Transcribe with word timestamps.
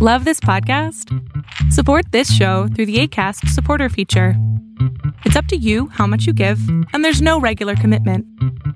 Love 0.00 0.24
this 0.24 0.38
podcast? 0.38 1.12
Support 1.72 2.12
this 2.12 2.32
show 2.32 2.68
through 2.68 2.86
the 2.86 3.00
ACAST 3.00 3.48
supporter 3.48 3.88
feature. 3.88 4.34
It's 5.24 5.34
up 5.34 5.46
to 5.46 5.56
you 5.56 5.88
how 5.88 6.06
much 6.06 6.24
you 6.24 6.32
give, 6.32 6.60
and 6.92 7.04
there's 7.04 7.20
no 7.20 7.40
regular 7.40 7.74
commitment. 7.74 8.24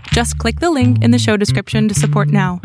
Just 0.08 0.36
click 0.38 0.58
the 0.58 0.72
link 0.72 1.00
in 1.00 1.12
the 1.12 1.20
show 1.20 1.36
description 1.36 1.86
to 1.86 1.94
support 1.94 2.26
now. 2.26 2.60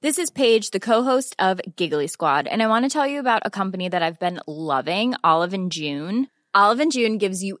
This 0.00 0.18
is 0.18 0.28
Paige, 0.28 0.72
the 0.72 0.80
co-host 0.80 1.36
of 1.38 1.60
Giggly 1.76 2.08
Squad, 2.08 2.48
and 2.48 2.60
I 2.60 2.66
want 2.66 2.84
to 2.84 2.88
tell 2.88 3.06
you 3.06 3.20
about 3.20 3.42
a 3.44 3.50
company 3.50 3.88
that 3.88 4.02
I've 4.02 4.18
been 4.18 4.40
loving, 4.48 5.14
Olive 5.22 5.54
and 5.54 5.70
June. 5.70 6.26
Olive 6.52 6.80
and 6.80 6.90
June 6.90 7.16
gives 7.16 7.44
you 7.44 7.60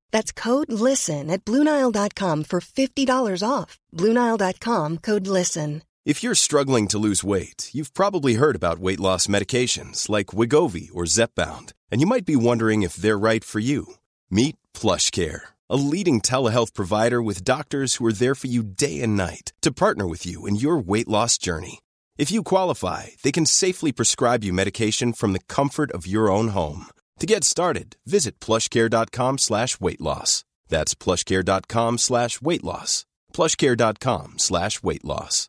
That's 0.11 0.31
code 0.31 0.71
LISTEN 0.71 1.29
at 1.29 1.45
BlueNile.com 1.45 2.45
for 2.45 2.59
$50 2.59 3.43
off. 3.47 3.79
BlueNile.com 3.95 4.97
code 4.99 5.27
LISTEN. 5.27 5.83
If 6.03 6.23
you're 6.23 6.33
struggling 6.33 6.87
to 6.87 6.97
lose 6.97 7.23
weight, 7.23 7.69
you've 7.73 7.93
probably 7.93 8.33
heard 8.33 8.55
about 8.55 8.79
weight 8.79 8.99
loss 8.99 9.27
medications 9.27 10.09
like 10.09 10.33
Wegovy 10.37 10.89
or 10.91 11.03
Zepbound, 11.03 11.73
and 11.91 12.01
you 12.01 12.07
might 12.07 12.25
be 12.25 12.35
wondering 12.35 12.81
if 12.81 12.95
they're 12.95 13.19
right 13.19 13.43
for 13.43 13.59
you. 13.59 13.85
Meet 14.31 14.55
PlushCare, 14.73 15.41
a 15.69 15.75
leading 15.75 16.19
telehealth 16.19 16.73
provider 16.73 17.21
with 17.21 17.43
doctors 17.43 17.95
who 17.95 18.05
are 18.07 18.13
there 18.13 18.33
for 18.33 18.47
you 18.47 18.63
day 18.63 18.99
and 19.01 19.15
night 19.15 19.53
to 19.61 19.71
partner 19.71 20.07
with 20.07 20.25
you 20.25 20.47
in 20.47 20.55
your 20.55 20.79
weight 20.79 21.07
loss 21.07 21.37
journey. 21.37 21.81
If 22.17 22.31
you 22.31 22.41
qualify, 22.41 23.09
they 23.21 23.31
can 23.31 23.45
safely 23.45 23.91
prescribe 23.91 24.43
you 24.43 24.53
medication 24.53 25.13
from 25.13 25.33
the 25.33 25.45
comfort 25.47 25.91
of 25.91 26.07
your 26.07 26.31
own 26.31 26.47
home. 26.49 26.87
To 27.21 27.27
get 27.27 27.43
started, 27.43 27.97
visit 28.07 28.39
plushcare.com 28.39 29.37
slash 29.37 29.79
weight 29.79 30.01
loss. 30.01 30.43
That's 30.69 30.95
plushcare.com 30.95 31.99
slash 31.99 32.41
weight 32.41 32.63
loss. 32.63 33.05
Plushcare.com 33.31 34.39
slash 34.39 34.81
weight 34.81 35.05
loss. 35.05 35.47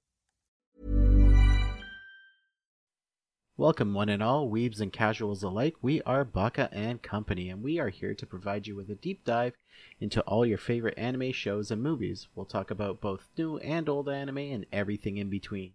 Welcome, 3.57 3.95
one 3.95 4.11
and 4.11 4.23
all, 4.23 4.51
weebs 4.51 4.83
and 4.83 4.93
casuals 4.93 5.43
alike. 5.43 5.77
We 5.81 6.03
are 6.03 6.27
Baka 6.27 6.69
and 6.73 7.01
Company, 7.01 7.49
and 7.49 7.63
we 7.63 7.79
are 7.79 7.89
here 7.89 8.13
to 8.17 8.27
provide 8.27 8.67
you 8.67 8.77
with 8.77 8.91
a 8.91 8.95
deep 8.95 9.25
dive 9.25 9.55
into 9.99 10.21
all 10.25 10.45
your 10.45 10.59
favorite 10.59 10.99
anime 10.99 11.33
shows 11.33 11.71
and 11.71 11.83
movies. 11.83 12.29
We'll 12.35 12.45
talk 12.45 12.71
about 12.71 13.01
both 13.01 13.31
new 13.39 13.57
and 13.57 13.89
old 13.89 14.11
anime 14.11 14.37
and 14.37 14.67
everything 14.75 15.17
in 15.17 15.31
between. 15.31 15.73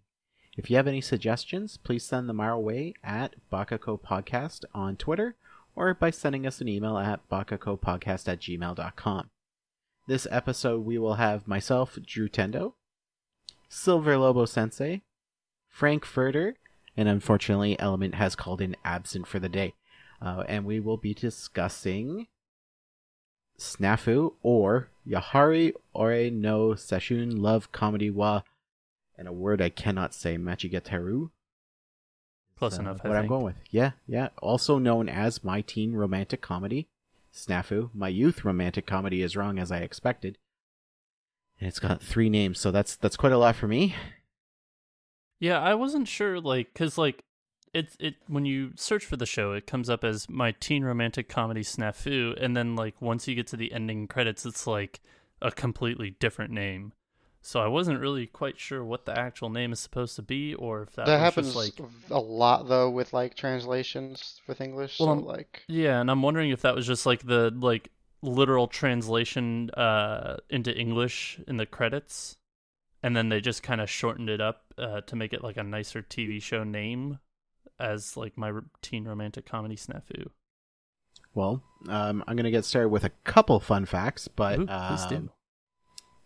If 0.56 0.70
you 0.70 0.76
have 0.76 0.86
any 0.86 1.00
suggestions, 1.00 1.76
please 1.76 2.04
send 2.04 2.28
them 2.28 2.38
our 2.38 2.56
way 2.56 2.94
at 3.02 3.34
Bakako 3.50 4.00
Podcast 4.00 4.64
on 4.72 4.94
Twitter 4.94 5.34
or 5.78 5.94
by 5.94 6.10
sending 6.10 6.44
us 6.44 6.60
an 6.60 6.66
email 6.68 6.98
at 6.98 7.26
bakakopodcast 7.28 8.28
at 8.28 8.40
gmail.com. 8.40 9.30
This 10.08 10.26
episode, 10.28 10.84
we 10.84 10.98
will 10.98 11.14
have 11.14 11.46
myself, 11.46 11.96
Drew 12.04 12.28
Tendo, 12.28 12.72
Silver 13.68 14.18
Lobo 14.18 14.44
Sensei, 14.44 15.02
Frank 15.68 16.04
Furter, 16.04 16.54
and 16.96 17.08
unfortunately, 17.08 17.78
Element 17.78 18.16
has 18.16 18.34
called 18.34 18.60
in 18.60 18.74
absent 18.84 19.28
for 19.28 19.38
the 19.38 19.48
day. 19.48 19.74
Uh, 20.20 20.42
and 20.48 20.64
we 20.64 20.80
will 20.80 20.96
be 20.96 21.14
discussing 21.14 22.26
Snafu 23.56 24.32
or 24.42 24.90
Yahari 25.06 25.74
Ore 25.94 26.28
no 26.28 26.70
Seishun 26.70 27.38
Love 27.38 27.70
Comedy 27.70 28.10
wa, 28.10 28.42
and 29.16 29.28
a 29.28 29.32
word 29.32 29.62
I 29.62 29.68
cannot 29.68 30.12
say, 30.12 30.36
Machigateru. 30.38 31.30
Close 32.58 32.78
uh, 32.78 32.82
enough. 32.82 33.04
What 33.04 33.16
I'm 33.16 33.26
going 33.26 33.44
with. 33.44 33.56
Yeah, 33.70 33.92
yeah. 34.06 34.28
Also 34.42 34.78
known 34.78 35.08
as 35.08 35.44
my 35.44 35.60
teen 35.60 35.92
romantic 35.92 36.40
comedy, 36.40 36.88
Snafu. 37.32 37.90
My 37.94 38.08
youth 38.08 38.44
romantic 38.44 38.86
comedy 38.86 39.22
is 39.22 39.36
wrong 39.36 39.58
as 39.58 39.70
I 39.70 39.78
expected. 39.78 40.38
And 41.60 41.68
it's 41.68 41.78
got 41.78 42.02
three 42.02 42.28
names, 42.28 42.58
so 42.58 42.70
that's 42.70 42.96
that's 42.96 43.16
quite 43.16 43.32
a 43.32 43.38
lot 43.38 43.56
for 43.56 43.68
me. 43.68 43.94
Yeah, 45.40 45.60
I 45.60 45.74
wasn't 45.74 46.08
sure, 46.08 46.40
like, 46.40 46.74
cause 46.74 46.98
like 46.98 47.22
it's 47.72 47.96
it 48.00 48.16
when 48.26 48.44
you 48.44 48.72
search 48.74 49.04
for 49.04 49.16
the 49.16 49.26
show, 49.26 49.52
it 49.52 49.66
comes 49.66 49.88
up 49.88 50.02
as 50.02 50.28
my 50.28 50.52
teen 50.52 50.84
romantic 50.84 51.28
comedy 51.28 51.62
snafu, 51.62 52.36
and 52.42 52.56
then 52.56 52.74
like 52.74 53.00
once 53.00 53.28
you 53.28 53.34
get 53.34 53.46
to 53.48 53.56
the 53.56 53.72
ending 53.72 54.08
credits, 54.08 54.44
it's 54.46 54.66
like 54.66 55.00
a 55.40 55.50
completely 55.52 56.16
different 56.18 56.52
name. 56.52 56.92
So 57.48 57.60
I 57.60 57.66
wasn't 57.66 58.00
really 58.00 58.26
quite 58.26 58.60
sure 58.60 58.84
what 58.84 59.06
the 59.06 59.18
actual 59.18 59.48
name 59.48 59.72
is 59.72 59.80
supposed 59.80 60.16
to 60.16 60.22
be, 60.22 60.52
or 60.52 60.82
if 60.82 60.92
that, 60.96 61.06
that 61.06 61.14
was 61.14 61.20
happens 61.22 61.54
just 61.54 61.56
like 61.80 61.88
a 62.10 62.20
lot 62.20 62.68
though 62.68 62.90
with 62.90 63.14
like 63.14 63.36
translations 63.36 64.42
with 64.46 64.60
English. 64.60 65.00
Well, 65.00 65.18
so 65.18 65.24
like 65.24 65.62
yeah, 65.66 65.98
and 65.98 66.10
I'm 66.10 66.20
wondering 66.20 66.50
if 66.50 66.60
that 66.60 66.74
was 66.74 66.86
just 66.86 67.06
like 67.06 67.22
the 67.22 67.50
like 67.58 67.88
literal 68.20 68.66
translation 68.66 69.70
uh 69.70 70.36
into 70.50 70.76
English 70.76 71.40
in 71.48 71.56
the 71.56 71.64
credits, 71.64 72.36
and 73.02 73.16
then 73.16 73.30
they 73.30 73.40
just 73.40 73.62
kind 73.62 73.80
of 73.80 73.88
shortened 73.88 74.28
it 74.28 74.42
up 74.42 74.74
uh, 74.76 75.00
to 75.00 75.16
make 75.16 75.32
it 75.32 75.42
like 75.42 75.56
a 75.56 75.62
nicer 75.62 76.02
TV 76.02 76.42
show 76.42 76.64
name, 76.64 77.18
as 77.80 78.14
like 78.14 78.36
my 78.36 78.52
teen 78.82 79.08
romantic 79.08 79.46
comedy 79.46 79.76
snafu. 79.76 80.26
Well, 81.32 81.62
um, 81.88 82.22
I'm 82.28 82.36
going 82.36 82.44
to 82.44 82.50
get 82.50 82.66
started 82.66 82.90
with 82.90 83.04
a 83.04 83.12
couple 83.24 83.58
fun 83.58 83.86
facts, 83.86 84.28
but 84.28 84.58
Ooh, 84.58 84.66
please 84.66 85.06
do. 85.06 85.16
um, 85.16 85.30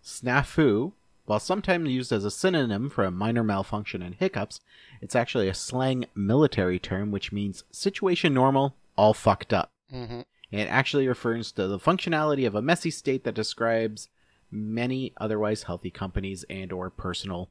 snafu, 0.02 0.94
while 1.24 1.40
sometimes 1.40 1.88
used 1.88 2.12
as 2.12 2.24
a 2.24 2.30
synonym 2.30 2.90
for 2.90 3.04
a 3.04 3.10
minor 3.10 3.44
malfunction 3.44 4.02
and 4.02 4.14
hiccups, 4.16 4.60
it's 5.00 5.16
actually 5.16 5.48
a 5.48 5.54
slang 5.54 6.06
military 6.14 6.78
term 6.78 7.10
which 7.10 7.32
means 7.32 7.64
situation 7.70 8.34
normal, 8.34 8.74
all 8.96 9.14
fucked 9.14 9.52
up. 9.52 9.70
mhm. 9.92 10.24
It 10.50 10.68
actually 10.68 11.08
refers 11.08 11.50
to 11.52 11.66
the 11.66 11.78
functionality 11.78 12.46
of 12.46 12.54
a 12.54 12.60
messy 12.60 12.90
state 12.90 13.24
that 13.24 13.34
describes 13.34 14.08
many 14.50 15.14
otherwise 15.16 15.62
healthy 15.62 15.90
companies 15.90 16.44
and 16.50 16.70
or 16.72 16.90
personal 16.90 17.48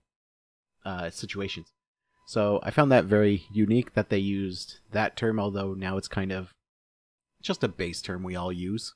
uh, 0.85 1.09
situations. 1.09 1.71
So 2.27 2.59
I 2.61 2.69
found 2.69 2.91
that 2.91 3.05
very 3.05 3.45
unique 3.51 3.93
that 3.95 4.09
they 4.09 4.19
used 4.19 4.79
that 4.91 5.17
term, 5.17 5.39
although 5.39 5.73
now 5.73 5.97
it's 5.97 6.07
kind 6.07 6.31
of 6.31 6.53
just 7.41 7.63
a 7.63 7.67
base 7.67 8.01
term 8.01 8.21
we 8.21 8.35
all 8.35 8.51
use 8.53 8.93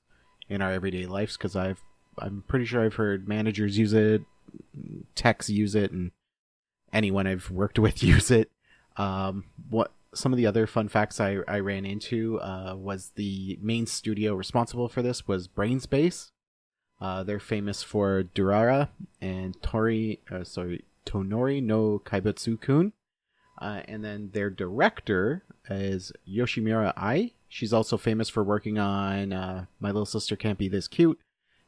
in 0.48 0.62
our 0.62 0.72
everyday 0.72 1.08
lives. 1.08 1.36
Because 1.36 1.56
I've 1.56 1.82
I'm 2.20 2.44
pretty 2.48 2.66
sure 2.66 2.86
I've 2.86 2.96
heard 2.96 3.28
managers 3.28 3.78
use 3.78 3.92
it, 3.94 4.22
techs 5.16 5.50
use 5.50 5.76
it, 5.76 5.92
and 5.92 6.12
anyone 6.94 7.28
I've 7.28 7.52
worked 7.52 7.80
with 7.86 8.04
use 8.04 8.32
it. 8.32 8.52
Um, 8.98 9.46
what 9.70 9.92
some 10.14 10.32
of 10.32 10.38
the 10.38 10.48
other 10.48 10.66
fun 10.66 10.88
facts 10.88 11.20
I, 11.20 11.40
I 11.48 11.60
ran 11.60 11.86
into 11.86 12.40
uh, 12.40 12.76
was 12.78 13.12
the 13.16 13.60
main 13.62 13.86
studio 13.86 14.34
responsible 14.34 14.88
for 14.88 15.02
this 15.02 15.28
was 15.28 15.48
Brain's 15.48 15.86
Base. 15.86 16.32
Uh, 17.02 17.24
they're 17.24 17.40
famous 17.40 17.84
for 17.84 18.24
Durara 18.24 18.90
and 19.22 19.62
Tori, 19.62 20.22
uh, 20.32 20.46
sorry, 20.46 20.86
Tonari 21.06 21.62
no 21.62 22.00
Kaibutsu 22.00 22.60
Kun. 22.60 22.94
Uh, 23.62 23.82
and 23.88 24.04
then 24.04 24.30
their 24.34 24.50
director 24.50 25.44
is 25.70 26.12
Yoshimura 26.28 26.94
Ai. 26.98 27.32
She's 27.48 27.74
also 27.74 27.98
famous 27.98 28.30
for 28.30 28.44
working 28.44 28.78
on 28.78 29.32
uh, 29.32 29.66
My 29.80 29.90
Little 29.90 30.06
Sister 30.06 30.36
Can't 30.36 30.58
Be 30.58 30.68
This 30.68 30.88
Cute, 30.88 31.20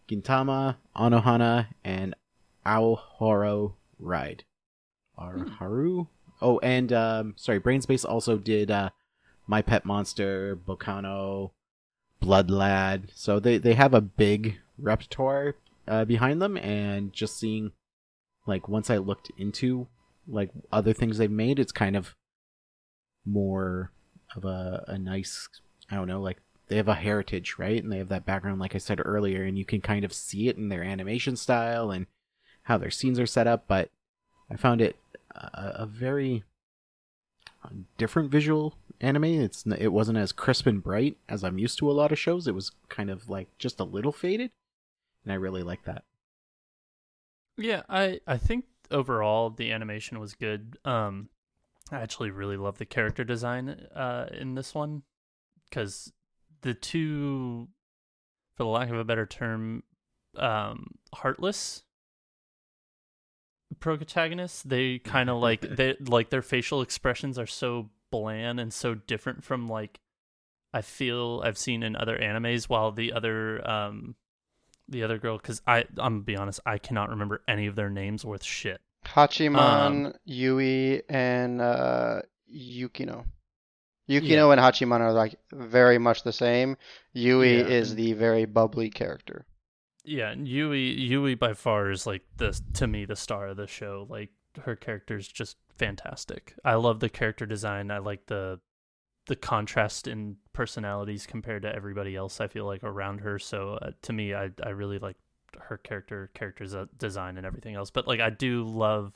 Gintama, 0.10 0.78
Anohana, 0.96 1.68
and 1.84 2.14
Aohoro 2.68 3.74
Ride. 3.98 4.44
Or 5.18 5.48
Haru? 5.58 6.08
Oh, 6.42 6.60
and 6.60 6.94
um, 6.94 7.34
sorry, 7.38 7.60
Brain's 7.60 7.86
Base 7.86 8.06
also 8.06 8.38
did 8.38 8.70
uh, 8.70 8.90
My 9.48 9.62
Pet 9.62 9.86
Monster, 9.86 10.56
Baccano, 10.56 11.52
Blood 12.20 12.52
Lad. 12.52 13.12
So 13.16 13.40
they, 13.40 13.58
they 13.58 13.74
have 13.74 13.94
a 13.94 14.02
big 14.02 14.60
repertoire, 14.78 15.56
uh, 15.88 16.06
behind 16.06 16.42
them, 16.42 16.58
and 16.58 17.14
just 17.14 17.40
seeing 17.40 17.72
like 18.46 18.68
once 18.68 18.90
I 18.90 18.98
looked 18.98 19.32
into 19.38 19.88
like 20.28 20.52
other 20.72 20.94
things 20.94 21.18
they've 21.18 21.32
made, 21.32 21.58
it's 21.58 21.72
kind 21.72 21.96
of 21.96 22.16
more 23.26 23.92
of 24.36 24.46
a 24.46 24.84
a 24.88 24.98
nice 24.98 25.50
I 25.90 25.96
don't 25.96 26.08
know 26.08 26.22
like 26.22 26.38
they 26.68 26.78
have 26.78 26.88
a 26.88 26.96
heritage 26.96 27.56
right 27.58 27.82
and 27.82 27.92
they 27.92 27.98
have 27.98 28.10
that 28.10 28.26
background 28.26 28.60
like 28.60 28.76
I 28.76 28.80
said 28.80 29.02
earlier 29.04 29.44
and 29.44 29.58
you 29.58 29.66
can 29.66 29.82
kind 29.82 30.04
of 30.04 30.14
see 30.14 30.48
it 30.48 30.58
in 30.58 30.70
their 30.70 30.84
animation 30.84 31.36
style 31.36 31.92
and 31.92 32.08
how 32.68 32.78
their 32.78 32.92
scenes 32.92 33.20
are 33.20 33.26
set 33.26 33.48
up 33.48 33.66
but 33.68 33.90
I 34.50 34.56
found 34.56 34.82
it 34.82 34.96
a, 35.36 35.72
a 35.80 35.86
very 35.86 36.44
different 37.98 38.32
visual 38.32 38.76
anime. 39.02 39.26
It's 39.26 39.66
it 39.66 39.92
wasn't 39.92 40.18
as 40.18 40.32
crisp 40.32 40.66
and 40.68 40.82
bright 40.82 41.18
as 41.28 41.44
I'm 41.44 41.58
used 41.58 41.78
to 41.80 41.92
a 41.92 41.94
lot 41.94 42.12
of 42.12 42.20
shows. 42.20 42.48
It 42.48 42.56
was 42.56 42.72
kind 42.90 43.10
of 43.10 43.30
like 43.30 43.50
just 43.58 43.80
a 43.80 43.84
little 43.84 44.12
faded 44.12 44.52
and 45.24 45.32
I 45.32 45.36
really 45.36 45.64
like 45.64 45.84
that. 45.84 46.04
Yeah, 47.58 47.84
I 47.90 48.22
I 48.28 48.38
think 48.38 48.66
overall 48.92 49.50
the 49.50 49.72
animation 49.72 50.20
was 50.20 50.34
good. 50.34 50.78
Um, 50.86 51.30
I 51.92 51.98
actually 52.02 52.32
really 52.32 52.58
love 52.58 52.78
the 52.78 52.86
character 52.86 53.24
design 53.24 53.70
uh 53.96 54.28
in 54.32 54.56
this 54.56 54.74
one 54.74 55.04
because 55.70 56.12
the 56.62 56.74
two, 56.74 57.68
for 58.56 58.64
the 58.64 58.70
lack 58.70 58.90
of 58.90 58.98
a 58.98 59.04
better 59.04 59.26
term, 59.26 59.84
um, 60.38 60.96
heartless 61.14 61.84
protagonists. 63.80 64.64
They 64.64 65.00
kind 65.00 65.30
of 65.30 65.38
like 65.42 65.62
they 65.62 65.96
like 66.00 66.30
their 66.30 66.42
facial 66.42 66.82
expressions 66.82 67.38
are 67.38 67.48
so 67.48 67.90
bland 68.12 68.60
and 68.60 68.74
so 68.74 68.96
different 68.96 69.44
from 69.44 69.68
like 69.68 70.00
I 70.74 70.82
feel 70.82 71.42
I've 71.44 71.58
seen 71.58 71.84
in 71.84 71.96
other 71.96 72.18
animes. 72.18 72.66
While 72.70 72.92
the 72.92 73.14
other 73.14 73.68
um 73.70 74.16
the 74.90 75.04
other 75.04 75.18
girl, 75.18 75.38
because 75.38 75.62
I 75.68 75.80
I'm 75.98 76.14
gonna 76.16 76.20
be 76.22 76.38
honest, 76.38 76.60
I 76.66 76.78
cannot 76.78 77.10
remember 77.10 77.42
any 77.48 77.68
of 77.68 77.76
their 77.76 77.90
names 77.90 78.24
worth 78.24 78.44
shit. 78.44 78.80
Hachiman, 79.06 79.58
Um, 80.08 80.14
Yui, 80.26 81.02
and 81.10 81.62
uh, 81.62 82.22
Yukino. 82.54 83.26
Yukino 84.10 84.30
Yeah. 84.30 84.52
and 84.52 84.60
Hachiman 84.62 85.00
are 85.02 85.14
like 85.14 85.36
very 85.52 85.98
much 85.98 86.24
the 86.24 86.32
same. 86.34 86.78
Yui 87.14 87.58
Yeah, 87.60 87.66
is 87.66 87.96
the 87.96 88.14
very 88.14 88.46
bubbly 88.46 88.90
character. 88.90 89.46
Yeah, 90.08 90.30
and 90.32 90.48
Yui 90.48 90.80
Yui 90.80 91.36
by 91.36 91.54
far 91.54 91.92
is 91.92 92.08
like 92.08 92.24
the 92.38 92.58
to 92.76 92.88
me 92.88 93.04
the 93.04 93.16
star 93.18 93.48
of 93.48 93.58
the 93.58 93.68
show. 93.68 94.08
Like 94.10 94.30
her 94.64 94.76
character 94.76 95.18
is 95.18 95.28
just 95.28 95.58
fantastic. 95.78 96.56
I 96.64 96.76
love 96.76 97.02
the 97.02 97.10
character 97.10 97.46
design. 97.46 97.92
I 97.92 97.98
like 97.98 98.26
the 98.28 98.62
the 99.26 99.36
contrast 99.36 100.08
in 100.08 100.38
personalities 100.54 101.26
compared 101.26 101.64
to 101.64 101.76
everybody 101.76 102.16
else. 102.16 102.40
I 102.40 102.48
feel 102.48 102.66
like 102.66 102.86
around 102.86 103.20
her. 103.20 103.38
So 103.38 103.74
uh, 103.82 103.92
to 104.04 104.14
me, 104.14 104.34
I 104.34 104.52
I 104.64 104.70
really 104.70 104.98
like 104.98 105.18
her 105.60 105.78
character 105.78 106.32
character's 106.34 106.74
design 106.98 107.36
and 107.36 107.46
everything 107.46 107.76
else. 107.76 107.92
But 107.92 108.08
like 108.08 108.22
I 108.22 108.30
do 108.30 108.64
love 108.64 109.12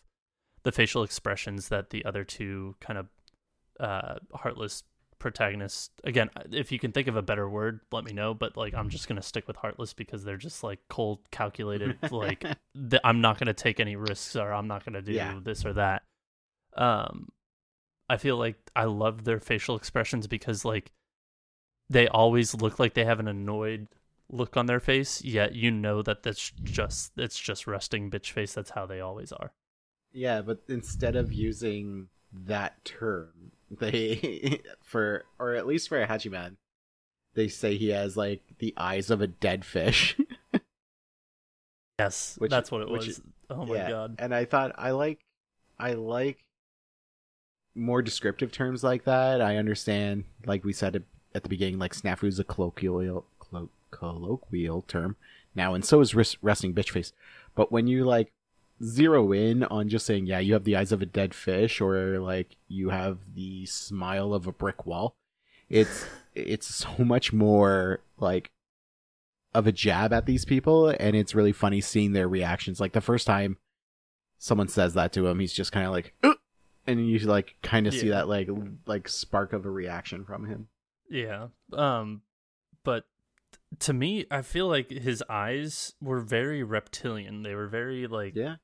the 0.63 0.73
facial 0.73 1.03
expressions 1.03 1.69
that 1.69 1.91
the 1.91 2.03
other 2.03 2.25
two 2.25 2.75
kind 2.81 2.99
of 2.99 3.07
uh 3.79 4.15
heartless 4.33 4.83
protagonists 5.21 5.89
again 6.03 6.29
if 6.51 6.71
you 6.71 6.79
can 6.79 6.91
think 6.91 7.07
of 7.07 7.15
a 7.15 7.21
better 7.21 7.47
word 7.47 7.79
let 7.91 8.03
me 8.03 8.11
know 8.11 8.33
but 8.33 8.57
like 8.57 8.73
i'm 8.73 8.89
just 8.89 9.07
gonna 9.07 9.21
stick 9.21 9.47
with 9.47 9.55
heartless 9.55 9.93
because 9.93 10.23
they're 10.23 10.35
just 10.35 10.63
like 10.63 10.79
cold 10.89 11.19
calculated 11.31 11.95
like 12.11 12.41
th- 12.41 13.01
i'm 13.03 13.21
not 13.21 13.37
gonna 13.37 13.53
take 13.53 13.79
any 13.79 13.95
risks 13.95 14.35
or 14.35 14.51
i'm 14.51 14.67
not 14.67 14.83
gonna 14.83 15.01
do 15.01 15.13
Yeah. 15.13 15.39
this 15.43 15.63
or 15.63 15.73
that 15.73 16.01
um 16.75 17.29
i 18.09 18.17
feel 18.17 18.35
like 18.37 18.55
i 18.75 18.85
love 18.85 19.23
their 19.23 19.39
facial 19.39 19.75
expressions 19.75 20.25
because 20.27 20.65
like 20.65 20.91
they 21.89 22.07
always 22.07 22.55
look 22.55 22.79
like 22.79 22.93
they 22.95 23.05
have 23.05 23.19
an 23.19 23.27
annoyed 23.27 23.87
look 24.29 24.57
on 24.57 24.65
their 24.65 24.79
face 24.79 25.23
yet 25.23 25.53
you 25.53 25.69
know 25.69 26.01
that 26.01 26.23
that's 26.23 26.51
just 26.63 27.11
it's 27.17 27.37
just 27.39 27.67
resting 27.67 28.09
bitch 28.09 28.31
face 28.31 28.53
that's 28.53 28.71
how 28.71 28.85
they 28.87 28.99
always 29.01 29.31
are 29.31 29.51
Yeah, 30.13 30.41
but 30.41 30.59
instead 30.67 31.15
of 31.15 31.31
using 31.31 32.07
that 32.47 32.83
term, 32.85 33.51
they 33.71 34.61
for 34.81 35.25
or 35.39 35.55
at 35.55 35.67
least 35.67 35.89
for 35.89 36.01
a 36.01 36.07
Hachiman, 36.07 36.55
they 37.33 37.47
say 37.47 37.77
he 37.77 37.89
has 37.89 38.15
like 38.17 38.41
the 38.59 38.73
eyes 38.77 39.09
of 39.09 39.21
a 39.21 39.27
dead 39.27 39.63
fish. 39.65 40.17
yes 41.99 42.35
Which- 42.37 42.49
that's 42.51 42.71
what 42.71 42.81
it 42.81 42.89
which- 42.89 43.07
was 43.07 43.21
oh 43.49 43.65
my 43.65 43.75
Yeah, 43.75 43.89
god 43.89 44.15
And 44.19 44.33
I 44.33 44.45
thought 44.45 44.73
I 44.77 44.91
like 44.91 45.19
I 45.79 45.93
like 45.93 46.43
more 47.73 48.01
descriptive 48.01 48.51
terms 48.51 48.83
like 48.83 49.05
that. 49.05 49.41
I 49.41 49.55
understand, 49.55 50.25
like 50.45 50.63
we 50.65 50.73
said 50.73 51.03
at 51.33 51.43
the 51.43 51.49
beginning, 51.49 51.79
like 51.79 51.95
snafu 51.95 52.25
is 52.27 52.37
a 52.37 52.43
colloquial 52.43 53.25
colloquial 53.91 54.81
term 54.83 55.15
now, 55.55 55.73
and 55.73 55.83
so 55.83 55.99
is 56.01 56.13
res- 56.13 56.37
resting 56.41 56.73
bitch 56.73 56.89
face. 56.91 57.13
But 57.55 57.71
when 57.71 57.87
you 57.87 58.03
like 58.05 58.31
zero 58.83 59.31
in 59.31 59.63
on 59.63 59.89
just 59.89 60.05
saying, 60.05 60.25
yeah, 60.25 60.39
you 60.39 60.53
have 60.53 60.63
the 60.63 60.75
eyes 60.75 60.91
of 60.91 61.01
a 61.01 61.05
dead 61.05 61.33
fish, 61.33 61.81
or 61.81 62.19
like 62.19 62.57
you 62.67 62.89
have 62.89 63.19
the 63.33 63.65
smile 63.65 64.33
of 64.33 64.47
a 64.47 64.51
brick 64.51 64.85
wall, 64.85 65.15
it's 65.69 66.05
it's 66.33 66.67
so 66.67 67.03
much 67.03 67.33
more 67.33 67.99
like 68.17 68.51
of 69.53 69.67
a 69.67 69.71
jab 69.71 70.13
at 70.13 70.25
these 70.25 70.45
people, 70.45 70.89
and 70.89 71.15
it's 71.15 71.35
really 71.35 71.51
funny 71.51 71.81
seeing 71.81 72.13
their 72.13 72.27
reactions. 72.27 72.79
Like 72.79 72.93
the 72.93 73.01
first 73.01 73.27
time 73.27 73.57
someone 74.37 74.67
says 74.67 74.93
that 74.93 75.13
to 75.13 75.27
him, 75.27 75.39
he's 75.39 75.53
just 75.53 75.71
kind 75.71 75.85
of 75.85 75.91
like, 75.91 76.13
"Ugh!" 76.23 76.37
and 76.87 77.07
you 77.07 77.19
like 77.19 77.55
kind 77.61 77.87
of 77.87 77.93
see 77.93 78.09
that 78.09 78.27
like 78.27 78.49
like 78.85 79.07
spark 79.07 79.53
of 79.53 79.65
a 79.65 79.69
reaction 79.69 80.25
from 80.25 80.47
him. 80.47 80.67
Yeah. 81.09 81.47
Um 81.73 82.21
but 82.83 83.05
to 83.79 83.93
me 83.93 84.25
I 84.31 84.41
feel 84.41 84.67
like 84.67 84.89
his 84.89 85.23
eyes 85.29 85.93
were 86.01 86.21
very 86.21 86.63
reptilian. 86.63 87.43
They 87.43 87.55
were 87.55 87.67
very 87.67 88.07
like 88.07 88.35
Yeah, 88.35 88.55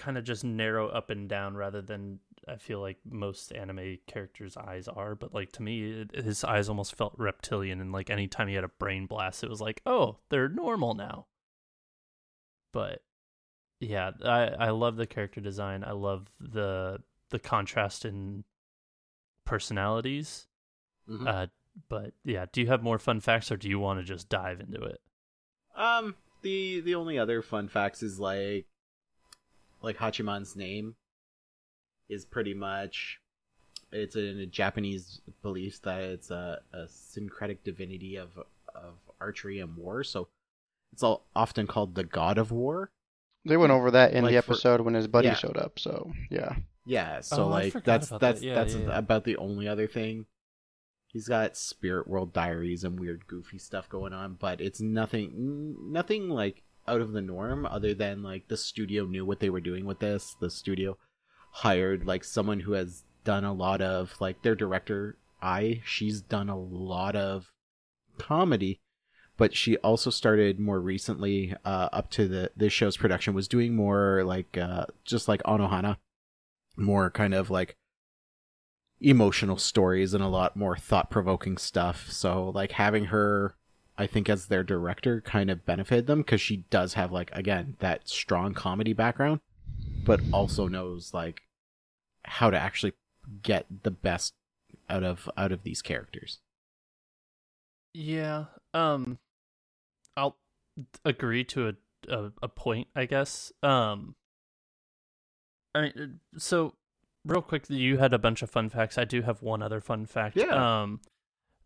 kind 0.00 0.16
of 0.18 0.24
just 0.24 0.44
narrow 0.44 0.88
up 0.88 1.10
and 1.10 1.28
down 1.28 1.54
rather 1.54 1.82
than 1.82 2.18
I 2.48 2.56
feel 2.56 2.80
like 2.80 2.98
most 3.04 3.52
anime 3.52 3.98
characters' 4.06 4.56
eyes 4.56 4.88
are, 4.88 5.14
but 5.14 5.34
like 5.34 5.52
to 5.52 5.62
me 5.62 6.00
it, 6.02 6.16
his 6.24 6.42
eyes 6.42 6.68
almost 6.68 6.94
felt 6.96 7.14
reptilian 7.18 7.80
and 7.80 7.92
like 7.92 8.08
anytime 8.10 8.48
he 8.48 8.54
had 8.54 8.64
a 8.64 8.68
brain 8.68 9.06
blast 9.06 9.44
it 9.44 9.50
was 9.50 9.60
like, 9.60 9.82
"Oh, 9.86 10.18
they're 10.30 10.48
normal 10.48 10.94
now." 10.94 11.26
But 12.72 13.02
yeah, 13.80 14.12
I 14.24 14.46
I 14.48 14.70
love 14.70 14.96
the 14.96 15.06
character 15.06 15.40
design. 15.40 15.84
I 15.84 15.92
love 15.92 16.28
the 16.40 17.02
the 17.30 17.38
contrast 17.38 18.04
in 18.04 18.44
personalities. 19.44 20.46
Mhm. 21.08 21.26
Uh, 21.28 21.46
but 21.88 22.14
yeah, 22.24 22.46
do 22.52 22.60
you 22.60 22.66
have 22.68 22.82
more 22.82 22.98
fun 22.98 23.20
facts, 23.20 23.50
or 23.52 23.56
do 23.56 23.68
you 23.68 23.78
want 23.78 24.00
to 24.00 24.04
just 24.04 24.28
dive 24.28 24.60
into 24.60 24.82
it? 24.82 25.00
Um, 25.74 26.16
the 26.42 26.80
the 26.80 26.94
only 26.94 27.18
other 27.18 27.42
fun 27.42 27.68
facts 27.68 28.02
is 28.02 28.18
like, 28.20 28.66
like 29.82 29.96
Hachiman's 29.98 30.56
name 30.56 30.94
is 32.08 32.24
pretty 32.24 32.54
much, 32.54 33.20
it's 33.92 34.16
in 34.16 34.38
a 34.38 34.46
Japanese 34.46 35.20
belief 35.42 35.80
that 35.82 36.00
it's 36.02 36.30
a, 36.30 36.60
a 36.72 36.86
syncretic 36.88 37.64
divinity 37.64 38.16
of 38.16 38.30
of 38.74 38.94
archery 39.20 39.58
and 39.60 39.76
war, 39.76 40.04
so 40.04 40.28
it's 40.92 41.02
all 41.02 41.26
often 41.34 41.66
called 41.66 41.94
the 41.94 42.04
god 42.04 42.38
of 42.38 42.50
war. 42.52 42.90
They 43.44 43.56
went 43.56 43.72
over 43.72 43.90
that 43.90 44.12
in 44.12 44.24
Like 44.24 44.34
the 44.34 44.42
for- 44.42 44.52
episode 44.52 44.80
when 44.82 44.94
his 44.94 45.06
buddy 45.08 45.28
Yeah. 45.28 45.34
showed 45.34 45.56
up. 45.56 45.78
So 45.78 46.12
yeah, 46.30 46.56
Yeah, 46.86 47.20
so 47.20 47.44
Oh, 47.44 47.48
like 47.48 47.72
that's 47.72 48.08
that's 48.08 48.40
that. 48.40 48.42
Yeah, 48.42 48.54
that's 48.54 48.74
yeah, 48.74 48.86
yeah. 48.88 48.98
about 48.98 49.24
the 49.24 49.36
only 49.38 49.66
other 49.68 49.86
thing. 49.86 50.26
He's 51.08 51.26
got 51.26 51.56
Spirit 51.56 52.06
World 52.06 52.32
Diaries 52.32 52.84
and 52.84 52.98
weird 53.00 53.26
goofy 53.26 53.58
stuff 53.58 53.88
going 53.88 54.12
on, 54.12 54.34
but 54.34 54.60
it's 54.60 54.80
nothing 54.80 55.74
nothing 55.92 56.28
like 56.28 56.62
out 56.86 57.00
of 57.00 57.12
the 57.12 57.20
norm 57.20 57.66
other 57.66 57.94
than 57.94 58.22
like 58.22 58.48
the 58.48 58.56
studio 58.56 59.04
knew 59.04 59.24
what 59.24 59.40
they 59.40 59.50
were 59.50 59.60
doing 59.60 59.84
with 59.84 60.00
this. 60.00 60.36
The 60.40 60.50
studio 60.50 60.98
hired 61.52 62.06
like 62.06 62.24
someone 62.24 62.60
who 62.60 62.72
has 62.72 63.04
done 63.24 63.44
a 63.44 63.52
lot 63.52 63.80
of 63.80 64.14
like 64.20 64.42
their 64.42 64.54
director 64.54 65.16
I, 65.42 65.82
she's 65.84 66.20
done 66.20 66.48
a 66.48 66.58
lot 66.58 67.16
of 67.16 67.50
comedy 68.18 68.80
but 69.40 69.56
she 69.56 69.78
also 69.78 70.10
started 70.10 70.60
more 70.60 70.78
recently 70.78 71.54
uh, 71.64 71.88
up 71.94 72.10
to 72.10 72.28
the 72.28 72.50
this 72.54 72.74
show's 72.74 72.98
production 72.98 73.32
was 73.32 73.48
doing 73.48 73.74
more 73.74 74.22
like 74.22 74.58
uh, 74.58 74.84
just 75.02 75.28
like 75.28 75.42
Anohana, 75.44 75.96
more 76.76 77.10
kind 77.10 77.32
of 77.32 77.48
like 77.48 77.74
emotional 79.00 79.56
stories 79.56 80.12
and 80.12 80.22
a 80.22 80.28
lot 80.28 80.56
more 80.56 80.76
thought 80.76 81.10
provoking 81.10 81.56
stuff. 81.56 82.10
So 82.10 82.50
like 82.50 82.72
having 82.72 83.06
her, 83.06 83.54
I 84.00 84.06
think 84.06 84.30
as 84.30 84.46
their 84.46 84.62
director 84.62 85.20
kind 85.20 85.50
of 85.50 85.66
benefited 85.66 86.06
them 86.06 86.20
because 86.20 86.40
she 86.40 86.64
does 86.70 86.94
have 86.94 87.12
like 87.12 87.30
again 87.34 87.76
that 87.80 88.08
strong 88.08 88.54
comedy 88.54 88.94
background, 88.94 89.40
but 90.06 90.22
also 90.32 90.68
knows 90.68 91.12
like 91.12 91.42
how 92.24 92.48
to 92.48 92.58
actually 92.58 92.94
get 93.42 93.66
the 93.82 93.90
best 93.90 94.32
out 94.88 95.04
of 95.04 95.28
out 95.36 95.52
of 95.52 95.64
these 95.64 95.82
characters. 95.82 96.40
Yeah. 97.92 98.46
Um, 98.72 99.18
I'll 100.16 100.38
agree 101.04 101.44
to 101.44 101.68
a 101.68 101.74
a, 102.08 102.32
a 102.42 102.48
point, 102.48 102.88
I 102.96 103.04
guess. 103.04 103.52
Um, 103.62 104.14
I 105.74 105.80
mean, 105.82 105.92
uh, 106.00 106.38
so 106.38 106.72
real 107.26 107.42
quick, 107.42 107.68
you 107.68 107.98
had 107.98 108.14
a 108.14 108.18
bunch 108.18 108.40
of 108.40 108.50
fun 108.50 108.70
facts. 108.70 108.96
I 108.96 109.04
do 109.04 109.20
have 109.20 109.42
one 109.42 109.60
other 109.60 109.82
fun 109.82 110.06
fact. 110.06 110.38
Yeah. 110.38 110.80
Um, 110.80 111.00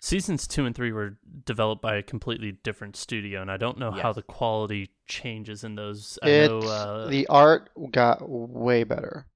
seasons 0.04 0.46
two 0.46 0.66
and 0.66 0.74
three 0.74 0.92
were 0.92 1.16
developed 1.46 1.80
by 1.82 1.96
a 1.96 2.02
completely 2.02 2.52
different 2.52 2.96
studio, 2.96 3.40
and 3.40 3.50
I 3.50 3.56
don't 3.56 3.78
know 3.78 3.90
how 3.90 4.12
the 4.12 4.22
quality 4.22 4.90
changes 5.06 5.64
in 5.64 5.74
those. 5.74 6.18
I 6.22 6.28
It's 6.28 6.50
know 6.50 6.58
uh, 6.60 7.08
the 7.08 7.26
art 7.28 7.70
got 7.90 8.28
way 8.28 8.84
better. 8.84 9.26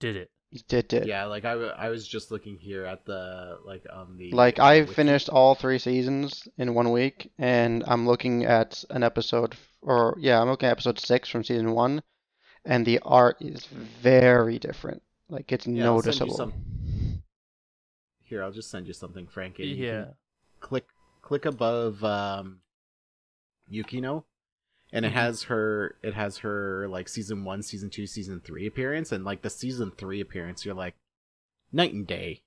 did 0.00 0.16
it. 0.16 0.30
It 0.50 0.88
did. 0.88 1.06
Yeah, 1.06 1.24
like 1.26 1.44
I, 1.44 1.52
w- 1.52 1.70
I 1.76 1.90
was 1.90 2.08
just 2.08 2.30
looking 2.30 2.56
here 2.56 2.84
at 2.86 3.04
the 3.04 3.58
like 3.66 3.84
on 3.92 4.16
the 4.16 4.30
Like 4.32 4.58
I 4.58 4.80
wiki. 4.80 4.94
finished 4.94 5.28
all 5.28 5.54
three 5.54 5.78
seasons 5.78 6.48
in 6.56 6.74
one 6.74 6.90
week, 6.90 7.30
and 7.38 7.84
I'm 7.86 8.06
looking 8.06 8.44
at 8.44 8.82
an 8.90 9.02
episode, 9.02 9.56
or 9.82 10.16
yeah, 10.18 10.40
I'm 10.40 10.48
looking 10.48 10.66
at 10.68 10.72
episode 10.72 10.98
six 10.98 11.28
from 11.28 11.44
season 11.44 11.72
one, 11.72 12.02
and 12.64 12.86
the 12.86 12.98
art 13.04 13.36
is 13.40 13.66
very 13.66 14.58
different. 14.58 15.02
Like 15.28 15.52
it's 15.52 15.66
Yeah, 15.66 15.86
I'll 15.90 15.98
send 16.00 16.24
you 16.24 16.32
noticeable. 16.32 16.52
Here, 18.28 18.42
I'll 18.42 18.52
just 18.52 18.70
send 18.70 18.86
you 18.86 18.92
something, 18.92 19.26
Frankie. 19.26 19.62
and 19.70 19.78
you 19.78 19.86
can 19.86 19.96
Yeah. 20.00 20.12
click 20.60 20.86
click 21.22 21.44
above 21.44 22.02
um 22.04 22.60
Yukino 23.70 24.24
and 24.92 25.04
it 25.04 25.12
has 25.12 25.44
her 25.44 25.96
it 26.02 26.14
has 26.14 26.38
her 26.38 26.88
like 26.88 27.08
season 27.08 27.44
1, 27.44 27.62
season 27.62 27.90
2, 27.90 28.06
season 28.06 28.40
3 28.40 28.66
appearance 28.66 29.12
and 29.12 29.24
like 29.24 29.42
the 29.42 29.50
season 29.50 29.90
3 29.90 30.20
appearance 30.20 30.64
you're 30.64 30.74
like 30.74 30.94
night 31.72 31.92
and 31.92 32.06
day. 32.06 32.42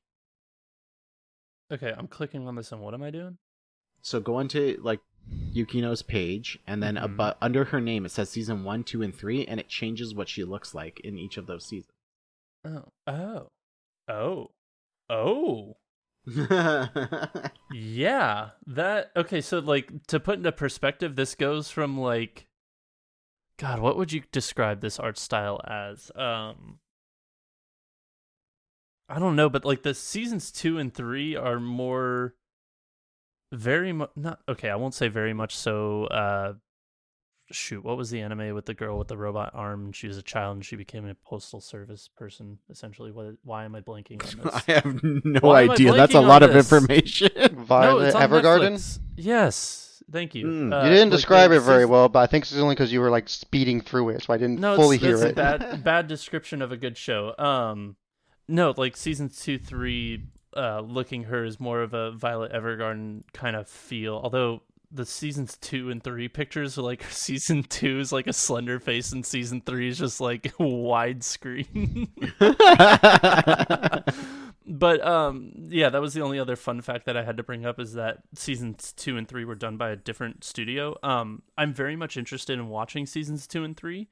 Okay, 1.72 1.94
I'm 1.98 2.08
clicking 2.08 2.48
on 2.48 2.56
this, 2.56 2.72
and 2.74 2.82
what 2.82 2.94
am 2.94 3.02
I 3.04 3.12
doing? 3.12 3.38
So 4.02 4.20
go 4.20 4.40
into 4.40 4.78
like 4.84 5.00
Yukino's 5.54 6.02
page 6.02 6.60
and 6.68 6.82
then 6.82 6.96
Mhm. 6.96 7.04
above 7.06 7.38
under 7.42 7.66
her 7.66 7.80
name 7.80 8.06
it 8.06 8.10
says 8.10 8.30
season 8.30 8.64
1, 8.64 8.84
2 8.84 9.02
and 9.04 9.16
3 9.16 9.46
and 9.46 9.60
it 9.60 9.70
changes 9.70 10.14
what 10.16 10.28
she 10.28 10.44
looks 10.44 10.74
like 10.74 11.00
in 11.02 11.18
each 11.20 11.38
of 11.38 11.46
those 11.46 11.66
seasons. 11.66 11.94
Oh, 12.66 12.86
oh, 13.08 13.52
oh, 14.08 14.52
oh. 15.12 15.78
Yeah, 17.74 18.50
that 18.68 19.12
okay. 19.16 19.42
So, 19.42 19.60
like, 19.60 19.90
to 20.08 20.20
put 20.20 20.38
into 20.38 20.52
perspective, 20.52 21.16
this 21.16 21.36
goes 21.36 21.72
from 21.72 21.98
like, 22.00 22.48
God, 23.58 23.80
what 23.80 23.98
would 23.98 24.12
you 24.12 24.24
describe 24.32 24.82
this 24.82 25.00
art 25.00 25.18
style 25.18 25.60
as? 25.66 26.12
Um, 26.16 26.80
I 29.10 29.20
don't 29.20 29.36
know, 29.36 29.50
but 29.50 29.66
like 29.66 29.84
the 29.84 29.94
seasons 29.94 30.52
two 30.52 30.78
and 30.78 30.94
three 30.94 31.36
are 31.36 31.60
more, 31.60 32.36
very 33.52 33.92
much 33.94 34.12
not 34.16 34.40
okay. 34.48 34.70
I 34.70 34.76
won't 34.76 34.94
say 34.94 35.08
very 35.08 35.34
much 35.34 35.56
so. 35.56 36.06
Uh, 36.06 36.54
shoot, 37.54 37.84
what 37.84 37.98
was 37.98 38.10
the 38.10 38.22
anime 38.22 38.54
with 38.54 38.66
the 38.66 38.74
girl 38.74 38.98
with 38.98 39.08
the 39.08 39.18
robot 39.18 39.52
arm? 39.54 39.86
and 39.86 39.96
She 39.96 40.08
was 40.08 40.18
a 40.18 40.22
child 40.22 40.56
and 40.58 40.66
she 40.66 40.76
became 40.76 41.08
a 41.08 41.16
postal 41.16 41.62
service 41.62 42.10
person. 42.16 42.58
Essentially, 42.70 43.12
what? 43.12 43.36
Why 43.44 43.66
am 43.66 43.76
I 43.76 43.82
blanking 43.82 44.22
on 44.24 44.44
this? 44.44 44.64
I 44.68 44.72
have 44.74 45.04
no 45.04 45.40
Why 45.42 45.64
idea. 45.70 45.94
That's 45.94 46.14
a 46.16 46.22
lot 46.22 46.44
of 46.44 46.54
this? 46.54 46.72
information. 46.72 47.30
Violet 47.66 48.16
on 48.16 48.22
Evergarden. 48.22 48.74
Netflix. 48.74 49.00
Yes, 49.18 50.04
thank 50.12 50.34
you. 50.36 50.46
Mm. 50.48 50.74
Uh, 50.74 50.84
you 50.86 50.90
didn't 50.92 51.10
like, 51.10 51.18
describe 51.18 51.52
it 51.52 51.60
very 51.62 51.86
well, 51.86 52.10
but 52.10 52.20
I 52.20 52.28
think 52.28 52.44
it's 52.44 52.56
only 52.58 52.76
because 52.76 52.92
you 52.92 53.00
were 53.02 53.10
like 53.12 53.30
speeding 53.30 53.82
through 53.82 54.10
it, 54.10 54.24
so 54.24 54.34
I 54.34 54.38
didn't 54.38 54.60
No, 54.60 54.76
fully 54.76 54.96
it's, 54.98 55.06
hear 55.06 55.14
it's 55.16 55.24
a 55.24 55.30
it. 55.30 55.36
bad 55.36 55.84
bad 55.84 56.08
description 56.08 56.62
of 56.62 56.72
a 56.72 56.78
good 56.78 56.98
show. 56.98 57.36
Um, 57.38 57.96
no, 58.48 58.74
like 58.76 58.98
season 58.98 59.30
two, 59.30 59.58
three, 59.58 60.24
uh, 60.58 60.82
looking 60.82 61.24
her 61.26 61.46
is 61.46 61.60
more 61.60 61.82
of 61.82 61.94
a 61.94 62.12
Violet 62.12 62.52
Evergarden 62.52 63.24
kind 63.34 63.56
of 63.56 63.68
feel. 63.70 64.20
Although 64.22 64.64
the 64.92 65.06
seasons 65.06 65.58
two 65.58 65.90
and 65.90 66.04
three 66.04 66.28
pictures 66.28 66.78
are 66.78 66.82
like 66.82 67.04
season 67.10 67.64
two 67.64 68.00
is 68.00 68.12
like 68.12 68.28
a 68.28 68.34
slender 68.34 68.80
face, 68.80 69.12
and 69.12 69.26
season 69.26 69.62
three 69.62 69.90
is 69.90 69.98
just 69.98 70.22
like 70.22 70.44
widescreen. 70.60 72.10
but 74.68 75.06
um 75.06 75.52
yeah 75.70 75.90
that 75.90 76.02
was 76.02 76.14
the 76.14 76.22
only 76.22 76.40
other 76.40 76.56
fun 76.56 76.82
fact 76.82 77.06
that 77.06 77.18
i 77.18 77.24
had 77.24 77.36
to 77.36 77.44
bring 77.44 77.66
up 77.66 77.80
is 77.80 77.94
that 77.94 78.20
seasons 78.36 78.94
two 78.94 79.18
and 79.18 79.28
three 79.28 79.44
were 79.44 79.56
done 79.56 79.76
by 79.76 79.90
a 79.90 79.96
different 79.96 80.44
studio 80.44 80.96
um 81.04 81.42
i'm 81.58 81.74
very 81.74 81.96
much 81.96 82.16
interested 82.16 82.60
in 82.60 82.70
watching 82.70 83.06
seasons 83.06 83.48
two 83.48 83.64
and 83.64 83.76
three 83.76 84.08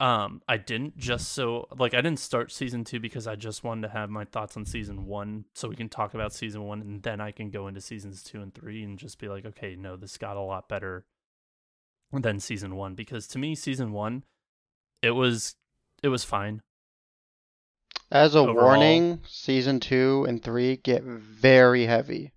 um 0.00 0.40
i 0.48 0.56
didn't 0.56 0.96
just 0.96 1.32
so 1.32 1.66
like 1.78 1.94
i 1.94 2.00
didn't 2.00 2.18
start 2.18 2.50
season 2.52 2.84
two 2.84 2.98
because 3.00 3.26
i 3.26 3.34
just 3.34 3.64
wanted 3.64 3.82
to 3.82 3.88
have 3.92 4.10
my 4.10 4.24
thoughts 4.24 4.56
on 4.56 4.64
season 4.64 5.06
one 5.06 5.44
so 5.54 5.68
we 5.68 5.76
can 5.76 5.88
talk 5.88 6.14
about 6.14 6.32
season 6.32 6.62
one 6.64 6.80
and 6.80 7.02
then 7.02 7.20
i 7.20 7.30
can 7.30 7.50
go 7.50 7.66
into 7.68 7.80
seasons 7.80 8.22
two 8.22 8.40
and 8.40 8.54
three 8.54 8.82
and 8.82 8.98
just 8.98 9.18
be 9.18 9.28
like 9.28 9.44
okay 9.44 9.76
no 9.76 9.96
this 9.96 10.16
got 10.18 10.36
a 10.36 10.40
lot 10.40 10.68
better 10.68 11.04
than 12.12 12.38
season 12.38 12.76
one 12.76 12.94
because 12.94 13.26
to 13.26 13.38
me 13.38 13.54
season 13.54 13.92
one 13.92 14.22
it 15.02 15.10
was 15.12 15.56
it 16.02 16.08
was 16.08 16.24
fine 16.24 16.60
As 18.10 18.34
a 18.34 18.40
overall. 18.40 18.66
warning, 18.66 19.20
season 19.26 19.80
two 19.80 20.24
and 20.28 20.42
three 20.42 20.76
get 20.76 21.02
very 21.02 21.86
heavy. 21.86 22.32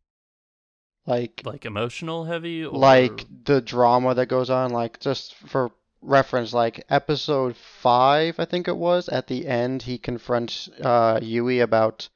Like 1.05 1.41
like 1.45 1.65
emotional 1.65 2.25
heavy 2.25 2.65
or 2.65 2.77
like 2.77 3.25
the 3.45 3.61
drama 3.61 4.15
that 4.15 4.25
goes 4.27 4.49
on 4.49 4.71
like 4.71 4.99
just 4.99 5.35
for 5.35 5.71
reference 6.01 6.53
like 6.53 6.85
episode 6.89 7.55
5 7.55 8.39
I 8.39 8.45
think 8.45 8.67
it 8.67 8.77
was 8.77 9.09
at 9.09 9.27
the 9.27 9.47
end 9.47 9.83
he 9.83 9.97
confronts 9.97 10.69
uh 10.81 11.19
Yui 11.21 11.59
about 11.59 12.09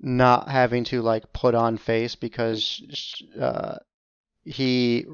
not 0.00 0.48
having 0.48 0.84
to 0.84 1.02
like 1.02 1.32
put 1.32 1.54
on 1.54 1.78
face 1.78 2.14
because 2.14 2.82
uh 3.40 3.76
he 4.44 5.06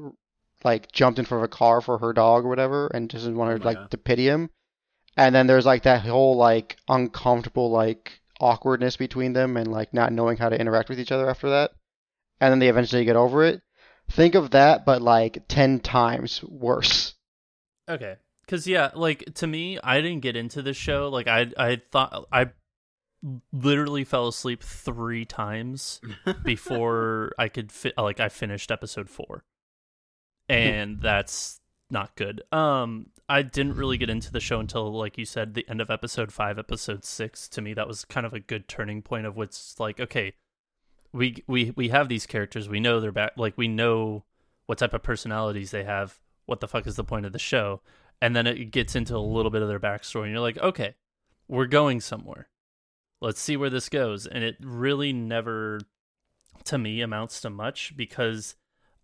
like 0.63 0.91
jumped 0.91 1.19
in 1.19 1.25
front 1.25 1.43
of 1.43 1.49
a 1.49 1.55
car 1.55 1.81
for 1.81 1.97
her 1.97 2.13
dog 2.13 2.45
or 2.45 2.49
whatever 2.49 2.87
and 2.87 3.09
doesn't 3.09 3.35
want 3.35 3.51
her 3.51 3.59
Oh 3.61 3.71
like 3.71 3.89
to 3.89 3.97
pity 3.97 4.27
him 4.27 4.49
and 5.17 5.33
then 5.33 5.47
there's 5.47 5.65
like 5.65 5.83
that 5.83 6.01
whole 6.01 6.35
like 6.35 6.77
uncomfortable 6.87 7.71
like 7.71 8.19
awkwardness 8.39 8.97
between 8.97 9.33
them 9.33 9.55
and 9.57 9.71
like 9.71 9.93
not 9.93 10.11
knowing 10.11 10.37
how 10.37 10.49
to 10.49 10.59
interact 10.59 10.89
with 10.89 10.99
each 10.99 11.11
other 11.11 11.29
after 11.29 11.49
that 11.49 11.71
and 12.39 12.51
then 12.51 12.59
they 12.59 12.69
eventually 12.69 13.05
get 13.05 13.15
over 13.15 13.43
it. 13.43 13.61
Think 14.11 14.35
of 14.35 14.51
that, 14.51 14.85
but 14.85 15.01
like 15.01 15.43
10 15.47 15.79
times 15.79 16.43
worse. 16.43 17.14
Okay. 17.89 18.15
Cuz 18.47 18.67
yeah, 18.67 18.91
like 18.93 19.33
to 19.35 19.47
me, 19.47 19.79
I 19.83 20.01
didn't 20.01 20.21
get 20.21 20.35
into 20.35 20.61
this 20.61 20.77
show 20.77 21.09
like 21.09 21.27
I 21.27 21.51
I 21.57 21.81
thought 21.91 22.27
I 22.31 22.51
literally 23.51 24.03
fell 24.03 24.27
asleep 24.27 24.61
3 24.61 25.25
times 25.25 25.99
before 26.43 27.31
I 27.39 27.47
could 27.49 27.71
fi- 27.71 27.93
like 27.97 28.19
I 28.19 28.29
finished 28.29 28.71
episode 28.71 29.09
4. 29.09 29.43
And 30.47 31.01
that's 31.01 31.59
not 31.89 32.15
good. 32.15 32.41
Um 32.51 33.07
I 33.27 33.41
didn't 33.41 33.75
really 33.75 33.97
get 33.97 34.11
into 34.11 34.31
the 34.31 34.39
show 34.39 34.59
until 34.59 34.91
like 34.91 35.17
you 35.17 35.25
said 35.25 35.55
the 35.55 35.67
end 35.67 35.81
of 35.81 35.89
episode 35.89 36.31
5, 36.31 36.59
episode 36.59 37.03
6. 37.03 37.49
To 37.49 37.61
me 37.61 37.73
that 37.73 37.87
was 37.87 38.05
kind 38.05 38.25
of 38.25 38.33
a 38.33 38.39
good 38.39 38.67
turning 38.67 39.01
point 39.01 39.25
of 39.25 39.35
what's 39.35 39.79
like 39.79 39.99
okay, 39.99 40.33
we 41.13 41.43
we 41.47 41.71
we 41.75 41.89
have 41.89 42.09
these 42.09 42.27
characters, 42.27 42.69
we 42.69 42.79
know 42.79 42.99
they're 42.99 43.11
back 43.11 43.33
like 43.37 43.57
we 43.57 43.67
know 43.67 44.23
what 44.67 44.77
type 44.77 44.93
of 44.93 45.01
personalities 45.03 45.71
they 45.71 45.83
have. 45.83 46.19
What 46.45 46.59
the 46.59 46.67
fuck 46.67 46.87
is 46.87 46.95
the 46.95 47.03
point 47.03 47.25
of 47.25 47.33
the 47.33 47.39
show? 47.39 47.81
And 48.21 48.35
then 48.35 48.47
it 48.47 48.71
gets 48.71 48.95
into 48.95 49.15
a 49.15 49.17
little 49.17 49.51
bit 49.51 49.61
of 49.61 49.67
their 49.67 49.79
backstory, 49.79 50.23
and 50.23 50.31
you're 50.31 50.39
like, 50.39 50.57
okay, 50.59 50.95
we're 51.47 51.65
going 51.65 52.01
somewhere. 52.01 52.47
Let's 53.21 53.41
see 53.41 53.57
where 53.57 53.69
this 53.69 53.89
goes. 53.89 54.25
And 54.27 54.43
it 54.43 54.57
really 54.61 55.11
never, 55.13 55.79
to 56.65 56.77
me, 56.77 57.01
amounts 57.01 57.41
to 57.41 57.49
much 57.49 57.95
because 57.95 58.55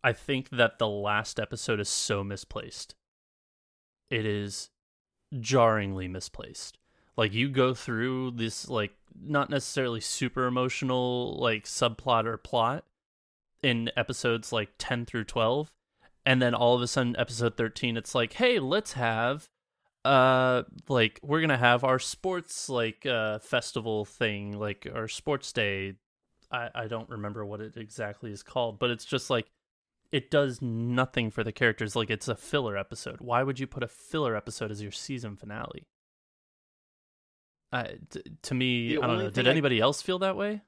I 0.03 0.13
think 0.13 0.50
that 0.51 0.79
the 0.79 0.88
last 0.88 1.39
episode 1.39 1.79
is 1.79 1.89
so 1.89 2.24
misplaced. 2.24 2.95
It 4.10 4.25
is 4.25 4.69
jarringly 5.39 6.07
misplaced. 6.07 6.77
Like 7.17 7.33
you 7.33 7.50
go 7.50 7.74
through 7.74 8.31
this, 8.31 8.69
like 8.69 8.91
not 9.21 9.50
necessarily 9.50 10.01
super 10.01 10.45
emotional, 10.45 11.38
like 11.39 11.65
subplot 11.65 12.25
or 12.25 12.38
plot 12.38 12.86
in 13.62 13.91
episodes 13.95 14.51
like 14.51 14.71
10 14.77 15.05
through 15.05 15.25
12 15.25 15.71
and 16.25 16.42
then 16.42 16.54
all 16.54 16.75
of 16.75 16.82
a 16.82 16.88
sudden 16.88 17.16
episode 17.18 17.58
13 17.58 17.98
it's 17.98 18.13
like 18.16 18.34
hey 18.34 18.60
let's 18.60 18.94
have 18.94 19.48
uh 20.06 20.63
like 20.88 21.20
we're 21.24 21.42
gonna 21.42 21.58
have 21.58 21.84
our 21.84 22.00
sports 22.00 22.70
like 22.70 23.06
uh 23.06 23.38
festival 23.40 24.04
thing 24.06 24.58
like 24.58 24.88
our 24.94 25.08
sports 25.08 25.51
day. 25.54 25.94
I 26.51 26.70
i 26.74 26.88
don't 26.88 27.08
remember 27.10 27.46
what 27.46 27.62
it 27.62 27.78
exactly 27.78 28.32
is 28.32 28.42
called 28.44 28.80
but 28.80 28.90
it's 28.90 29.06
just 29.06 29.30
like 29.30 29.48
it 30.12 30.30
does 30.30 30.62
nothing 30.62 31.32
for 31.32 31.42
the 31.42 31.54
characters. 31.54 31.96
Like 31.96 32.10
it's 32.10 32.28
a 32.28 32.36
filler 32.36 32.75
episode. 32.78 33.22
Why 33.22 33.44
would 33.44 33.60
you 33.60 33.66
put 33.68 33.82
a 33.82 33.88
filler 33.88 34.36
episode 34.36 34.70
as 34.70 34.82
your 34.82 34.92
season 34.92 35.38
finale? 35.38 35.88
I, 37.72 37.94
t- 38.10 38.22
to 38.42 38.54
me 38.54 38.96
The 38.96 39.01
i 39.01 39.08
don't 39.08 39.18
know. 39.20 39.30
did 39.30 39.48
I- 39.48 39.51
anybody 39.51 39.80
else 39.80 40.01
feel 40.01 40.20
that 40.20 40.36
way 40.36 40.62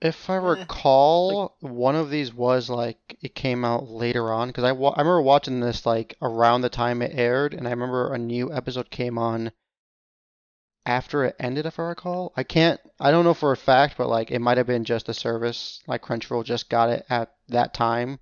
If 0.00 0.30
I 0.30 0.36
Eh, 0.36 0.38
recall, 0.38 1.56
one 1.60 1.94
of 1.94 2.08
these 2.10 2.32
was 2.32 2.70
like 2.70 3.18
it 3.20 3.34
came 3.34 3.64
out 3.64 3.88
later 3.88 4.32
on 4.32 4.48
because 4.48 4.64
I, 4.64 4.72
wa- 4.72 4.94
I 4.96 5.00
remember 5.00 5.20
watching 5.22 5.60
this 5.60 5.84
like 5.84 6.16
around 6.22 6.62
the 6.62 6.70
time 6.70 7.02
it 7.02 7.12
aired, 7.14 7.52
and 7.52 7.66
I 7.66 7.70
remember 7.70 8.12
a 8.12 8.18
new 8.18 8.52
episode 8.52 8.90
came 8.90 9.18
on 9.18 9.52
after 10.86 11.24
it 11.24 11.36
ended, 11.38 11.66
if 11.66 11.78
I 11.78 11.82
recall. 11.82 12.32
I 12.36 12.42
can't, 12.42 12.80
I 12.98 13.10
don't 13.10 13.24
know 13.24 13.34
for 13.34 13.52
a 13.52 13.56
fact, 13.56 13.96
but 13.98 14.08
like 14.08 14.30
it 14.30 14.38
might 14.40 14.56
have 14.56 14.66
been 14.66 14.84
just 14.84 15.08
a 15.10 15.14
service, 15.14 15.80
like 15.86 16.02
Crunchyroll 16.02 16.44
just 16.44 16.70
got 16.70 16.88
it 16.88 17.04
at 17.10 17.34
that 17.48 17.74
time. 17.74 18.20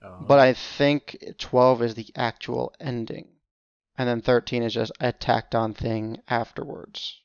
Oh. 0.00 0.24
But 0.28 0.38
I 0.38 0.54
think 0.54 1.16
12 1.38 1.82
is 1.82 1.94
the 1.96 2.06
actual 2.14 2.72
ending. 2.78 3.28
And 3.96 4.08
then 4.08 4.20
13 4.20 4.62
is 4.62 4.74
just 4.74 4.92
a 5.00 5.10
tacked 5.10 5.56
on 5.56 5.74
thing 5.74 6.22
afterwards. 6.28 7.20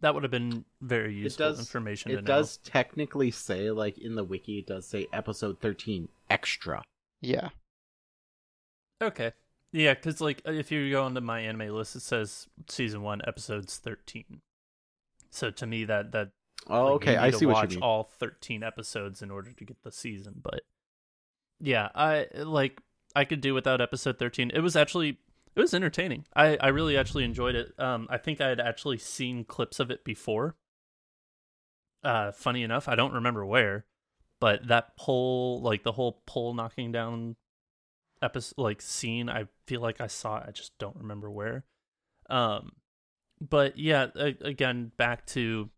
That 0.00 0.14
would 0.14 0.24
have 0.24 0.30
been 0.30 0.64
very 0.82 1.14
useful 1.14 1.46
does, 1.48 1.58
information 1.58 2.10
It 2.10 2.16
to 2.16 2.20
know. 2.22 2.26
does 2.26 2.58
technically 2.58 3.30
say, 3.30 3.70
like 3.70 3.96
in 3.98 4.14
the 4.14 4.24
wiki, 4.24 4.58
it 4.58 4.66
does 4.66 4.86
say 4.86 5.06
episode 5.12 5.60
thirteen 5.60 6.08
extra. 6.28 6.82
Yeah. 7.22 7.48
Okay. 9.02 9.32
Yeah, 9.72 9.94
because 9.94 10.20
like 10.20 10.42
uh, 10.46 10.52
if 10.52 10.70
you 10.70 10.90
go 10.90 11.04
onto 11.04 11.20
MyAnimeList, 11.20 11.96
it 11.96 12.02
says 12.02 12.46
season 12.68 13.02
one, 13.02 13.20
episodes 13.26 13.78
thirteen. 13.78 14.40
So 15.30 15.50
to 15.50 15.66
me, 15.66 15.84
that 15.84 16.12
that 16.12 16.30
Oh, 16.68 16.84
like, 16.84 16.94
okay, 16.94 17.12
you 17.12 17.18
I 17.18 17.24
need 17.26 17.32
to 17.32 17.38
see 17.38 17.46
what 17.46 17.54
watch 17.54 17.70
you 17.72 17.76
mean. 17.76 17.82
all 17.84 18.04
thirteen 18.04 18.62
episodes 18.62 19.22
in 19.22 19.30
order 19.30 19.52
to 19.52 19.64
get 19.64 19.82
the 19.82 19.92
season. 19.92 20.40
But 20.42 20.62
yeah, 21.60 21.88
I 21.94 22.26
like 22.36 22.80
I 23.14 23.24
could 23.24 23.40
do 23.40 23.54
without 23.54 23.80
episode 23.80 24.18
thirteen. 24.18 24.50
It 24.52 24.60
was 24.60 24.76
actually 24.76 25.18
it 25.56 25.60
was 25.60 25.74
entertaining. 25.74 26.26
I 26.36 26.56
I 26.60 26.68
really 26.68 26.96
actually 26.96 27.24
enjoyed 27.24 27.54
it. 27.54 27.72
Um, 27.78 28.06
I 28.10 28.18
think 28.18 28.40
I 28.40 28.48
had 28.48 28.60
actually 28.60 28.98
seen 28.98 29.44
clips 29.44 29.80
of 29.80 29.90
it 29.90 30.04
before. 30.04 30.56
Uh, 32.04 32.30
funny 32.30 32.62
enough, 32.62 32.88
I 32.88 32.94
don't 32.94 33.14
remember 33.14 33.44
where, 33.44 33.86
but 34.38 34.68
that 34.68 34.96
pole, 34.96 35.60
like 35.62 35.82
the 35.82 35.92
whole 35.92 36.22
pole 36.26 36.54
knocking 36.54 36.92
down 36.92 37.36
episode, 38.22 38.58
like 38.58 38.80
scene, 38.80 39.28
I 39.28 39.46
feel 39.66 39.80
like 39.80 40.00
I 40.00 40.06
saw 40.06 40.38
it. 40.38 40.44
I 40.46 40.50
just 40.52 40.78
don't 40.78 40.96
remember 40.96 41.30
where. 41.30 41.64
Um, 42.30 42.72
but 43.40 43.78
yeah, 43.78 44.08
a- 44.14 44.36
again, 44.42 44.92
back 44.96 45.26
to 45.28 45.70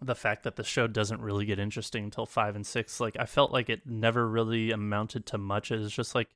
the 0.00 0.14
fact 0.16 0.42
that 0.42 0.56
the 0.56 0.64
show 0.64 0.86
doesn't 0.88 1.20
really 1.20 1.44
get 1.44 1.58
interesting 1.60 2.04
until 2.04 2.26
five 2.26 2.56
and 2.56 2.66
six. 2.66 2.98
Like 2.98 3.16
I 3.20 3.26
felt 3.26 3.52
like 3.52 3.70
it 3.70 3.86
never 3.86 4.28
really 4.28 4.72
amounted 4.72 5.26
to 5.26 5.38
much. 5.38 5.70
It 5.70 5.78
was 5.78 5.92
just 5.92 6.14
like 6.14 6.28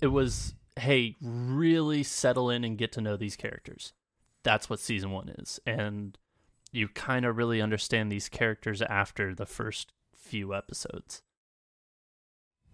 it 0.00 0.08
was, 0.08 0.54
hey, 0.78 1.16
really 1.20 2.02
settle 2.02 2.50
in 2.50 2.64
and 2.64 2.78
get 2.78 2.92
to 2.92 3.00
know 3.00 3.16
these 3.16 3.36
characters. 3.36 3.92
That's 4.42 4.70
what 4.70 4.80
season 4.80 5.10
one 5.10 5.28
is, 5.30 5.60
and 5.66 6.16
you 6.72 6.88
kind 6.88 7.24
of 7.26 7.36
really 7.36 7.60
understand 7.60 8.10
these 8.10 8.28
characters 8.28 8.80
after 8.82 9.34
the 9.34 9.46
first 9.46 9.92
few 10.16 10.54
episodes. 10.54 11.22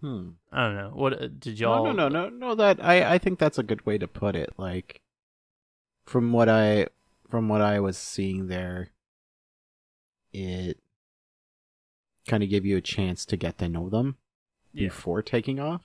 Hmm. 0.01 0.31
I 0.51 0.65
don't 0.65 0.75
know. 0.75 0.91
What 0.93 1.13
uh, 1.21 1.27
did 1.39 1.59
y'all? 1.59 1.85
no, 1.85 1.91
no, 1.91 2.07
no, 2.09 2.29
no. 2.29 2.55
That 2.55 2.83
I, 2.83 3.13
I 3.15 3.17
think 3.17 3.39
that's 3.39 3.57
a 3.57 3.63
good 3.63 3.85
way 3.85 3.97
to 3.97 4.07
put 4.07 4.35
it. 4.35 4.53
Like, 4.57 5.01
from 6.05 6.31
what 6.33 6.49
I, 6.49 6.87
from 7.29 7.47
what 7.49 7.61
I 7.61 7.79
was 7.79 7.97
seeing 7.97 8.47
there, 8.47 8.89
it 10.31 10.77
kind 12.27 12.43
of 12.43 12.49
gave 12.49 12.65
you 12.65 12.77
a 12.77 12.81
chance 12.81 13.25
to 13.25 13.37
get 13.37 13.57
to 13.59 13.69
know 13.69 13.89
them 13.89 14.17
Yeah. 14.73 14.87
before 14.89 15.21
taking 15.21 15.59
off. 15.59 15.83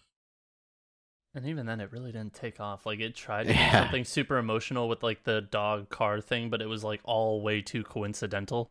And 1.34 1.46
even 1.46 1.66
then, 1.66 1.80
it 1.80 1.92
really 1.92 2.10
didn't 2.10 2.34
take 2.34 2.58
off. 2.58 2.87
Like 2.87 3.00
it 3.00 3.14
tried 3.14 3.44
to 3.44 3.52
Yeah. 3.52 3.70
do 3.70 3.78
something 3.84 4.04
super 4.04 4.37
emotional 4.37 4.88
with 4.88 5.02
like 5.02 5.25
the 5.25 5.40
dog 5.40 5.88
car 5.88 6.20
thing, 6.20 6.50
but 6.50 6.60
it 6.60 6.66
was 6.66 6.82
like 6.82 7.00
all 7.04 7.40
way 7.40 7.62
too 7.62 7.84
coincidental 7.84 8.70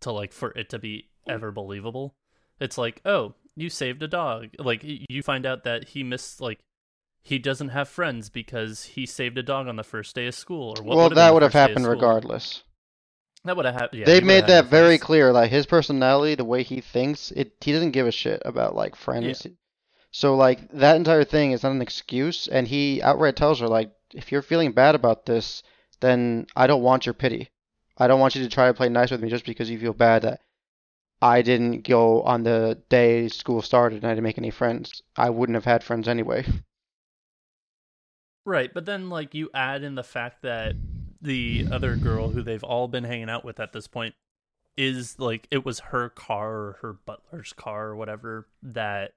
to 0.00 0.12
like 0.12 0.32
for 0.32 0.52
it 0.52 0.70
to 0.70 0.78
be 0.78 1.08
hmm. 1.24 1.32
ever 1.32 1.50
believable. 1.50 2.14
It's 2.58 2.78
like, 2.78 3.00
oh, 3.04 3.34
you 3.54 3.68
saved 3.68 4.02
a 4.02 4.08
dog. 4.08 4.48
Like 4.58 4.82
you 4.82 5.22
find 5.22 5.44
out 5.44 5.64
that 5.64 5.88
he 5.88 6.02
missed 6.02 6.40
like 6.40 6.60
he 7.22 7.38
doesn't 7.38 7.70
have 7.70 7.88
friends 7.88 8.30
because 8.30 8.84
he 8.84 9.04
saved 9.04 9.36
a 9.36 9.42
dog 9.42 9.68
on 9.68 9.76
the 9.76 9.84
first 9.84 10.14
day 10.14 10.26
of 10.26 10.34
school. 10.34 10.74
Or 10.78 10.82
what 10.82 10.96
well, 10.96 11.10
that 11.10 11.34
would 11.34 11.42
have 11.42 11.52
first 11.52 11.54
day 11.54 11.64
of 11.64 11.68
happened 11.68 11.86
regardless. 11.86 12.62
That 13.44 13.56
would 13.56 13.66
have 13.66 13.74
happened. 13.74 14.00
Yeah, 14.00 14.06
they 14.06 14.20
made 14.20 14.46
that 14.46 14.66
very 14.66 14.98
clear. 14.98 15.32
Like 15.32 15.50
his 15.50 15.66
personality, 15.66 16.34
the 16.34 16.44
way 16.44 16.62
he 16.62 16.80
thinks, 16.80 17.30
it 17.32 17.52
he 17.60 17.72
doesn't 17.72 17.90
give 17.90 18.06
a 18.06 18.12
shit 18.12 18.42
about 18.44 18.74
like 18.74 18.96
friends. 18.96 19.46
So 20.10 20.36
like 20.36 20.70
that 20.70 20.96
entire 20.96 21.24
thing 21.24 21.52
is 21.52 21.62
not 21.62 21.72
an 21.72 21.82
excuse, 21.82 22.48
and 22.48 22.66
he 22.66 23.02
outright 23.02 23.36
tells 23.36 23.60
her 23.60 23.68
like, 23.68 23.92
if 24.14 24.32
you're 24.32 24.42
feeling 24.42 24.72
bad 24.72 24.94
about 24.94 25.26
this, 25.26 25.62
then 26.00 26.46
I 26.56 26.66
don't 26.66 26.82
want 26.82 27.06
your 27.06 27.14
pity. 27.14 27.50
I 27.96 28.06
don't 28.06 28.20
want 28.20 28.34
you 28.34 28.42
to 28.42 28.48
try 28.48 28.68
to 28.68 28.74
play 28.74 28.88
nice 28.88 29.10
with 29.10 29.22
me 29.22 29.28
just 29.28 29.44
because 29.44 29.68
you 29.70 29.78
feel 29.78 29.92
bad 29.92 30.22
that 30.22 30.40
I 31.20 31.42
didn't 31.42 31.82
go 31.82 32.22
on 32.22 32.44
the 32.44 32.80
day 32.88 33.28
school 33.28 33.60
started 33.60 33.96
and 33.96 34.06
I 34.06 34.10
didn't 34.10 34.24
make 34.24 34.38
any 34.38 34.50
friends. 34.50 35.02
I 35.16 35.30
wouldn't 35.30 35.56
have 35.56 35.64
had 35.64 35.84
friends 35.84 36.08
anyway. 36.08 36.46
Right, 38.44 38.72
but 38.72 38.86
then 38.86 39.10
like 39.10 39.34
you 39.34 39.50
add 39.52 39.82
in 39.82 39.94
the 39.94 40.02
fact 40.02 40.40
that 40.40 40.74
the 41.20 41.66
other 41.70 41.96
girl 41.96 42.30
who 42.30 42.40
they've 42.40 42.64
all 42.64 42.88
been 42.88 43.04
hanging 43.04 43.28
out 43.28 43.44
with 43.44 43.60
at 43.60 43.74
this 43.74 43.86
point 43.86 44.14
is 44.74 45.18
like 45.18 45.46
it 45.50 45.66
was 45.66 45.80
her 45.80 46.08
car 46.08 46.54
or 46.54 46.78
her 46.80 46.94
butler's 46.94 47.52
car 47.52 47.88
or 47.88 47.96
whatever 47.96 48.48
that 48.62 49.12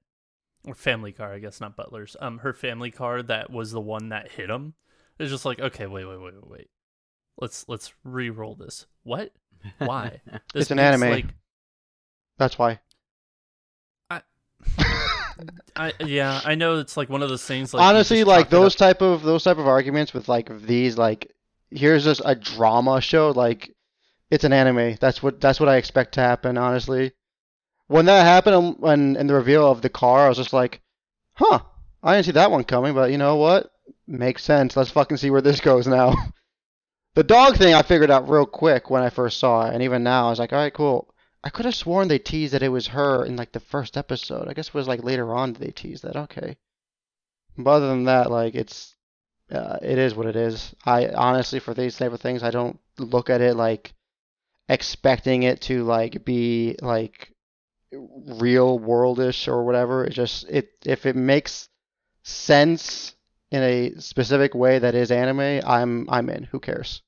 family 0.76 1.12
car, 1.12 1.34
I 1.34 1.40
guess 1.40 1.62
not 1.62 1.76
butler's. 1.76 2.16
Um 2.20 2.40
her 2.40 2.54
family 2.54 2.92
car 2.92 3.22
that 3.24 3.50
was 3.50 3.72
the 3.72 3.82
one 3.82 4.10
that 4.10 4.32
hit 4.32 4.50
him. 4.50 4.74
It's 5.20 5.32
just 5.32 5.46
like, 5.46 5.60
okay, 5.60 5.86
wait, 5.86 6.06
wait, 6.06 6.20
wait, 6.20 6.34
wait, 6.34 6.48
wait. 6.50 6.70
Let's 7.40 7.68
let's 7.68 7.94
re-roll 8.04 8.56
this. 8.56 8.86
What? 9.04 9.32
Why? 9.78 10.22
This 10.54 10.64
It's 10.64 10.72
an 10.72 10.80
anime. 10.80 11.10
Like, 11.10 11.26
That's 12.38 12.58
why. 12.58 12.80
I 14.10 14.22
I 15.76 15.94
yeah, 16.02 16.42
I 16.44 16.56
know 16.56 16.80
it's 16.80 16.98
like 16.98 17.10
one 17.10 17.24
of 17.24 17.30
those 17.30 17.44
things. 17.44 17.74
Like 17.74 17.84
Honestly, 17.84 18.24
like 18.24 18.46
chalk 18.46 18.54
it 18.54 18.56
up- 18.56 18.62
those 18.62 18.76
type 18.76 19.02
of 19.02 19.24
those 19.24 19.44
type 19.44 19.58
of 19.58 19.68
arguments 19.68 20.14
with 20.14 20.28
like 20.30 20.50
these 20.62 20.98
like 20.98 21.32
here's 21.70 22.04
just 22.04 22.22
a 22.26 22.36
drama 22.36 23.00
show 23.02 23.32
like 23.32 23.74
it's 24.30 24.44
an 24.44 24.54
anime. 24.54 24.98
That's 25.00 25.22
what 25.22 25.42
that's 25.42 25.60
what 25.60 25.70
I 25.70 25.78
expect 25.78 26.14
to 26.14 26.22
happen. 26.22 26.58
Honestly, 26.58 27.12
when 27.92 28.06
that 28.06 28.24
happened 28.24 28.78
when 28.80 29.18
in 29.18 29.28
the 29.28 29.34
reveal 29.34 29.70
of 29.70 29.82
the 29.82 29.90
car, 29.90 30.26
I 30.26 30.30
was 30.30 30.38
just 30.38 30.54
like, 30.54 30.80
huh, 31.34 31.60
I 32.02 32.14
didn't 32.14 32.26
see 32.26 32.32
that 32.32 32.50
one 32.50 32.64
coming. 32.64 32.94
But 32.94 33.12
you 33.12 33.18
know 33.18 33.36
what? 33.36 33.70
Makes 34.08 34.46
sense. 34.46 34.78
Let's 34.78 34.92
fucking 34.92 35.18
see 35.18 35.30
where 35.30 35.42
this 35.42 35.60
goes 35.70 35.88
now. 35.88 36.16
the 37.16 37.24
dog 37.24 37.58
thing 37.58 37.74
I 37.74 37.82
figured 37.82 38.10
out 38.10 38.30
real 38.30 38.46
quick 38.46 38.90
when 38.90 39.04
I 39.04 39.10
first 39.10 39.40
saw 39.40 39.68
it, 39.68 39.74
and 39.74 39.84
even 39.84 40.04
now 40.04 40.28
I 40.28 40.30
was 40.30 40.40
like, 40.40 40.54
all 40.54 40.60
right, 40.60 40.74
cool. 40.74 41.14
I 41.44 41.50
could 41.50 41.66
have 41.66 41.76
sworn 41.76 42.08
they 42.08 42.18
teased 42.18 42.54
that 42.54 42.64
it 42.64 42.70
was 42.70 42.88
her 42.88 43.26
in 43.26 43.36
like 43.36 43.52
the 43.52 43.60
first 43.60 43.98
episode. 43.98 44.48
I 44.48 44.54
guess 44.54 44.70
it 44.70 44.74
was 44.74 44.88
like 44.88 45.04
later 45.04 45.34
on 45.36 45.52
that 45.52 45.60
they 45.60 45.72
teased 45.72 46.04
that. 46.04 46.16
Okay. 46.16 46.56
But 47.58 47.72
other 47.72 47.88
than 47.90 48.06
that, 48.06 48.32
like 48.32 48.56
it's 48.56 48.96
uh, 49.52 49.80
it 49.82 49.98
is 49.98 50.16
what 50.16 50.28
it 50.28 50.38
is. 50.38 50.74
I 50.86 51.10
honestly, 51.10 51.60
for 51.60 51.74
these 51.74 51.98
type 51.98 52.14
of 52.14 52.22
things, 52.22 52.42
I 52.42 52.52
don't 52.52 52.80
look 52.98 53.30
at 53.30 53.42
it 53.42 53.58
like 53.58 53.94
expecting 54.70 55.44
it 55.44 55.60
to 55.64 55.84
like 55.84 56.24
be 56.24 56.78
like 56.82 57.31
real 57.92 58.80
worldish 58.80 59.48
or 59.48 59.64
whatever. 59.64 60.06
It 60.06 60.14
just 60.14 60.46
it 60.50 60.72
if 60.86 61.06
it 61.06 61.16
makes 61.16 61.70
sense 62.24 63.16
in 63.52 63.64
a 63.64 64.00
specific 64.00 64.56
way 64.56 64.80
that 64.80 64.96
is 64.96 65.12
anime, 65.12 65.62
I'm 65.66 66.10
I'm 66.10 66.30
in. 66.30 66.44
Who 66.46 66.60
cares? 66.60 67.02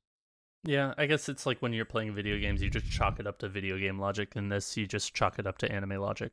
Yeah, 0.65 0.93
I 0.97 1.07
guess 1.07 1.27
it's 1.27 1.45
like 1.45 1.61
when 1.61 1.73
you're 1.73 1.85
playing 1.85 2.15
video 2.15 2.39
games, 2.39 2.61
you 2.61 2.69
just 2.69 2.89
chalk 2.89 3.19
it 3.19 3.27
up 3.27 3.39
to 3.39 3.49
video 3.49 3.77
game 3.77 3.99
logic. 3.99 4.33
In 4.35 4.49
this, 4.49 4.77
you 4.77 4.87
just 4.87 5.13
chalk 5.13 5.37
it 5.39 5.45
up 5.45 5.57
to 5.59 5.71
anime 5.71 5.99
logic. 6.01 6.31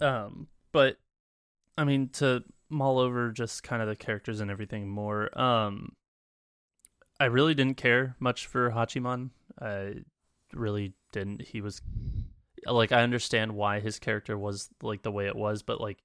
Um, 0.00 0.48
but 0.72 0.98
I 1.76 1.84
mean, 1.84 2.08
to 2.14 2.44
mull 2.68 2.98
over 2.98 3.30
just 3.30 3.62
kind 3.62 3.82
of 3.82 3.88
the 3.88 3.96
characters 3.96 4.40
and 4.40 4.50
everything 4.50 4.88
more. 4.88 5.38
Um, 5.38 5.94
I 7.20 7.26
really 7.26 7.54
didn't 7.54 7.76
care 7.76 8.16
much 8.18 8.46
for 8.46 8.70
Hachiman. 8.70 9.30
I 9.60 9.96
really 10.52 10.94
didn't. 11.12 11.42
He 11.42 11.60
was 11.60 11.80
like, 12.66 12.92
I 12.92 13.02
understand 13.02 13.52
why 13.52 13.80
his 13.80 13.98
character 13.98 14.36
was 14.38 14.68
like 14.82 15.02
the 15.02 15.12
way 15.12 15.26
it 15.26 15.36
was, 15.36 15.62
but 15.62 15.80
like 15.80 15.98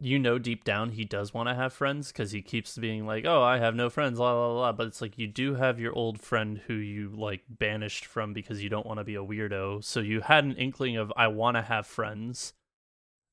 you 0.00 0.18
know 0.18 0.38
deep 0.38 0.64
down 0.64 0.90
he 0.90 1.04
does 1.04 1.34
want 1.34 1.48
to 1.48 1.54
have 1.54 1.72
friends 1.72 2.08
because 2.08 2.32
he 2.32 2.40
keeps 2.40 2.76
being 2.78 3.06
like, 3.06 3.26
"Oh, 3.26 3.42
I 3.42 3.58
have 3.58 3.74
no 3.74 3.90
friends," 3.90 4.18
blah 4.18 4.32
blah 4.32 4.54
blah. 4.54 4.72
But 4.72 4.86
it's 4.88 5.02
like 5.02 5.18
you 5.18 5.26
do 5.26 5.54
have 5.54 5.78
your 5.78 5.92
old 5.94 6.20
friend 6.20 6.58
who 6.66 6.74
you 6.74 7.10
like 7.10 7.42
banished 7.48 8.06
from 8.06 8.32
because 8.32 8.62
you 8.62 8.70
don't 8.70 8.86
want 8.86 8.98
to 8.98 9.04
be 9.04 9.14
a 9.14 9.24
weirdo. 9.24 9.84
So 9.84 10.00
you 10.00 10.22
had 10.22 10.44
an 10.44 10.56
inkling 10.56 10.96
of 10.96 11.12
I 11.16 11.28
want 11.28 11.56
to 11.56 11.62
have 11.62 11.86
friends, 11.86 12.54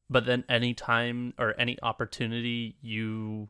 but 0.10 0.26
then 0.26 0.44
any 0.50 0.74
time 0.74 1.34
or 1.40 1.56
any 1.58 1.78
opportunity 1.82 2.76
you 2.82 3.50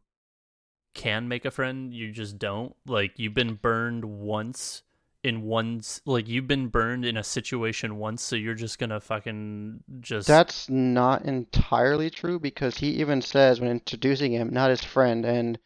can 0.94 1.28
make 1.28 1.46
a 1.46 1.52
friend, 1.52 1.94
you 1.94 2.12
just 2.12 2.38
don't. 2.38 2.76
Like 2.86 3.14
you've 3.18 3.34
been 3.34 3.56
burned 3.56 4.06
once 4.06 4.84
in 5.24 5.44
one 5.44 5.82
like 6.06 6.28
you've 6.28 6.48
been 6.48 6.68
burned 6.68 7.06
in 7.06 7.18
a 7.18 7.24
situation 7.24 7.98
once, 7.98 8.22
so 8.22 8.36
you're 8.36 8.54
just 8.54 8.80
gonna 8.80 9.00
fucking 9.00 9.84
just 10.00 10.28
That's 10.28 10.70
not 10.70 11.26
entirely 11.26 12.10
true 12.10 12.40
because 12.40 12.78
he 12.78 12.90
even 13.00 13.22
says 13.22 13.60
when 13.60 13.70
introducing 13.70 14.32
him, 14.32 14.50
not 14.52 14.70
his 14.70 14.84
friend, 14.84 15.26
and 15.26 15.60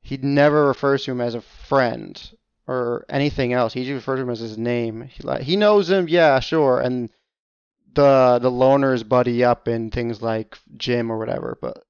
he 0.00 0.16
never 0.18 0.66
refers 0.66 1.04
to 1.04 1.12
him 1.12 1.20
as 1.20 1.34
a 1.34 1.40
friend 1.40 2.32
or 2.66 3.04
anything 3.08 3.52
else. 3.52 3.72
He 3.72 3.84
just 3.84 3.94
refers 3.94 4.18
to 4.18 4.22
him 4.22 4.30
as 4.30 4.40
his 4.40 4.58
name. 4.58 5.02
He, 5.02 5.22
like, 5.22 5.42
he 5.42 5.56
knows 5.56 5.90
him, 5.90 6.08
yeah, 6.08 6.40
sure, 6.40 6.80
and 6.80 7.10
the 7.94 8.38
the 8.40 8.50
loners 8.50 9.06
buddy 9.08 9.44
up 9.44 9.68
in 9.68 9.90
things 9.90 10.20
like 10.22 10.58
gym 10.76 11.10
or 11.10 11.18
whatever. 11.18 11.58
But 11.60 11.84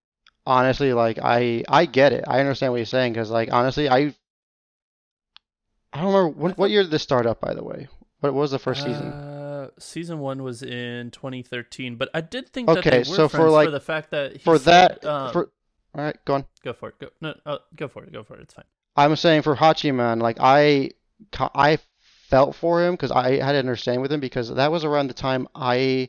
honestly, 0.47 0.93
like 0.93 1.19
I 1.23 1.65
I 1.69 1.87
get 1.87 2.13
it. 2.13 2.25
I 2.27 2.41
understand 2.41 2.73
what 2.73 2.79
he's 2.79 2.89
saying 2.89 3.13
because 3.13 3.31
like 3.31 3.53
honestly, 3.53 3.89
I 3.89 4.15
I 5.95 5.99
don't 6.03 6.13
remember 6.13 6.29
what 6.39 6.59
what 6.59 6.71
year 6.71 6.83
did 6.83 6.91
this 6.91 7.03
start 7.03 7.25
up 7.27 7.41
by 7.41 7.55
the 7.55 7.63
way. 7.65 7.89
What 8.21 8.35
was 8.35 8.51
the 8.51 8.59
first 8.59 8.83
season? 8.83 9.13
Uh, 9.13 9.69
season 9.79 10.19
one 10.19 10.43
was 10.43 10.63
in 10.63 11.11
2013, 11.11 11.97
but 11.97 12.09
I 12.15 12.21
did 12.23 12.49
think 12.49 12.69
that 12.69 12.79
Okay, 12.79 13.05
so 13.05 13.29
for, 13.29 13.51
like- 13.51 13.67
for 13.69 13.71
the 13.71 13.81
fact 13.81 14.11
that 14.13 14.33
he 14.33 14.39
For 14.39 14.59
said, 14.59 14.99
that, 15.03 15.05
um, 15.05 15.33
for 15.33 15.51
all 15.95 16.05
right, 16.05 16.17
go 16.25 16.35
on. 16.35 16.47
go 16.65 16.73
for 16.73 16.89
it. 16.89 16.99
Go 16.99 17.09
no, 17.21 17.35
uh, 17.47 17.59
go 17.77 17.87
for 17.87 18.03
it. 18.03 18.13
Go 18.13 18.25
for 18.25 18.35
it. 18.37 18.41
It's 18.43 18.55
fine. 18.55 18.65
I'm 18.97 19.15
saying 19.17 19.43
for 19.43 19.55
Hachiman, 19.55 20.21
like 20.23 20.39
I, 20.41 20.91
I 21.55 21.79
felt 22.29 22.57
for 22.57 22.83
him 22.85 22.95
because 22.95 23.11
I 23.13 23.37
had 23.37 23.55
an 23.55 23.61
understanding 23.61 24.01
with 24.03 24.13
him 24.13 24.21
because 24.21 24.53
that 24.55 24.73
was 24.73 24.85
around 24.85 25.09
the 25.09 25.15
time 25.15 25.47
I 25.55 26.09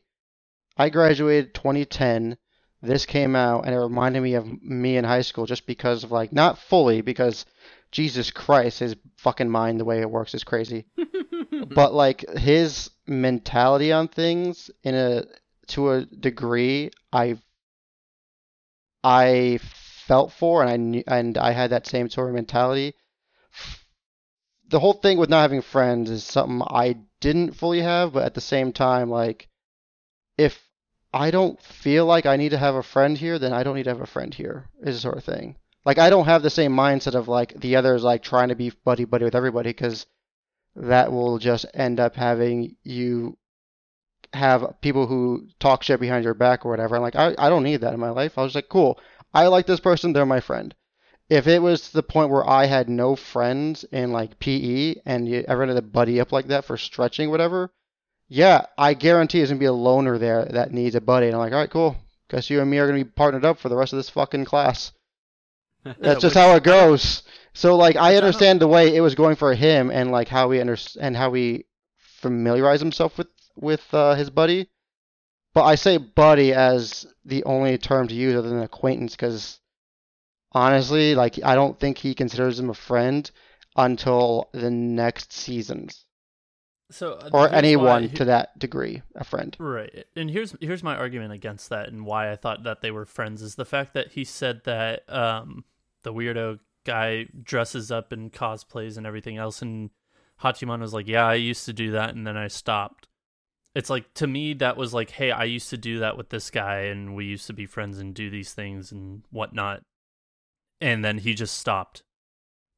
I 0.78 0.90
graduated 0.90 1.54
2010. 1.54 2.38
This 2.82 3.06
came 3.06 3.36
out 3.36 3.66
and 3.66 3.74
it 3.76 3.80
reminded 3.80 4.22
me 4.22 4.36
of 4.36 4.46
me 4.64 4.98
in 4.98 5.04
high 5.06 5.22
school 5.22 5.46
just 5.46 5.66
because 5.68 6.04
of 6.04 6.12
like 6.12 6.32
not 6.32 6.58
fully 6.60 7.02
because 7.02 7.46
Jesus 7.96 8.30
Christ, 8.30 8.80
his 8.80 8.98
fucking 9.16 9.50
mind 9.50 9.80
the 9.80 9.86
way 9.86 10.02
it 10.02 10.12
works 10.12 10.34
is 10.34 10.44
crazy. 10.44 10.86
but 11.74 11.94
like 11.94 12.30
his 12.32 12.92
mentality 13.08 13.94
on 13.94 14.10
things 14.10 14.70
in 14.84 14.94
a 14.94 15.24
to 15.68 15.92
a 15.92 16.06
degree 16.06 16.92
I 17.14 17.38
I 19.02 19.60
felt 20.08 20.34
for 20.34 20.62
and 20.62 20.70
I 20.70 20.76
knew, 20.76 21.04
and 21.08 21.38
I 21.38 21.52
had 21.52 21.70
that 21.70 21.88
same 21.88 22.10
sort 22.10 22.28
of 22.28 22.36
mentality. 22.36 22.96
The 24.68 24.82
whole 24.82 24.96
thing 24.96 25.18
with 25.18 25.30
not 25.30 25.44
having 25.44 25.62
friends 25.62 26.10
is 26.10 26.26
something 26.26 26.68
I 26.70 26.98
didn't 27.22 27.54
fully 27.54 27.80
have, 27.80 28.12
but 28.12 28.26
at 28.26 28.34
the 28.34 28.42
same 28.42 28.74
time 28.74 29.10
like 29.10 29.48
if 30.38 30.62
I 31.14 31.32
don't 31.32 31.62
feel 31.62 32.06
like 32.06 32.26
I 32.26 32.36
need 32.36 32.50
to 32.50 32.58
have 32.58 32.76
a 32.76 32.84
friend 32.84 33.18
here, 33.18 33.40
then 33.40 33.54
I 33.54 33.64
don't 33.64 33.78
need 33.78 33.84
to 33.84 33.92
have 33.92 34.02
a 34.02 34.06
friend 34.06 34.34
here. 34.34 34.66
Is 34.82 34.96
the 34.96 35.02
sort 35.02 35.18
of 35.18 35.24
thing. 35.24 35.56
Like 35.86 36.00
I 36.00 36.10
don't 36.10 36.26
have 36.26 36.42
the 36.42 36.50
same 36.50 36.72
mindset 36.72 37.14
of 37.14 37.28
like 37.28 37.54
the 37.60 37.76
others 37.76 38.04
like 38.04 38.24
trying 38.24 38.50
to 38.50 38.56
be 38.56 38.72
buddy 38.84 39.06
buddy 39.06 39.26
with 39.26 39.36
everybody 39.36 39.70
because 39.70 40.08
that 40.76 41.12
will 41.12 41.38
just 41.38 41.66
end 41.74 42.00
up 42.00 42.16
having 42.16 42.76
you 42.84 43.38
have 44.34 44.82
people 44.82 45.06
who 45.06 45.48
talk 45.60 45.84
shit 45.84 46.00
behind 46.00 46.26
your 46.26 46.34
back 46.34 46.66
or 46.66 46.70
whatever. 46.70 46.96
I'm 46.96 47.04
like 47.04 47.16
I, 47.16 47.36
I 47.38 47.50
don't 47.50 47.64
need 47.64 47.82
that 47.82 47.94
in 47.94 48.00
my 48.00 48.10
life. 48.10 48.38
I 48.38 48.44
was 48.44 48.56
like, 48.56 48.68
cool. 48.68 49.00
I 49.34 49.48
like 49.48 49.68
this 49.68 49.80
person, 49.80 50.12
they're 50.14 50.26
my 50.26 50.40
friend. 50.40 50.74
If 51.30 51.48
it 51.48 51.62
was 51.62 51.82
to 51.82 51.94
the 51.94 52.04
point 52.04 52.30
where 52.30 52.48
I 52.48 52.66
had 52.66 52.90
no 52.90 53.16
friends 53.16 53.84
in 53.86 54.12
like 54.12 54.40
PE 54.40 54.96
and 55.06 55.28
you 55.28 55.46
ever 55.48 55.66
had 55.66 55.76
to 55.76 55.82
buddy 55.82 56.20
up 56.20 56.32
like 56.32 56.48
that 56.48 56.66
for 56.66 56.78
stretching, 56.78 57.30
whatever, 57.30 57.72
yeah, 58.28 58.66
I 58.78 58.96
guarantee 58.96 59.40
there's 59.40 59.50
gonna 59.50 59.60
be 59.60 59.66
a 59.66 59.74
loner 59.74 60.18
there 60.18 60.46
that 60.46 60.72
needs 60.72 60.96
a 60.96 61.02
buddy. 61.02 61.28
And 61.28 61.36
I'm 61.36 61.42
like, 61.42 61.54
all 61.54 61.60
right, 61.60 61.70
cool. 61.70 61.96
Guess 62.30 62.50
you 62.50 62.60
and 62.60 62.70
me 62.70 62.80
are 62.80 62.88
gonna 62.88 63.04
be 63.04 63.10
partnered 63.10 63.46
up 63.46 63.60
for 63.60 63.70
the 63.70 63.76
rest 63.76 63.94
of 63.94 63.98
this 63.98 64.10
fucking 64.10 64.46
class. 64.46 64.92
That's 66.00 66.22
just 66.22 66.36
how 66.36 66.56
it 66.56 66.64
goes. 66.64 67.24
So 67.54 67.78
like 67.78 67.96
I 67.96 68.16
understand 68.18 68.60
the 68.60 68.68
way 68.68 68.96
it 68.96 69.02
was 69.02 69.16
going 69.16 69.36
for 69.36 69.54
him 69.54 69.90
and 69.92 70.12
like 70.12 70.28
how 70.28 70.52
he 70.52 70.60
under 70.60 70.78
and 71.00 71.16
how 71.16 71.34
he 71.34 71.66
familiarized 71.98 72.82
himself 72.82 73.18
with 73.18 73.28
with 73.56 73.94
uh, 73.94 74.16
his 74.16 74.30
buddy. 74.30 74.70
But 75.54 75.64
I 75.64 75.76
say 75.76 75.98
buddy 75.98 76.54
as 76.54 77.06
the 77.24 77.44
only 77.46 77.78
term 77.78 78.08
to 78.10 78.14
use 78.16 78.36
other 78.36 78.50
than 78.50 78.62
acquaintance 78.62 79.16
because 79.16 79.60
honestly, 80.52 81.16
like 81.16 81.40
I 81.44 81.56
don't 81.56 81.80
think 81.80 81.98
he 81.98 82.14
considers 82.14 82.60
him 82.60 82.70
a 82.70 82.74
friend 82.74 83.30
until 83.78 84.50
the 84.54 84.70
next 84.72 85.34
seasons 85.34 86.06
So 86.92 87.14
uh, 87.14 87.30
or 87.34 87.50
here's 87.50 87.52
why- 87.52 87.58
anyone 87.58 88.10
to 88.16 88.26
that 88.26 88.58
degree 88.60 89.02
a 89.16 89.24
friend. 89.24 89.56
Right. 89.60 90.06
And 90.16 90.30
here's 90.30 90.56
here's 90.62 90.84
my 90.84 90.96
argument 90.96 91.34
against 91.34 91.70
that 91.70 91.90
and 91.90 92.06
why 92.06 92.32
I 92.32 92.36
thought 92.36 92.64
that 92.64 92.82
they 92.82 92.92
were 92.92 93.06
friends 93.06 93.42
is 93.42 93.56
the 93.56 93.66
fact 93.66 93.94
that 93.94 94.12
he 94.14 94.24
said 94.24 94.62
that 94.66 95.04
um 95.10 95.64
the 96.06 96.14
weirdo 96.14 96.60
guy 96.86 97.26
dresses 97.44 97.92
up 97.92 98.14
and 98.14 98.32
cosplays 98.32 98.96
and 98.96 99.06
everything 99.06 99.36
else 99.38 99.62
and 99.62 99.90
Hachiman 100.42 100.80
was 100.80 100.94
like, 100.94 101.08
"Yeah, 101.08 101.28
I 101.28 101.36
used 101.36 101.66
to 101.66 101.74
do 101.74 101.92
that 101.92 102.14
and 102.16 102.26
then 102.26 102.38
I 102.38 102.48
stopped." 102.48 103.08
It's 103.74 103.90
like 103.90 104.14
to 104.16 104.28
me 104.28 104.54
that 104.56 104.78
was 104.78 104.94
like, 104.94 105.12
"Hey, 105.12 105.32
I 105.32 105.44
used 105.46 105.70
to 105.72 105.78
do 105.78 106.00
that 106.00 106.18
with 106.18 106.30
this 106.30 106.50
guy 106.50 106.82
and 106.84 107.16
we 107.16 107.26
used 107.26 107.48
to 107.48 107.54
be 107.54 107.66
friends 107.66 108.00
and 108.00 108.14
do 108.14 108.30
these 108.30 108.54
things 108.54 108.92
and 108.92 109.24
whatnot." 109.32 109.84
And 110.82 111.04
then 111.04 111.20
he 111.20 111.34
just 111.34 111.58
stopped 111.58 112.04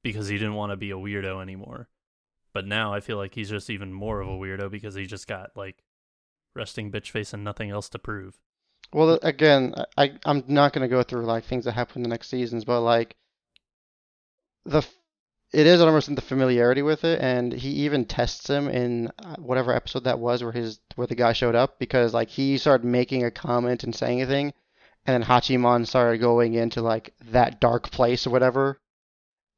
because 0.03 0.27
he 0.27 0.37
didn't 0.37 0.53
want 0.55 0.71
to 0.71 0.77
be 0.77 0.91
a 0.91 0.95
weirdo 0.95 1.41
anymore. 1.41 1.89
But 2.53 2.65
now 2.65 2.93
I 2.93 2.99
feel 3.01 3.17
like 3.17 3.35
he's 3.35 3.49
just 3.49 3.69
even 3.69 3.93
more 3.93 4.21
of 4.21 4.27
a 4.27 4.31
weirdo 4.31 4.71
because 4.71 4.95
he 4.95 5.05
just 5.05 5.27
got 5.27 5.51
like 5.55 5.83
resting 6.55 6.91
bitch 6.91 7.11
face 7.11 7.33
and 7.33 7.43
nothing 7.43 7.69
else 7.69 7.89
to 7.89 7.99
prove. 7.99 8.39
Well, 8.93 9.19
again, 9.21 9.75
I 9.97 10.13
I'm 10.25 10.43
not 10.47 10.73
gonna 10.73 10.87
go 10.87 11.03
through 11.03 11.25
like 11.25 11.43
things 11.45 11.65
that 11.65 11.73
happen 11.73 11.97
in 11.97 12.03
the 12.03 12.09
next 12.09 12.29
seasons, 12.29 12.65
but 12.65 12.81
like 12.81 13.15
the 14.65 14.85
it 15.53 15.65
is 15.65 15.81
almost 15.81 16.09
in 16.09 16.15
the 16.15 16.21
familiarity 16.21 16.81
with 16.81 17.03
it, 17.05 17.21
and 17.21 17.53
he 17.53 17.69
even 17.69 18.05
tests 18.05 18.49
him 18.49 18.67
in 18.67 19.09
uh, 19.19 19.35
whatever 19.37 19.73
episode 19.73 20.03
that 20.03 20.19
was 20.19 20.43
where 20.43 20.51
his 20.51 20.79
where 20.95 21.07
the 21.07 21.15
guy 21.15 21.33
showed 21.33 21.55
up 21.55 21.79
because 21.79 22.13
like 22.13 22.29
he 22.29 22.57
started 22.57 22.85
making 22.85 23.23
a 23.23 23.31
comment 23.31 23.83
and 23.83 23.95
saying 23.95 24.21
a 24.21 24.25
thing, 24.25 24.53
and 25.05 25.13
then 25.13 25.23
Hachiman 25.23 25.87
started 25.87 26.19
going 26.19 26.53
into 26.53 26.81
like 26.81 27.13
that 27.31 27.59
dark 27.61 27.91
place 27.91 28.27
or 28.27 28.29
whatever, 28.29 28.79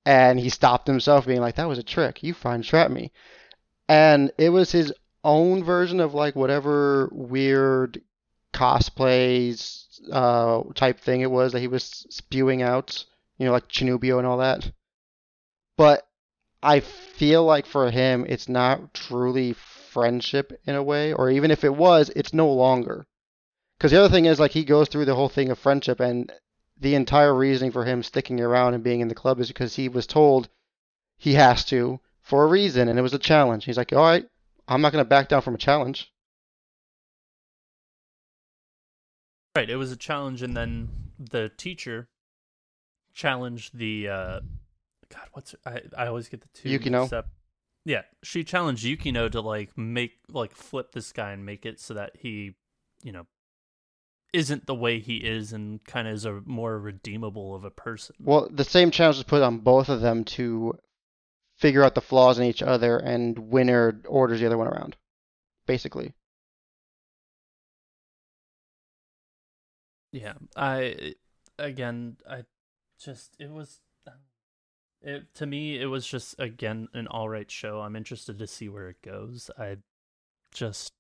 and 0.05 0.39
he 0.39 0.49
stopped 0.49 0.87
himself 0.87 1.25
being 1.25 1.41
like, 1.41 1.55
"That 1.55 1.67
was 1.67 1.79
a 1.79 1.83
trick. 1.83 2.23
You 2.23 2.33
fine 2.33 2.61
trap 2.61 2.91
me," 2.91 3.11
and 3.87 4.31
it 4.37 4.49
was 4.49 4.71
his 4.71 4.93
own 5.23 5.63
version 5.63 5.99
of 5.99 6.13
like 6.13 6.35
whatever 6.35 7.09
weird 7.11 8.01
cosplays 8.53 9.85
uh, 10.11 10.63
type 10.73 10.99
thing 10.99 11.21
it 11.21 11.31
was 11.31 11.51
that 11.51 11.59
he 11.59 11.67
was 11.67 12.05
spewing 12.09 12.61
out, 12.61 13.05
you 13.37 13.45
know, 13.45 13.51
like 13.51 13.69
chuunibyou 13.69 14.17
and 14.17 14.27
all 14.27 14.37
that. 14.37 14.71
But 15.77 16.07
I 16.61 16.81
feel 16.81 17.45
like 17.45 17.65
for 17.65 17.89
him, 17.89 18.25
it's 18.27 18.49
not 18.49 18.93
truly 18.93 19.53
friendship 19.53 20.59
in 20.65 20.75
a 20.75 20.83
way, 20.83 21.13
or 21.13 21.29
even 21.29 21.51
if 21.51 21.63
it 21.63 21.75
was, 21.75 22.11
it's 22.15 22.33
no 22.33 22.51
longer. 22.51 23.07
Because 23.77 23.91
the 23.91 23.99
other 23.99 24.13
thing 24.13 24.25
is, 24.25 24.39
like, 24.39 24.51
he 24.51 24.65
goes 24.65 24.89
through 24.89 25.05
the 25.05 25.15
whole 25.15 25.29
thing 25.29 25.49
of 25.49 25.57
friendship, 25.57 26.01
and 26.01 26.31
the 26.77 26.95
entire 26.95 27.33
reasoning 27.33 27.71
for 27.71 27.85
him 27.85 28.03
sticking 28.03 28.41
around 28.41 28.73
and 28.73 28.83
being 28.83 28.99
in 28.99 29.07
the 29.07 29.15
club 29.15 29.39
is 29.39 29.47
because 29.47 29.75
he 29.75 29.87
was 29.87 30.05
told 30.05 30.49
he 31.17 31.33
has 31.33 31.63
to 31.65 31.99
for 32.21 32.43
a 32.43 32.47
reason, 32.47 32.89
and 32.89 32.99
it 32.99 33.01
was 33.01 33.13
a 33.13 33.19
challenge. 33.19 33.65
He's 33.65 33.77
like, 33.77 33.93
all 33.93 34.03
right, 34.03 34.27
I'm 34.67 34.81
not 34.81 34.91
going 34.91 35.03
to 35.03 35.09
back 35.09 35.29
down 35.29 35.41
from 35.41 35.55
a 35.55 35.59
challenge. 35.59 36.11
Right, 39.59 39.69
it 39.69 39.75
was 39.75 39.91
a 39.91 39.97
challenge 39.97 40.41
and 40.41 40.55
then 40.55 40.87
the 41.19 41.51
teacher 41.57 42.07
challenged 43.13 43.77
the 43.77 44.07
uh 44.07 44.39
God, 45.09 45.27
what's 45.33 45.53
I 45.65 45.81
I 45.97 46.07
always 46.07 46.29
get 46.29 46.39
the 46.39 46.47
two 46.53 46.69
Yukino. 46.69 47.11
up. 47.11 47.27
Yeah, 47.83 48.03
she 48.23 48.45
challenged 48.45 48.85
Yukino 48.85 49.29
to 49.29 49.41
like 49.41 49.77
make 49.77 50.13
like 50.29 50.55
flip 50.55 50.93
this 50.93 51.11
guy 51.11 51.33
and 51.33 51.45
make 51.45 51.65
it 51.65 51.81
so 51.81 51.93
that 51.95 52.11
he, 52.15 52.55
you 53.03 53.11
know, 53.11 53.25
isn't 54.31 54.65
the 54.65 54.75
way 54.75 54.99
he 54.99 55.17
is 55.17 55.51
and 55.51 55.83
kind 55.83 56.07
of 56.07 56.13
is 56.13 56.23
a 56.23 56.39
more 56.45 56.79
redeemable 56.79 57.53
of 57.53 57.65
a 57.65 57.69
person. 57.69 58.15
Well, 58.21 58.47
the 58.49 58.63
same 58.63 58.91
challenge 58.91 59.17
was 59.17 59.25
put 59.25 59.41
on 59.41 59.57
both 59.57 59.89
of 59.89 59.99
them 59.99 60.23
to 60.39 60.79
figure 61.57 61.83
out 61.83 61.95
the 61.95 62.01
flaws 62.01 62.39
in 62.39 62.45
each 62.45 62.63
other, 62.63 62.97
and 62.97 63.37
winner 63.37 64.01
orders 64.07 64.39
the 64.39 64.45
other 64.45 64.57
one 64.57 64.67
around, 64.67 64.95
basically. 65.65 66.13
Yeah, 70.11 70.33
I 70.55 71.13
again, 71.57 72.17
I 72.29 72.43
just 72.99 73.35
it 73.39 73.49
was 73.51 73.79
it 75.01 75.33
to 75.35 75.45
me 75.45 75.79
it 75.79 75.85
was 75.85 76.05
just 76.05 76.35
again 76.39 76.87
an 76.93 77.07
all 77.07 77.29
right 77.29 77.49
show. 77.49 77.81
I'm 77.81 77.95
interested 77.95 78.39
to 78.39 78.47
see 78.47 78.69
where 78.69 78.89
it 78.89 79.01
goes. 79.03 79.49
I 79.57 79.77
just 80.53 80.91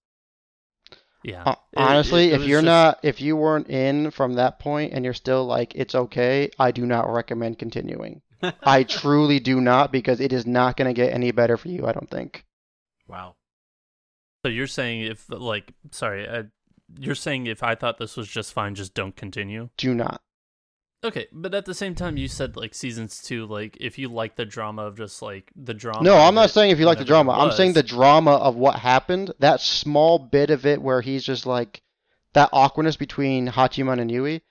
yeah. 1.23 1.43
Uh, 1.43 1.55
honestly, 1.75 2.27
it- 2.27 2.33
it 2.33 2.41
if 2.41 2.47
you're 2.47 2.59
just- 2.61 2.65
not, 2.65 2.99
if 3.03 3.19
you 3.19 3.35
weren't 3.35 3.69
in 3.69 4.11
from 4.11 4.33
that 4.35 4.59
point 4.59 4.93
and 4.93 5.03
you're 5.03 5.13
still 5.13 5.45
like, 5.45 5.75
it's 5.75 5.93
okay, 5.95 6.49
I 6.57 6.71
do 6.71 6.85
not 6.85 7.11
recommend 7.11 7.59
continuing. 7.59 8.21
I 8.63 8.83
truly 8.83 9.41
do 9.41 9.59
not 9.59 9.91
because 9.91 10.21
it 10.21 10.31
is 10.31 10.45
not 10.45 10.77
going 10.77 10.87
to 10.87 10.93
get 10.93 11.13
any 11.13 11.31
better 11.31 11.57
for 11.57 11.67
you. 11.67 11.85
I 11.85 11.91
don't 11.91 12.09
think. 12.09 12.45
Wow. 13.05 13.35
so 14.45 14.49
you're 14.49 14.67
saying 14.67 15.01
if 15.01 15.25
like 15.29 15.73
sorry, 15.91 16.29
I, 16.29 16.45
you're 16.97 17.15
saying 17.15 17.47
if 17.47 17.63
I 17.63 17.75
thought 17.75 17.97
this 17.97 18.17
was 18.17 18.27
just 18.27 18.53
fine, 18.53 18.75
just 18.75 18.93
don't 18.93 19.15
continue. 19.15 19.69
Do 19.77 19.93
not. 19.93 20.21
Okay, 21.01 21.27
but 21.31 21.53
at 21.53 21.65
the 21.65 21.73
same 21.73 21.95
time, 21.95 22.17
you 22.17 22.27
said 22.27 22.57
like 22.57 22.73
seasons 22.73 23.21
two, 23.21 23.45
like 23.45 23.77
if 23.79 23.97
you 23.97 24.09
like 24.09 24.35
the 24.35 24.45
drama 24.45 24.83
of 24.83 24.97
just 24.97 25.21
like 25.21 25.49
the 25.55 25.73
drama. 25.73 26.03
No, 26.03 26.17
I'm 26.17 26.35
not 26.35 26.49
saying 26.49 26.71
if 26.71 26.79
you 26.79 26.85
like 26.85 26.97
the 26.97 27.05
drama. 27.05 27.31
I'm 27.31 27.51
saying 27.51 27.73
the 27.73 27.83
drama 27.83 28.31
of 28.31 28.57
what 28.57 28.75
happened. 28.79 29.31
That 29.39 29.61
small 29.61 30.19
bit 30.19 30.49
of 30.49 30.65
it 30.65 30.81
where 30.81 30.99
he's 30.99 31.23
just 31.23 31.45
like 31.45 31.81
that 32.33 32.49
awkwardness 32.51 32.97
between 32.97 33.47
Hachiman 33.47 34.01
and 34.01 34.11
Yui, 34.11 34.41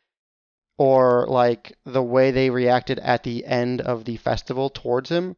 or 0.79 1.27
like 1.29 1.77
the 1.85 2.03
way 2.03 2.31
they 2.31 2.48
reacted 2.48 2.98
at 3.01 3.24
the 3.24 3.44
end 3.44 3.83
of 3.83 4.07
the 4.07 4.16
festival 4.16 4.70
towards 4.70 5.11
him. 5.11 5.37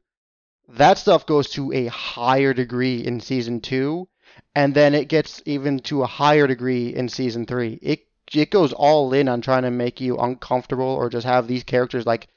That 0.68 0.98
stuff 0.98 1.26
goes 1.26 1.50
to 1.50 1.72
a 1.72 1.86
higher 1.86 2.54
degree 2.54 3.04
in 3.04 3.18
season 3.18 3.60
two, 3.60 4.08
and 4.54 4.74
then 4.74 4.94
it 4.94 5.08
gets 5.08 5.42
even 5.46 5.78
to 5.80 6.02
a 6.02 6.06
higher 6.06 6.46
degree 6.46 6.94
in 6.94 7.08
season 7.08 7.46
three. 7.46 7.78
It 7.82 8.06
it 8.32 8.50
goes 8.50 8.72
all 8.72 9.12
in 9.12 9.28
on 9.28 9.40
trying 9.40 9.62
to 9.62 9.70
make 9.70 10.00
you 10.00 10.16
uncomfortable 10.16 10.84
or 10.86 11.10
just 11.10 11.26
have 11.26 11.48
these 11.48 11.64
characters 11.64 12.06
like 12.06 12.28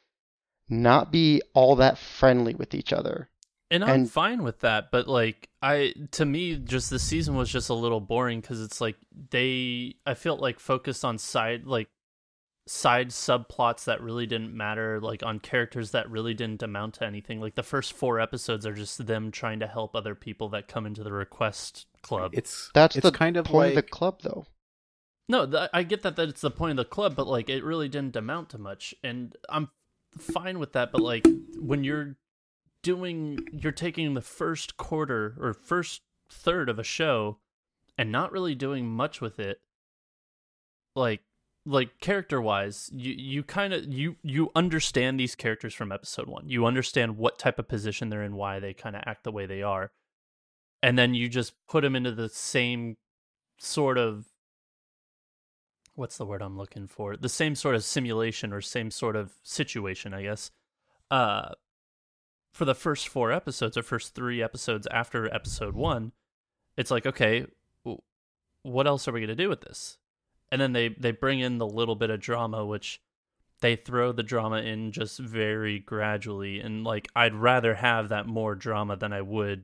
not 0.70 1.12
be 1.12 1.42
all 1.54 1.76
that 1.76 1.98
friendly 1.98 2.56
with 2.56 2.74
each 2.74 2.92
other. 2.94 3.30
And 3.70 3.84
I'm 3.84 3.89
And- 3.89 4.12
fine 4.12 4.44
with 4.44 4.60
that, 4.62 4.92
but 4.92 5.08
like 5.08 5.50
I 5.62 5.94
to 6.12 6.26
me 6.26 6.56
just 6.58 6.89
the 6.89 7.00
season 7.00 7.36
was 7.36 7.52
just 7.52 7.70
a 7.70 7.74
little 7.74 8.02
boring 8.02 8.42
cuz 8.42 8.62
it's 8.62 8.82
like 8.82 8.98
they 9.32 9.96
I 10.06 10.13
felt 10.13 10.39
like 10.39 10.60
focused 10.60 11.04
on 11.06 11.18
side 11.18 11.66
like 11.66 11.89
side 12.66 13.10
subplots 13.10 13.84
that 13.86 14.02
really 14.02 14.26
didn't 14.26 14.56
matter, 14.56 15.00
like 15.02 15.22
on 15.22 15.38
characters 15.39 15.92
that 15.92 16.10
really 16.10 16.34
didn't 16.34 16.63
amount 16.63 16.94
to 16.96 17.06
anything. 17.06 17.42
Like 17.42 17.56
the 17.56 17.63
first 17.63 17.92
four 17.92 18.20
episodes 18.22 18.66
are 18.66 18.74
just 18.74 19.06
them 19.06 19.32
trying 19.32 19.60
to 19.60 19.68
help 19.68 19.96
other 19.96 20.16
people 20.16 20.48
that 20.50 20.68
come 20.70 20.86
into 20.86 21.04
the 21.04 21.12
request 21.12 21.88
club. 22.04 22.32
It's 22.34 22.70
That's 22.74 22.96
it's 22.96 23.04
the 23.04 23.12
kind 23.12 23.38
of 23.38 23.46
point 23.46 23.76
like 23.76 23.78
of 23.78 23.86
the 23.86 23.89
club, 23.89 24.20
though. 24.22 24.46
No, 25.28 25.46
th- 25.46 25.70
I 25.74 25.84
get 25.84 26.04
that 26.04 26.16
that 26.18 26.30
it's 26.30 26.42
the 26.42 26.52
point 26.52 26.72
of 26.72 26.78
the 26.78 26.86
club, 26.86 27.16
but 27.16 27.28
like 27.28 27.50
it 27.50 27.63
really 27.63 27.89
didn't 27.89 28.16
amount 28.16 28.50
to 28.50 28.58
much, 28.58 28.94
and 29.04 29.36
I'm 29.50 29.70
fine 30.18 30.60
with 30.60 30.74
that. 30.74 30.92
But 30.92 31.02
like 31.02 31.26
when 31.58 31.84
you're 31.84 32.18
doing, 32.84 33.39
you're 33.52 33.72
taking 33.72 34.13
the 34.13 34.22
first 34.22 34.78
quarter 34.78 35.36
or 35.39 35.54
first 35.54 36.02
third 36.30 36.70
of 36.70 36.78
a 36.78 36.84
show 36.84 37.38
and 37.98 38.12
not 38.12 38.32
really 38.32 38.56
doing 38.56 38.88
much 38.88 39.22
with 39.22 39.39
it, 39.39 39.62
like 40.96 41.22
like 41.66 42.00
character 42.00 42.42
wise, 42.42 42.89
you 42.94 43.13
you 43.13 43.44
kind 43.44 43.74
of 43.74 43.92
you 43.92 44.18
you 44.22 44.52
understand 44.56 45.20
these 45.20 45.36
characters 45.36 45.74
from 45.74 45.92
episode 45.92 46.28
one. 46.28 46.50
You 46.50 46.66
understand 46.66 47.18
what 47.18 47.39
type 47.39 47.58
of 47.60 47.68
position 47.68 48.10
they're 48.10 48.24
in, 48.24 48.36
why 48.36 48.60
they 48.60 48.74
kind 48.74 48.96
of 48.96 49.04
act 49.06 49.24
the 49.24 49.32
way 49.32 49.46
they 49.46 49.62
are, 49.62 49.92
and 50.84 51.00
then 51.00 51.13
you 51.13 51.30
just 51.30 51.54
put 51.67 51.82
them 51.82 51.96
into 51.96 52.12
the 52.12 52.30
same 52.30 52.98
sort 53.58 53.98
of 53.98 54.26
what's 55.96 56.17
the 56.17 56.26
word 56.26 56.41
I'm 56.41 56.58
looking 56.58 56.88
for? 56.88 57.15
The 57.15 57.30
same 57.30 57.56
sort 57.56 57.76
of 57.76 57.84
simulation 57.84 58.52
or 58.52 58.62
same 58.62 58.91
sort 58.91 59.15
of 59.15 59.32
situation, 59.43 60.13
I 60.13 60.24
guess. 60.24 60.52
Uh 61.10 61.54
for 62.52 62.65
the 62.65 62.76
first 62.76 63.08
four 63.08 63.32
episodes 63.32 63.78
or 63.78 63.82
first 63.82 64.13
three 64.13 64.43
episodes 64.43 64.86
after 64.91 65.34
episode 65.34 65.74
one, 65.74 66.12
it's 66.78 66.91
like, 66.91 67.08
okay, 67.08 67.48
what 68.62 68.86
else 68.86 69.08
are 69.08 69.12
we 69.12 69.22
gonna 69.22 69.36
do 69.36 69.50
with 69.50 69.62
this? 69.62 69.98
And 70.52 70.60
then 70.62 70.74
they 70.74 70.89
they 70.89 71.12
bring 71.12 71.39
in 71.39 71.60
the 71.60 71.67
little 71.67 71.96
bit 71.96 72.10
of 72.10 72.19
drama, 72.19 72.65
which 72.65 73.02
they 73.62 73.78
throw 73.78 74.12
the 74.12 74.22
drama 74.22 74.58
in 74.58 74.91
just 74.91 75.17
very 75.17 75.80
gradually, 75.80 76.60
and 76.60 76.84
like 76.84 77.08
I'd 77.15 77.36
rather 77.36 77.76
have 77.76 78.10
that 78.10 78.28
more 78.28 78.54
drama 78.54 78.98
than 78.98 79.13
I 79.13 79.22
would 79.22 79.63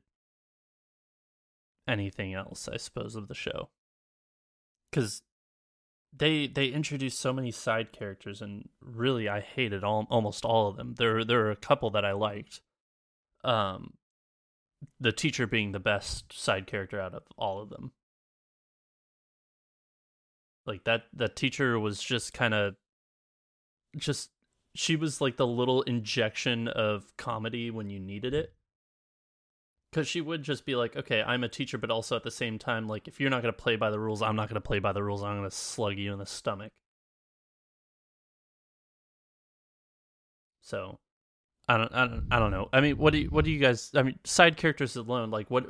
anything 1.89 2.33
else, 2.33 2.69
I 2.71 2.77
suppose, 2.77 3.15
of 3.15 3.27
the 3.27 3.35
show. 3.35 3.69
Because 4.89 5.21
they 6.15 6.47
they 6.47 6.67
introduced 6.67 7.19
so 7.19 7.33
many 7.33 7.51
side 7.51 7.91
characters 7.91 8.41
and 8.41 8.67
really 8.81 9.29
I 9.29 9.41
hated 9.41 9.83
all 9.83 10.07
almost 10.09 10.45
all 10.45 10.67
of 10.67 10.77
them. 10.77 10.95
There 10.97 11.23
there 11.23 11.45
are 11.45 11.51
a 11.51 11.55
couple 11.55 11.89
that 11.91 12.05
I 12.05 12.13
liked. 12.13 12.61
Um 13.43 13.93
the 14.99 15.11
teacher 15.11 15.45
being 15.45 15.71
the 15.71 15.79
best 15.79 16.33
side 16.33 16.65
character 16.65 16.99
out 16.99 17.13
of 17.13 17.23
all 17.37 17.61
of 17.61 17.69
them. 17.69 17.91
Like 20.65 20.83
that 20.85 21.03
that 21.13 21.35
teacher 21.35 21.79
was 21.79 22.01
just 22.01 22.33
kind 22.33 22.53
of 22.53 22.75
just 23.97 24.31
she 24.75 24.95
was 24.95 25.21
like 25.21 25.37
the 25.37 25.47
little 25.47 25.81
injection 25.83 26.67
of 26.67 27.05
comedy 27.17 27.69
when 27.71 27.89
you 27.89 27.99
needed 27.99 28.33
it 28.33 28.53
because 29.91 30.07
she 30.07 30.21
would 30.21 30.43
just 30.43 30.65
be 30.65 30.75
like, 30.75 30.95
okay, 30.95 31.21
I'm 31.21 31.43
a 31.43 31.49
teacher, 31.49 31.77
but 31.77 31.89
also 31.89 32.15
at 32.15 32.23
the 32.23 32.31
same 32.31 32.59
time, 32.59 32.87
like, 32.87 33.07
if 33.07 33.19
you're 33.19 33.29
not 33.29 33.41
going 33.41 33.53
to 33.53 33.59
play 33.59 33.75
by 33.75 33.89
the 33.89 33.99
rules, 33.99 34.21
I'm 34.21 34.35
not 34.35 34.47
going 34.47 34.61
to 34.61 34.61
play 34.61 34.79
by 34.79 34.93
the 34.93 35.03
rules. 35.03 35.23
I'm 35.23 35.37
going 35.37 35.49
to 35.49 35.55
slug 35.55 35.97
you 35.97 36.13
in 36.13 36.19
the 36.19 36.25
stomach. 36.25 36.71
So, 40.61 40.99
I 41.67 41.77
don't, 41.77 41.93
I 41.93 42.07
don't, 42.07 42.27
I 42.29 42.39
don't 42.39 42.51
know. 42.51 42.69
I 42.71 42.81
mean, 42.81 42.97
what 42.97 43.13
do 43.13 43.19
you, 43.19 43.29
what 43.29 43.45
do 43.45 43.51
you 43.51 43.59
guys? 43.59 43.91
I 43.95 44.03
mean, 44.03 44.19
side 44.23 44.57
characters 44.57 44.95
alone, 44.95 45.31
like, 45.31 45.49
what, 45.49 45.65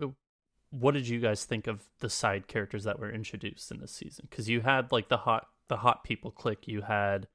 what 0.71 0.93
did 0.93 1.08
you 1.08 1.19
guys 1.21 1.45
think 1.45 1.67
of 1.67 1.84
the 1.99 2.10
side 2.10 2.47
characters 2.47 2.84
that 2.84 2.99
were 2.99 3.12
introduced 3.12 3.71
in 3.71 3.79
this 3.79 3.93
season? 3.93 4.27
Because 4.29 4.49
you 4.49 4.62
had 4.62 4.91
like 4.91 5.08
the 5.08 5.17
hot, 5.17 5.47
the 5.69 5.77
hot 5.77 6.03
people 6.03 6.32
click. 6.32 6.67
You 6.67 6.82
had 6.82 7.27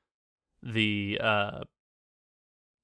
the, 0.63 1.19
uh, 1.23 1.61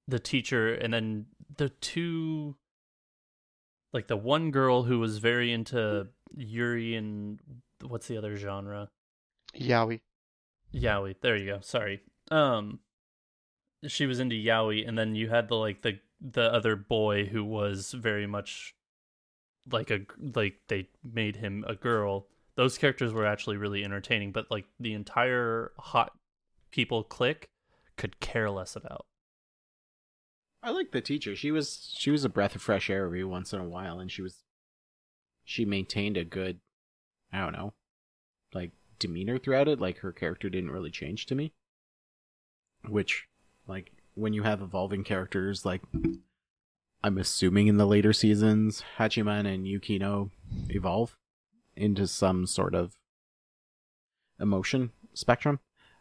the 0.07 0.19
teacher, 0.19 0.73
and 0.73 0.91
then 0.91 1.27
the 1.57 1.69
two 1.69 2.55
like 3.93 4.07
the 4.07 4.17
one 4.17 4.51
girl 4.51 4.83
who 4.83 4.99
was 4.99 5.17
very 5.17 5.51
into 5.51 6.07
Yuri 6.35 6.95
and 6.95 7.39
what's 7.81 8.07
the 8.07 8.17
other 8.17 8.35
genre? 8.35 8.89
Yaoi. 9.57 9.99
Yaoi. 10.73 11.15
There 11.21 11.35
you 11.35 11.45
go. 11.45 11.59
Sorry. 11.61 12.01
Um 12.29 12.79
she 13.87 14.05
was 14.05 14.19
into 14.19 14.35
Yaoi 14.35 14.87
and 14.87 14.97
then 14.97 15.15
you 15.15 15.29
had 15.29 15.47
the 15.47 15.55
like 15.55 15.81
the 15.81 15.99
the 16.21 16.53
other 16.53 16.75
boy 16.75 17.25
who 17.25 17.43
was 17.43 17.91
very 17.91 18.27
much 18.27 18.75
like 19.71 19.91
a 19.91 20.01
like 20.35 20.59
they 20.67 20.87
made 21.03 21.37
him 21.37 21.65
a 21.67 21.75
girl. 21.75 22.27
Those 22.55 22.77
characters 22.77 23.13
were 23.13 23.25
actually 23.25 23.57
really 23.57 23.83
entertaining, 23.83 24.31
but 24.31 24.49
like 24.51 24.65
the 24.79 24.93
entire 24.93 25.71
hot 25.77 26.13
people 26.71 27.03
click 27.03 27.49
could 27.97 28.19
care 28.19 28.49
less 28.49 28.75
about. 28.75 29.05
I 30.63 30.71
like 30.71 30.91
the 30.91 31.01
teacher. 31.01 31.35
She 31.35 31.51
was 31.51 31.91
she 31.97 32.11
was 32.11 32.23
a 32.23 32.29
breath 32.29 32.55
of 32.55 32.61
fresh 32.61 32.89
air 32.89 33.05
every 33.05 33.23
once 33.23 33.51
in 33.53 33.59
a 33.59 33.67
while, 33.67 33.99
and 33.99 34.11
she 34.11 34.21
was 34.21 34.43
she 35.43 35.65
maintained 35.65 36.17
a 36.17 36.23
good, 36.23 36.59
I 37.33 37.39
don't 37.39 37.53
know, 37.53 37.73
like 38.53 38.71
demeanor 38.99 39.39
throughout 39.39 39.67
it. 39.67 39.79
Like 39.79 39.99
her 39.99 40.11
character 40.11 40.49
didn't 40.49 40.71
really 40.71 40.91
change 40.91 41.25
to 41.27 41.35
me. 41.35 41.53
Which, 42.87 43.27
like, 43.67 43.91
when 44.15 44.33
you 44.33 44.43
have 44.43 44.61
evolving 44.61 45.03
characters, 45.03 45.65
like 45.65 45.81
I'm 47.03 47.17
assuming 47.17 47.67
in 47.67 47.77
the 47.77 47.87
later 47.87 48.13
seasons, 48.13 48.83
Hachiman 48.97 49.51
and 49.51 49.65
Yukino 49.65 50.29
evolve 50.69 51.17
into 51.75 52.07
some 52.07 52.45
sort 52.45 52.75
of 52.75 52.95
emotion 54.39 54.91
spectrum. 55.13 55.59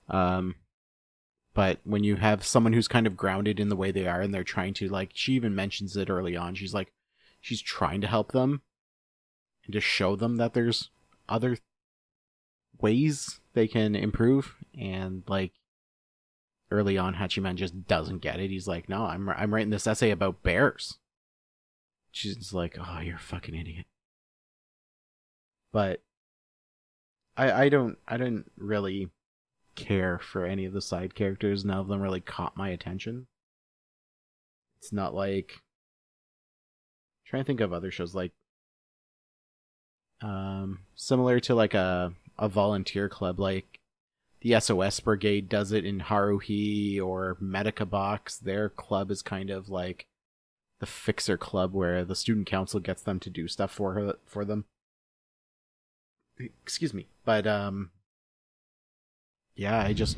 Um, 0.08 0.56
but 1.54 1.80
when 1.84 2.04
you 2.04 2.16
have 2.16 2.44
someone 2.44 2.72
who's 2.72 2.88
kind 2.88 3.06
of 3.06 3.16
grounded 3.16 3.58
in 3.58 3.68
the 3.68 3.76
way 3.76 3.90
they 3.90 4.06
are 4.06 4.20
and 4.20 4.32
they're 4.32 4.44
trying 4.44 4.74
to 4.74 4.88
like 4.88 5.10
she 5.14 5.32
even 5.34 5.54
mentions 5.54 5.96
it 5.96 6.10
early 6.10 6.36
on 6.36 6.54
she's 6.54 6.74
like 6.74 6.92
she's 7.40 7.60
trying 7.60 8.00
to 8.00 8.06
help 8.06 8.32
them 8.32 8.62
and 9.64 9.72
to 9.72 9.80
show 9.80 10.16
them 10.16 10.36
that 10.36 10.54
there's 10.54 10.90
other 11.28 11.56
ways 12.80 13.40
they 13.54 13.68
can 13.68 13.94
improve. 13.94 14.56
And 14.78 15.22
like 15.28 15.52
early 16.70 16.96
on 16.96 17.14
hachiman 17.14 17.56
just 17.56 17.86
doesn't 17.86 18.22
get 18.22 18.40
it. 18.40 18.50
He's 18.50 18.68
like 18.68 18.88
no 18.88 19.04
i'm 19.04 19.28
i'm 19.28 19.52
writing 19.52 19.70
this 19.70 19.86
essay 19.86 20.10
about 20.10 20.42
bears. 20.42 20.98
She's 22.10 22.52
like 22.52 22.76
oh 22.78 23.00
you're 23.00 23.16
a 23.16 23.20
fucking 23.20 23.54
idiot. 23.54 23.86
But 25.72 26.02
i 27.36 27.64
i 27.64 27.68
don't 27.68 27.98
i 28.08 28.16
didn't 28.16 28.50
really 28.56 29.08
care 29.86 30.18
for 30.18 30.44
any 30.44 30.64
of 30.64 30.72
the 30.72 30.80
side 30.82 31.14
characters. 31.14 31.64
None 31.64 31.78
of 31.78 31.88
them 31.88 32.00
really 32.00 32.20
caught 32.20 32.56
my 32.56 32.70
attention. 32.70 33.26
It's 34.80 34.92
not 34.92 35.14
like 35.14 35.52
I'm 35.56 37.26
trying 37.26 37.42
to 37.42 37.46
think 37.46 37.60
of 37.60 37.72
other 37.72 37.90
shows 37.90 38.14
like 38.14 38.32
um 40.22 40.80
similar 40.94 41.40
to 41.40 41.54
like 41.54 41.74
a 41.74 42.12
a 42.38 42.48
volunteer 42.48 43.08
club 43.08 43.38
like 43.38 43.80
the 44.42 44.58
SOS 44.58 45.00
Brigade 45.00 45.48
does 45.48 45.70
it 45.72 45.84
in 45.84 46.00
Haruhi 46.00 46.98
or 47.00 47.36
Medaka 47.42 47.88
Box. 47.88 48.38
Their 48.38 48.70
club 48.70 49.10
is 49.10 49.20
kind 49.20 49.50
of 49.50 49.68
like 49.68 50.06
the 50.80 50.86
fixer 50.86 51.36
club 51.36 51.74
where 51.74 52.04
the 52.04 52.14
student 52.14 52.46
council 52.46 52.80
gets 52.80 53.02
them 53.02 53.20
to 53.20 53.28
do 53.28 53.46
stuff 53.48 53.70
for 53.70 53.92
her 53.92 54.14
for 54.24 54.46
them. 54.46 54.64
Excuse 56.38 56.94
me. 56.94 57.06
But 57.24 57.46
um 57.46 57.90
yeah, 59.60 59.78
I 59.78 59.92
just 59.92 60.16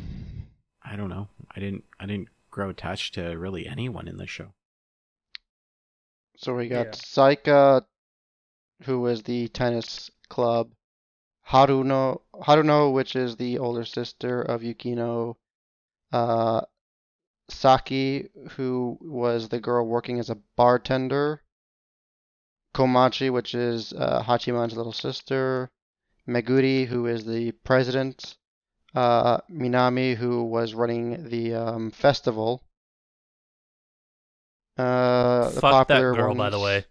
I 0.85 0.95
don't 0.95 1.09
know. 1.09 1.27
I 1.51 1.59
didn't 1.59 1.83
I 1.99 2.07
didn't 2.07 2.29
grow 2.53 2.71
attached 2.71 3.15
to 3.15 3.37
really 3.37 3.67
anyone 3.67 4.07
in 4.07 4.17
the 4.17 4.27
show. 4.29 4.53
So 6.37 6.55
we 6.55 6.69
got 6.69 6.87
Yeah. 6.87 6.93
Saika, 6.93 7.85
who 8.85 9.05
is 9.09 9.25
the 9.25 9.49
tennis 9.49 10.13
club. 10.29 10.71
Haruno, 11.49 12.21
Haruno, 12.33 12.93
which 12.93 13.17
is 13.17 13.35
the 13.35 13.59
older 13.59 13.85
sister 13.85 14.41
of 14.43 14.63
Yukino. 14.63 15.35
Uh, 16.13 16.61
Saki, 17.49 18.29
who 18.53 18.97
was 19.01 19.49
the 19.49 19.59
girl 19.59 19.85
working 19.85 20.21
as 20.21 20.31
a 20.31 20.39
bartender. 20.57 21.43
Komachi, 22.77 23.33
which 23.33 23.57
is 23.57 23.93
uh, 23.93 24.23
Hachiman's 24.23 24.77
little 24.77 24.93
sister. 24.93 25.69
Meguri, 26.29 26.87
who 26.87 27.09
is 27.09 27.25
the 27.25 27.51
president. 27.65 28.37
Uh, 28.95 29.39
Minami, 29.51 30.17
who 30.17 30.45
was 30.45 30.75
running 30.75 31.29
the 31.29 31.55
um, 31.55 31.91
festival. 31.91 32.63
Uh, 34.77 35.51
the 35.51 35.61
Fuck 35.61 35.89
that 35.89 35.95
popular 35.95 36.15
girl, 36.15 36.35
by 36.35 36.51
the 36.51 36.59
way. 36.59 36.85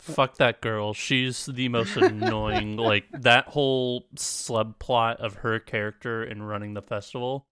Fuck 0.00 0.36
that 0.36 0.60
girl. 0.60 0.94
She's 0.94 1.46
the 1.46 1.68
most 1.68 1.96
annoying. 1.96 2.76
like 2.76 3.04
that 3.12 3.48
whole 3.48 4.06
subplot 4.14 5.16
of 5.16 5.34
her 5.36 5.58
character 5.58 6.22
in 6.22 6.42
running 6.42 6.74
the 6.74 6.82
festival 6.82 7.46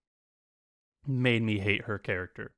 made 1.07 1.43
me 1.43 1.59
hate 1.59 1.83
her 1.83 1.99
character 1.99 2.51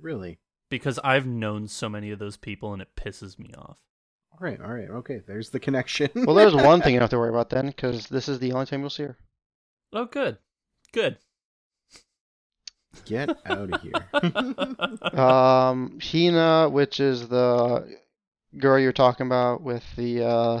Really? 0.00 0.38
because 0.70 0.98
I've 1.04 1.26
known 1.26 1.68
so 1.68 1.88
many 1.90 2.10
of 2.10 2.18
those 2.18 2.38
people 2.38 2.72
and 2.72 2.80
it 2.80 2.88
pisses 2.96 3.38
me 3.38 3.52
off. 3.58 3.76
All 4.32 4.38
right, 4.40 4.58
all 4.60 4.72
right, 4.72 4.88
okay. 4.88 5.20
There's 5.26 5.50
the 5.50 5.60
connection. 5.60 6.08
Well, 6.14 6.34
there's 6.34 6.54
one 6.54 6.80
thing 6.80 6.94
you 6.94 7.00
don't 7.00 7.04
have 7.10 7.10
to 7.10 7.18
worry 7.18 7.28
about 7.28 7.50
then, 7.50 7.66
because 7.66 8.06
this 8.06 8.28
is 8.28 8.38
the 8.38 8.52
only 8.52 8.64
time 8.64 8.80
you'll 8.80 8.88
see 8.90 9.02
her. 9.02 9.18
Oh, 9.92 10.06
good, 10.06 10.38
good. 10.92 11.18
Get 13.04 13.30
out 13.46 13.72
of 13.72 13.80
here. 13.82 15.18
um, 15.20 15.98
Hina, 16.00 16.68
which 16.68 17.00
is 17.00 17.28
the 17.28 17.96
girl 18.58 18.78
you're 18.78 18.92
talking 18.92 19.26
about 19.26 19.62
with 19.62 19.84
the 19.96 20.24
uh, 20.24 20.60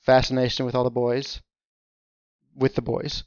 fascination 0.00 0.66
with 0.66 0.74
all 0.74 0.84
the 0.84 0.90
boys, 0.90 1.40
with 2.56 2.74
the 2.74 2.82
boys. 2.82 3.24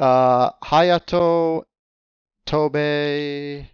Uh, 0.00 0.50
Hayato, 0.62 1.64
Tobe, 2.46 3.66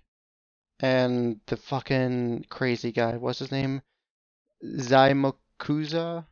and 0.80 1.40
the 1.46 1.56
fucking 1.56 2.46
crazy 2.48 2.92
guy. 2.92 3.16
What's 3.16 3.38
his 3.38 3.52
name? 3.52 3.82
Zaimakuza, 4.64 6.26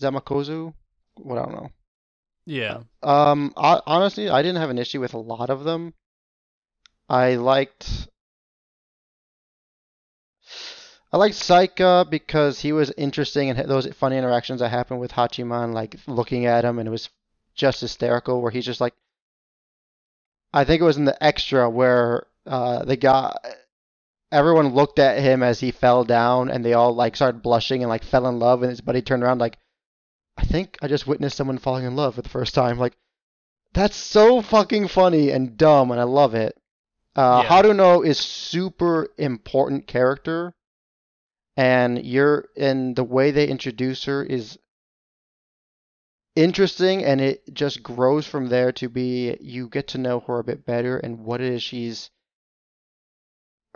Zamakozu. 0.00 0.72
What 1.16 1.38
I 1.38 1.42
don't 1.42 1.54
know. 1.54 1.70
Yeah. 2.46 2.82
Um, 3.02 3.52
I, 3.56 3.80
honestly, 3.86 4.30
I 4.30 4.40
didn't 4.42 4.60
have 4.60 4.70
an 4.70 4.78
issue 4.78 5.00
with 5.00 5.14
a 5.14 5.18
lot 5.18 5.50
of 5.50 5.64
them. 5.64 5.94
I 7.08 7.34
liked 7.34 8.08
I 11.12 11.18
liked 11.18 11.36
Saika 11.36 12.08
because 12.08 12.60
he 12.60 12.72
was 12.72 12.92
interesting 12.96 13.50
and 13.50 13.68
those 13.68 13.86
funny 13.94 14.16
interactions 14.16 14.60
that 14.60 14.70
happened 14.70 15.00
with 15.00 15.12
Hachiman, 15.12 15.72
like 15.72 15.96
looking 16.06 16.46
at 16.46 16.64
him 16.64 16.78
and 16.78 16.88
it 16.88 16.90
was 16.90 17.08
just 17.54 17.80
hysterical. 17.80 18.40
Where 18.40 18.50
he's 18.50 18.66
just 18.66 18.80
like, 18.80 18.94
I 20.52 20.64
think 20.64 20.80
it 20.80 20.84
was 20.84 20.96
in 20.96 21.04
the 21.04 21.22
extra 21.22 21.68
where 21.70 22.26
uh, 22.44 22.84
the 22.84 22.96
guy, 22.96 23.36
everyone 24.32 24.74
looked 24.74 24.98
at 24.98 25.18
him 25.18 25.42
as 25.42 25.60
he 25.60 25.70
fell 25.70 26.04
down 26.04 26.50
and 26.50 26.64
they 26.64 26.74
all 26.74 26.94
like 26.94 27.16
started 27.16 27.42
blushing 27.42 27.82
and 27.82 27.88
like 27.88 28.04
fell 28.04 28.26
in 28.26 28.38
love 28.38 28.62
and 28.62 28.70
his 28.70 28.80
buddy 28.80 29.02
turned 29.02 29.22
around 29.22 29.38
like, 29.38 29.58
I 30.36 30.44
think 30.44 30.78
I 30.82 30.88
just 30.88 31.06
witnessed 31.06 31.36
someone 31.36 31.58
falling 31.58 31.84
in 31.84 31.96
love 31.96 32.14
for 32.16 32.22
the 32.22 32.28
first 32.28 32.54
time. 32.54 32.78
Like, 32.78 32.96
that's 33.72 33.96
so 33.96 34.42
fucking 34.42 34.88
funny 34.88 35.30
and 35.30 35.56
dumb 35.56 35.90
and 35.90 36.00
I 36.00 36.04
love 36.04 36.34
it. 36.34 36.56
Uh, 37.14 37.42
Yeah. 37.44 37.62
Haruno 37.62 38.04
is 38.06 38.18
super 38.18 39.08
important 39.16 39.86
character, 39.86 40.54
and 41.56 42.04
you're 42.04 42.48
and 42.56 42.94
the 42.94 43.04
way 43.04 43.30
they 43.30 43.48
introduce 43.48 44.04
her 44.04 44.22
is 44.22 44.58
interesting, 46.34 47.02
and 47.02 47.20
it 47.20 47.42
just 47.54 47.82
grows 47.82 48.26
from 48.26 48.48
there 48.48 48.72
to 48.72 48.88
be 48.90 49.36
you 49.40 49.68
get 49.68 49.88
to 49.88 49.98
know 49.98 50.20
her 50.20 50.38
a 50.38 50.44
bit 50.44 50.66
better 50.66 50.98
and 50.98 51.20
what 51.24 51.40
it 51.40 51.52
is 51.54 51.62
she's 51.62 52.10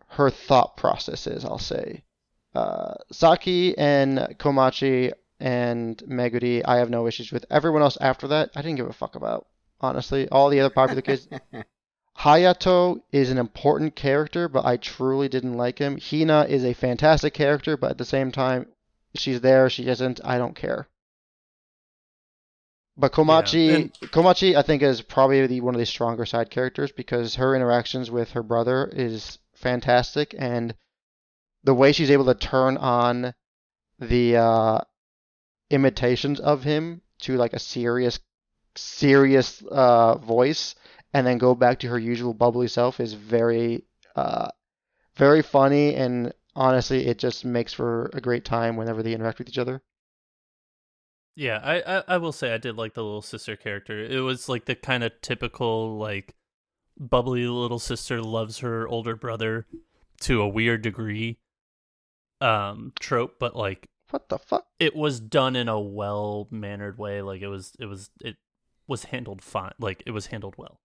her 0.09 0.29
thought 0.29 0.77
process 0.77 1.27
is. 1.27 1.45
I'll 1.45 1.59
say, 1.59 2.03
uh, 2.55 2.95
Saki 3.13 3.77
and 3.79 4.19
Komachi 4.39 5.13
and 5.41 5.97
Meguri, 6.07 6.63
I 6.65 6.77
have 6.77 6.91
no 6.91 7.07
issues 7.07 7.33
with. 7.33 7.45
Everyone 7.51 7.83
else 7.83 7.97
after 8.01 8.29
that, 8.29 8.51
I 8.55 8.63
didn't 8.63 8.77
give 8.77 8.89
a 8.89 8.93
fuck 8.93 9.15
about. 9.17 9.47
Honestly, 9.81 10.29
all 10.29 10.51
the 10.51 10.61
other 10.61 10.73
popular 10.75 11.01
kids, 11.03 11.27
Hayato 12.19 13.01
is 13.13 13.31
an 13.31 13.39
important 13.39 13.97
character, 13.97 14.49
but 14.49 14.67
I 14.67 14.77
truly 14.77 15.29
didn't 15.29 15.57
like 15.57 15.79
him. 15.79 15.99
Hina 15.99 16.45
is 16.49 16.65
a 16.65 16.75
fantastic 16.75 17.33
character, 17.33 17.77
but 17.79 17.93
at 17.93 17.99
the 17.99 18.05
same 18.05 18.31
time, 18.31 18.67
she's 19.15 19.41
there, 19.41 19.71
she 19.71 19.87
isn't, 19.87 20.21
I 20.23 20.37
don't 20.37 20.55
care. 20.55 20.89
But 22.97 23.13
Komachi, 23.13 23.67
Yeah, 23.69 23.75
and- 23.77 23.93
Komachi, 24.13 24.55
I 24.55 24.63
think 24.63 24.83
is 24.83 25.01
probably 25.01 25.47
the, 25.47 25.63
one 25.63 25.75
of 25.75 25.79
the 25.79 25.87
stronger 25.87 26.27
side 26.27 26.51
characters 26.51 26.93
because 26.93 27.37
her 27.37 27.57
interactions 27.57 28.11
with 28.11 28.33
her 28.33 28.43
brother 28.43 28.91
is 28.93 29.39
fantastic, 29.55 30.35
and 30.39 30.75
the 31.65 31.75
way 31.75 31.93
she's 31.93 32.11
able 32.11 32.27
to 32.27 32.35
turn 32.35 32.77
on 32.77 33.33
the 33.99 34.37
uh, 34.37 34.81
imitations 35.71 36.41
of 36.41 36.63
him 36.65 37.03
to 37.21 37.37
like 37.37 37.53
a 37.53 37.59
serious, 37.59 38.21
serious 38.77 39.63
uh, 39.71 40.17
voice 40.19 40.75
and 41.15 41.27
then 41.27 41.39
go 41.39 41.55
back 41.55 41.81
to 41.81 41.89
her 41.89 41.99
usual 41.99 42.35
bubbly 42.35 42.69
self 42.69 43.01
is 43.01 43.15
very 43.15 43.85
uh 44.17 44.49
very 45.17 45.43
funny 45.43 45.95
and 45.95 46.33
honestly 46.57 47.07
it 47.07 47.19
just 47.19 47.45
makes 47.45 47.73
for 47.73 48.11
a 48.15 48.21
great 48.21 48.45
time 48.45 48.77
whenever 48.77 49.03
they 49.03 49.15
interact 49.15 49.39
with 49.39 49.49
each 49.49 49.59
other 49.59 49.83
Yeah, 51.37 51.61
I, 51.63 51.99
I 51.99 52.05
I 52.09 52.17
will 52.19 52.33
say 52.33 52.53
I 52.53 52.59
did 52.59 52.77
like 52.77 52.95
the 52.95 53.03
little 53.05 53.23
sister 53.23 53.57
character. 53.57 53.99
It 54.05 54.21
was 54.21 54.49
like 54.49 54.67
the 54.67 54.75
kind 54.75 55.03
of 55.05 55.13
typical 55.23 55.97
like 55.97 56.35
bubbly 56.99 57.47
little 57.47 57.81
sister 57.81 58.23
loves 58.23 58.59
her 58.61 58.89
older 58.89 59.17
brother 59.17 59.67
to 60.23 60.43
a 60.43 60.49
weird 60.49 60.83
degree 60.83 61.39
um 62.41 62.93
trope, 62.99 63.39
but 63.39 63.57
like 63.57 63.90
what 64.11 64.29
the 64.29 64.39
fuck 64.39 64.67
it 64.79 64.95
was 64.95 65.21
done 65.21 65.57
in 65.57 65.69
a 65.69 65.81
well 65.81 66.49
mannered 66.51 66.99
way. 66.99 67.23
Like 67.23 67.43
it 67.43 67.49
was 67.49 67.73
it 67.79 67.87
was 67.87 68.11
it 68.21 68.37
was 68.87 69.05
handled 69.05 69.43
fine. 69.43 69.73
Like 69.79 70.03
it 70.07 70.11
was 70.11 70.27
handled 70.27 70.55
well. 70.57 70.81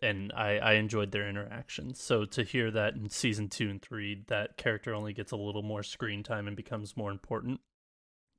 And 0.00 0.32
I, 0.32 0.58
I 0.58 0.72
enjoyed 0.74 1.10
their 1.10 1.28
interactions. 1.28 2.00
So 2.00 2.24
to 2.26 2.44
hear 2.44 2.70
that 2.70 2.94
in 2.94 3.10
season 3.10 3.48
two 3.48 3.68
and 3.68 3.82
three, 3.82 4.22
that 4.28 4.56
character 4.56 4.94
only 4.94 5.12
gets 5.12 5.32
a 5.32 5.36
little 5.36 5.62
more 5.62 5.82
screen 5.82 6.22
time 6.22 6.46
and 6.46 6.56
becomes 6.56 6.96
more 6.96 7.10
important 7.10 7.60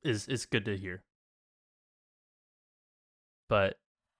is 0.04 0.28
is 0.28 0.46
good 0.46 0.66
to 0.66 0.78
hear. 0.78 1.04
But 3.50 3.80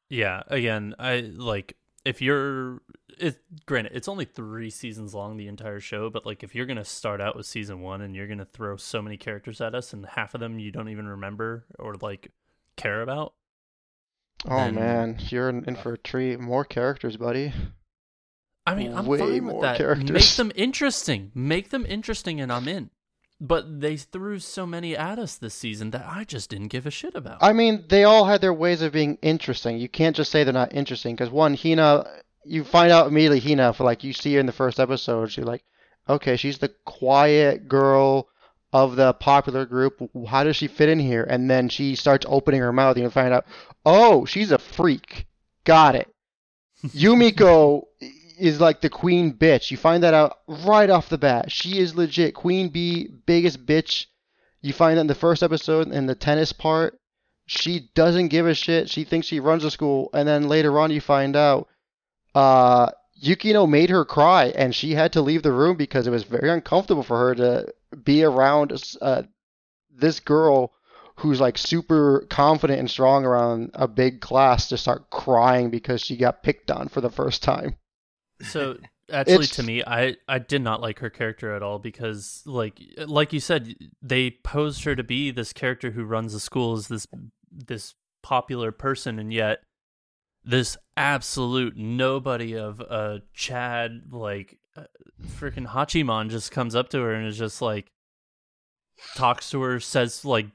yeah, 0.10 0.44
again, 0.48 0.96
I 1.00 1.20
like 1.22 1.78
if 2.06 2.22
you're 2.22 2.82
it 3.18 3.38
granted 3.66 3.92
it's 3.96 4.08
only 4.08 4.24
three 4.26 4.70
seasons 4.70 5.14
long 5.14 5.36
the 5.36 5.48
entire 5.48 5.80
show 5.80 6.10
but 6.10 6.26
like 6.26 6.44
if 6.44 6.56
you're 6.56 6.66
gonna 6.66 6.86
start 6.86 7.20
out 7.20 7.36
with 7.36 7.46
season 7.46 7.82
one 7.82 8.02
and 8.02 8.16
you're 8.16 8.28
gonna 8.28 8.46
throw 8.46 8.78
so 8.78 9.02
many 9.02 9.18
characters 9.18 9.60
at 9.60 9.76
us 9.76 9.92
and 9.92 10.06
half 10.06 10.34
of 10.34 10.40
them 10.40 10.58
you 10.60 10.72
don't 10.72 10.90
even 10.90 11.08
remember 11.08 11.66
or 11.78 11.96
like 12.02 12.32
care 12.78 13.02
about 13.02 13.34
oh 14.46 14.56
Then- 14.58 14.76
man. 14.76 15.18
You're 15.30 15.50
in, 15.50 15.76
for 15.76 15.94
a 15.94 15.98
treat. 15.98 16.40
More 16.40 16.64
characters 16.64 17.18
buddy. 17.18 17.52
I 18.66 18.76
mean 18.76 18.94
i'm 18.94 19.06
Way 19.06 19.20
fine 19.20 19.44
more 19.44 19.54
with 19.56 19.62
that 19.64 19.78
characters. 19.78 20.12
make 20.12 20.36
them 20.38 20.52
interesting. 20.56 21.32
Make 21.36 21.70
them 21.72 21.86
interesting 21.86 22.40
and 22.40 22.52
i'm 22.54 22.68
in 22.70 22.90
but 23.42 23.82
they 23.82 23.96
threw 23.96 24.40
so 24.40 24.66
many 24.66 24.96
at 24.96 25.18
us 25.18 25.36
this 25.36 25.54
season 25.54 25.92
that 25.92 26.06
i 26.06 26.24
just 26.24 26.50
didn't 26.50 26.68
give 26.68 26.86
a 26.86 26.92
shit 26.92 27.16
about. 27.16 27.42
I 27.42 27.54
mean 27.54 27.86
they 27.90 28.04
all 28.04 28.26
had 28.26 28.42
their 28.42 28.54
ways 28.54 28.82
of 28.82 28.92
being 28.92 29.18
interesting. 29.22 29.78
You 29.78 29.90
can't 29.90 30.16
just 30.16 30.32
say 30.32 30.44
they're 30.44 30.54
not 30.54 30.74
interesting 30.74 31.16
because 31.16 31.32
one 31.32 31.56
hina 31.56 32.06
you 32.44 32.64
find 32.64 32.92
out 32.92 33.08
immediately 33.08 33.40
hina 33.40 33.74
for 33.74 33.84
like 33.84 34.04
you 34.04 34.14
see 34.14 34.34
her 34.34 34.40
in 34.40 34.46
the 34.46 34.52
first 34.52 34.80
episode 34.80 35.36
you're 35.36 35.46
like 35.46 35.64
okay 36.08 36.36
she's 36.36 36.58
the 36.58 36.70
quiet 36.86 37.68
girl 37.68 38.28
of 38.72 38.96
the 38.96 39.14
popular 39.14 39.66
group. 39.66 40.00
How 40.28 40.44
does 40.44 40.56
she 40.56 40.68
fit 40.68 40.90
in 40.90 41.00
here? 41.00 41.24
And 41.24 41.50
then 41.50 41.70
she 41.70 41.96
starts 41.96 42.26
opening 42.30 42.62
her 42.62 42.74
mouth 42.74 42.96
and 42.96 43.04
you 43.04 43.10
find 43.10 43.34
out 43.34 43.46
oh 43.86 44.26
she's 44.26 44.52
a 44.52 44.58
freak. 44.58 45.26
Got 45.64 45.96
it. 45.96 46.14
Yumiko 46.88 47.84
is 48.40 48.60
like 48.62 48.82
the 48.82 48.90
queen 48.90 49.34
bitch. 49.34 49.72
You 49.72 49.78
find 49.78 50.04
that 50.04 50.14
out 50.14 50.40
right 50.48 50.90
off 50.90 51.10
the 51.10 51.18
bat. 51.18 51.52
She 51.52 51.80
is 51.80 51.96
legit 51.96 52.34
queen 52.34 52.70
bee 52.70 53.08
biggest 53.26 53.66
bitch. 53.66 54.06
You 54.62 54.74
find 54.74 54.98
that 54.98 55.02
in 55.02 55.08
the 55.08 55.16
first 55.16 55.44
episode 55.44 55.92
in 55.92 56.06
the 56.06 56.16
tennis 56.16 56.54
part. 56.54 57.00
She 57.46 57.90
doesn't 57.96 58.28
give 58.28 58.46
a 58.46 58.54
shit. 58.54 58.90
She 58.90 59.04
thinks 59.04 59.28
she 59.28 59.40
runs 59.40 59.64
the 59.64 59.72
school. 59.72 60.10
And 60.14 60.28
then 60.28 60.48
later 60.48 60.80
on 60.80 60.92
you 60.92 61.02
find 61.02 61.36
out 61.36 61.68
uh 62.36 62.92
Yukino 63.22 63.68
made 63.68 63.90
her 63.90 64.06
cry 64.06 64.46
and 64.46 64.74
she 64.74 64.94
had 64.94 65.14
to 65.14 65.22
leave 65.22 65.44
the 65.44 65.52
room 65.52 65.76
because 65.76 66.08
it 66.08 66.12
was 66.12 66.24
very 66.24 66.50
uncomfortable 66.50 67.04
for 67.04 67.18
her 67.18 67.36
to 67.36 67.74
be 68.04 68.24
around 68.24 68.72
uh, 69.02 69.24
this 69.94 70.20
girl 70.20 70.72
who's 71.18 71.42
like 71.42 71.58
super 71.58 72.26
confident 72.30 72.80
and 72.80 72.90
strong 72.90 73.26
around 73.26 73.72
a 73.74 73.88
big 73.88 74.22
class 74.22 74.70
to 74.70 74.78
start 74.78 75.10
crying 75.10 75.70
because 75.70 76.02
she 76.02 76.16
got 76.16 76.44
picked 76.44 76.72
on 76.72 76.88
for 76.88 77.02
the 77.02 77.10
first 77.10 77.44
time. 77.44 77.76
So 78.42 78.78
actually, 79.12 79.48
to 79.48 79.64
me, 79.64 79.84
I 79.86 80.16
I 80.28 80.40
did 80.40 80.62
not 80.62 80.82
like 80.82 81.00
her 81.00 81.10
character 81.10 81.54
at 81.54 81.64
all 81.64 81.80
because, 81.80 82.44
like 82.46 82.80
like 82.98 83.34
you 83.34 83.40
said, 83.40 83.76
they 84.02 84.32
posed 84.44 84.84
her 84.84 84.96
to 84.96 85.04
be 85.04 85.32
this 85.32 85.54
character 85.54 85.92
who 85.92 86.04
runs 86.04 86.34
the 86.34 86.40
school 86.40 86.74
as 86.74 86.88
this 86.88 87.08
this 87.52 87.96
popular 88.22 88.72
person, 88.72 89.20
and 89.20 89.34
yet 89.34 89.60
this 90.44 90.78
absolute 90.96 91.76
nobody 91.76 92.58
of 92.58 92.82
uh 92.82 93.20
Chad 93.34 94.04
like 94.12 94.58
uh, 94.76 94.84
freaking 95.24 95.68
Hachiman 95.68 96.30
just 96.30 96.52
comes 96.52 96.76
up 96.76 96.90
to 96.90 97.00
her 97.00 97.14
and 97.14 97.28
is 97.28 97.38
just 97.38 97.62
like 97.62 97.92
talks 99.16 99.50
to 99.52 99.62
her, 99.62 99.80
says 99.80 100.26
like 100.26 100.48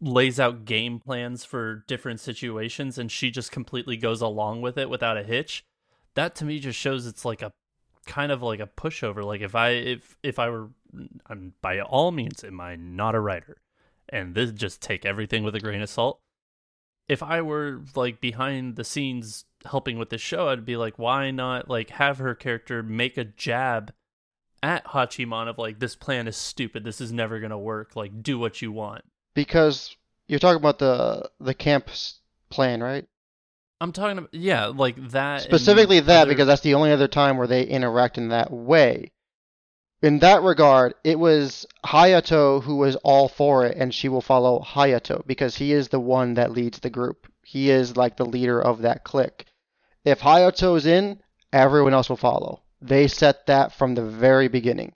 lays 0.00 0.40
out 0.40 0.64
game 0.64 0.98
plans 0.98 1.44
for 1.44 1.84
different 1.86 2.20
situations, 2.20 2.98
and 2.98 3.10
she 3.10 3.30
just 3.30 3.52
completely 3.52 3.96
goes 3.96 4.20
along 4.20 4.60
with 4.60 4.76
it 4.76 4.90
without 4.90 5.16
a 5.16 5.22
hitch. 5.22 5.64
That 6.14 6.34
to 6.36 6.44
me 6.44 6.58
just 6.58 6.78
shows 6.78 7.06
it's 7.06 7.24
like 7.24 7.42
a 7.42 7.52
kind 8.06 8.32
of 8.32 8.42
like 8.42 8.60
a 8.60 8.66
pushover. 8.66 9.24
Like 9.24 9.40
if 9.40 9.54
I 9.54 9.70
if 9.70 10.16
if 10.22 10.38
I 10.38 10.50
were, 10.50 10.70
I'm 11.26 11.54
by 11.62 11.80
all 11.80 12.10
means, 12.10 12.44
am 12.44 12.60
I 12.60 12.76
not 12.76 13.14
a 13.14 13.20
writer? 13.20 13.58
And 14.08 14.34
this 14.34 14.52
just 14.52 14.82
take 14.82 15.06
everything 15.06 15.42
with 15.42 15.54
a 15.54 15.60
grain 15.60 15.82
of 15.82 15.88
salt. 15.88 16.20
If 17.08 17.22
I 17.22 17.42
were 17.42 17.82
like 17.94 18.20
behind 18.20 18.76
the 18.76 18.84
scenes 18.84 19.44
helping 19.64 19.98
with 19.98 20.10
this 20.10 20.20
show, 20.20 20.48
I'd 20.48 20.64
be 20.64 20.76
like, 20.76 20.98
why 20.98 21.30
not 21.30 21.68
like 21.68 21.90
have 21.90 22.18
her 22.18 22.34
character 22.34 22.82
make 22.82 23.16
a 23.16 23.24
jab 23.24 23.92
at 24.62 24.84
Hachiman 24.86 25.48
of 25.48 25.58
like 25.58 25.78
this 25.80 25.96
plan 25.96 26.28
is 26.28 26.36
stupid, 26.36 26.84
this 26.84 27.00
is 27.00 27.12
never 27.12 27.40
gonna 27.40 27.58
work. 27.58 27.96
Like 27.96 28.22
do 28.22 28.38
what 28.38 28.62
you 28.62 28.72
want. 28.72 29.04
Because 29.34 29.96
you're 30.28 30.38
talking 30.38 30.60
about 30.60 30.78
the 30.78 31.30
the 31.40 31.54
camp 31.54 31.88
plan, 32.50 32.82
right? 32.82 33.06
I'm 33.82 33.90
talking 33.90 34.18
about 34.18 34.32
yeah, 34.32 34.66
like 34.66 34.96
that. 35.10 35.42
Specifically 35.42 35.98
that, 35.98 36.22
other- 36.22 36.30
because 36.30 36.46
that's 36.46 36.60
the 36.62 36.74
only 36.74 36.92
other 36.92 37.08
time 37.08 37.36
where 37.36 37.48
they 37.48 37.64
interact 37.64 38.16
in 38.16 38.28
that 38.28 38.52
way. 38.52 39.10
In 40.02 40.20
that 40.20 40.42
regard, 40.42 40.94
it 41.02 41.18
was 41.18 41.66
Hayato 41.84 42.62
who 42.62 42.76
was 42.76 42.94
all 42.96 43.28
for 43.28 43.66
it, 43.66 43.76
and 43.76 43.92
she 43.92 44.08
will 44.08 44.20
follow 44.20 44.60
Hayato 44.60 45.26
because 45.26 45.56
he 45.56 45.72
is 45.72 45.88
the 45.88 45.98
one 45.98 46.34
that 46.34 46.52
leads 46.52 46.78
the 46.78 46.90
group. 46.90 47.26
He 47.44 47.70
is 47.70 47.96
like 47.96 48.16
the 48.16 48.24
leader 48.24 48.62
of 48.62 48.82
that 48.82 49.02
clique. 49.02 49.46
If 50.04 50.20
Hayato's 50.20 50.86
in, 50.86 51.20
everyone 51.52 51.92
else 51.92 52.08
will 52.08 52.16
follow. 52.16 52.62
They 52.80 53.08
set 53.08 53.46
that 53.46 53.72
from 53.72 53.94
the 53.94 54.04
very 54.04 54.46
beginning. 54.46 54.92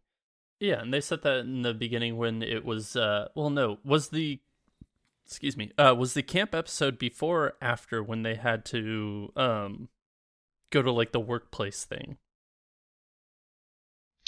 Yeah, 0.61 0.81
and 0.81 0.95
they 0.95 1.01
said 1.01 1.23
that 1.23 1.41
in 1.41 1.63
the 1.63 1.75
beginning 1.75 2.17
when 2.19 2.43
it 2.43 2.65
was 2.65 2.95
uh 2.95 3.29
well 3.35 3.51
no, 3.51 3.79
was 3.85 4.11
the 4.11 4.39
excuse 5.27 5.57
me, 5.57 5.73
uh 5.79 5.95
was 5.99 6.15
the 6.15 6.23
camp 6.23 6.55
episode 6.55 6.99
before 6.99 7.45
or 7.45 7.53
after 7.61 8.03
when 8.03 8.23
they 8.23 8.35
had 8.37 8.65
to 8.67 9.33
um 9.37 9.89
go 10.71 10.83
to 10.83 10.91
like 10.93 11.13
the 11.13 11.21
workplace 11.21 11.85
thing? 11.85 12.17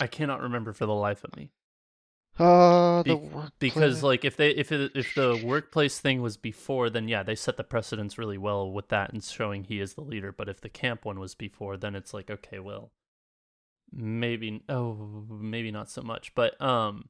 I 0.00 0.06
cannot 0.06 0.40
remember 0.42 0.72
for 0.72 0.86
the 0.86 0.94
life 0.94 1.24
of 1.24 1.36
me. 1.36 1.50
Uh, 2.38 3.02
Be- 3.02 3.10
the 3.10 3.16
workplace. 3.16 3.50
because 3.58 4.02
like 4.04 4.24
if 4.24 4.36
they 4.36 4.50
if 4.50 4.70
it, 4.70 4.92
if 4.94 5.12
the 5.14 5.40
workplace 5.44 5.98
thing 5.98 6.22
was 6.22 6.36
before 6.36 6.88
then 6.88 7.08
yeah 7.08 7.24
they 7.24 7.34
set 7.34 7.56
the 7.56 7.64
precedence 7.64 8.16
really 8.16 8.38
well 8.38 8.70
with 8.70 8.88
that 8.90 9.12
and 9.12 9.24
showing 9.24 9.64
he 9.64 9.80
is 9.80 9.94
the 9.94 10.02
leader 10.02 10.30
but 10.30 10.48
if 10.48 10.60
the 10.60 10.68
camp 10.68 11.04
one 11.04 11.18
was 11.18 11.34
before 11.34 11.76
then 11.76 11.96
it's 11.96 12.14
like 12.14 12.30
okay 12.30 12.60
well 12.60 12.92
maybe 13.92 14.62
oh 14.68 15.24
maybe 15.28 15.72
not 15.72 15.90
so 15.90 16.00
much 16.00 16.32
but 16.36 16.60
um 16.60 17.08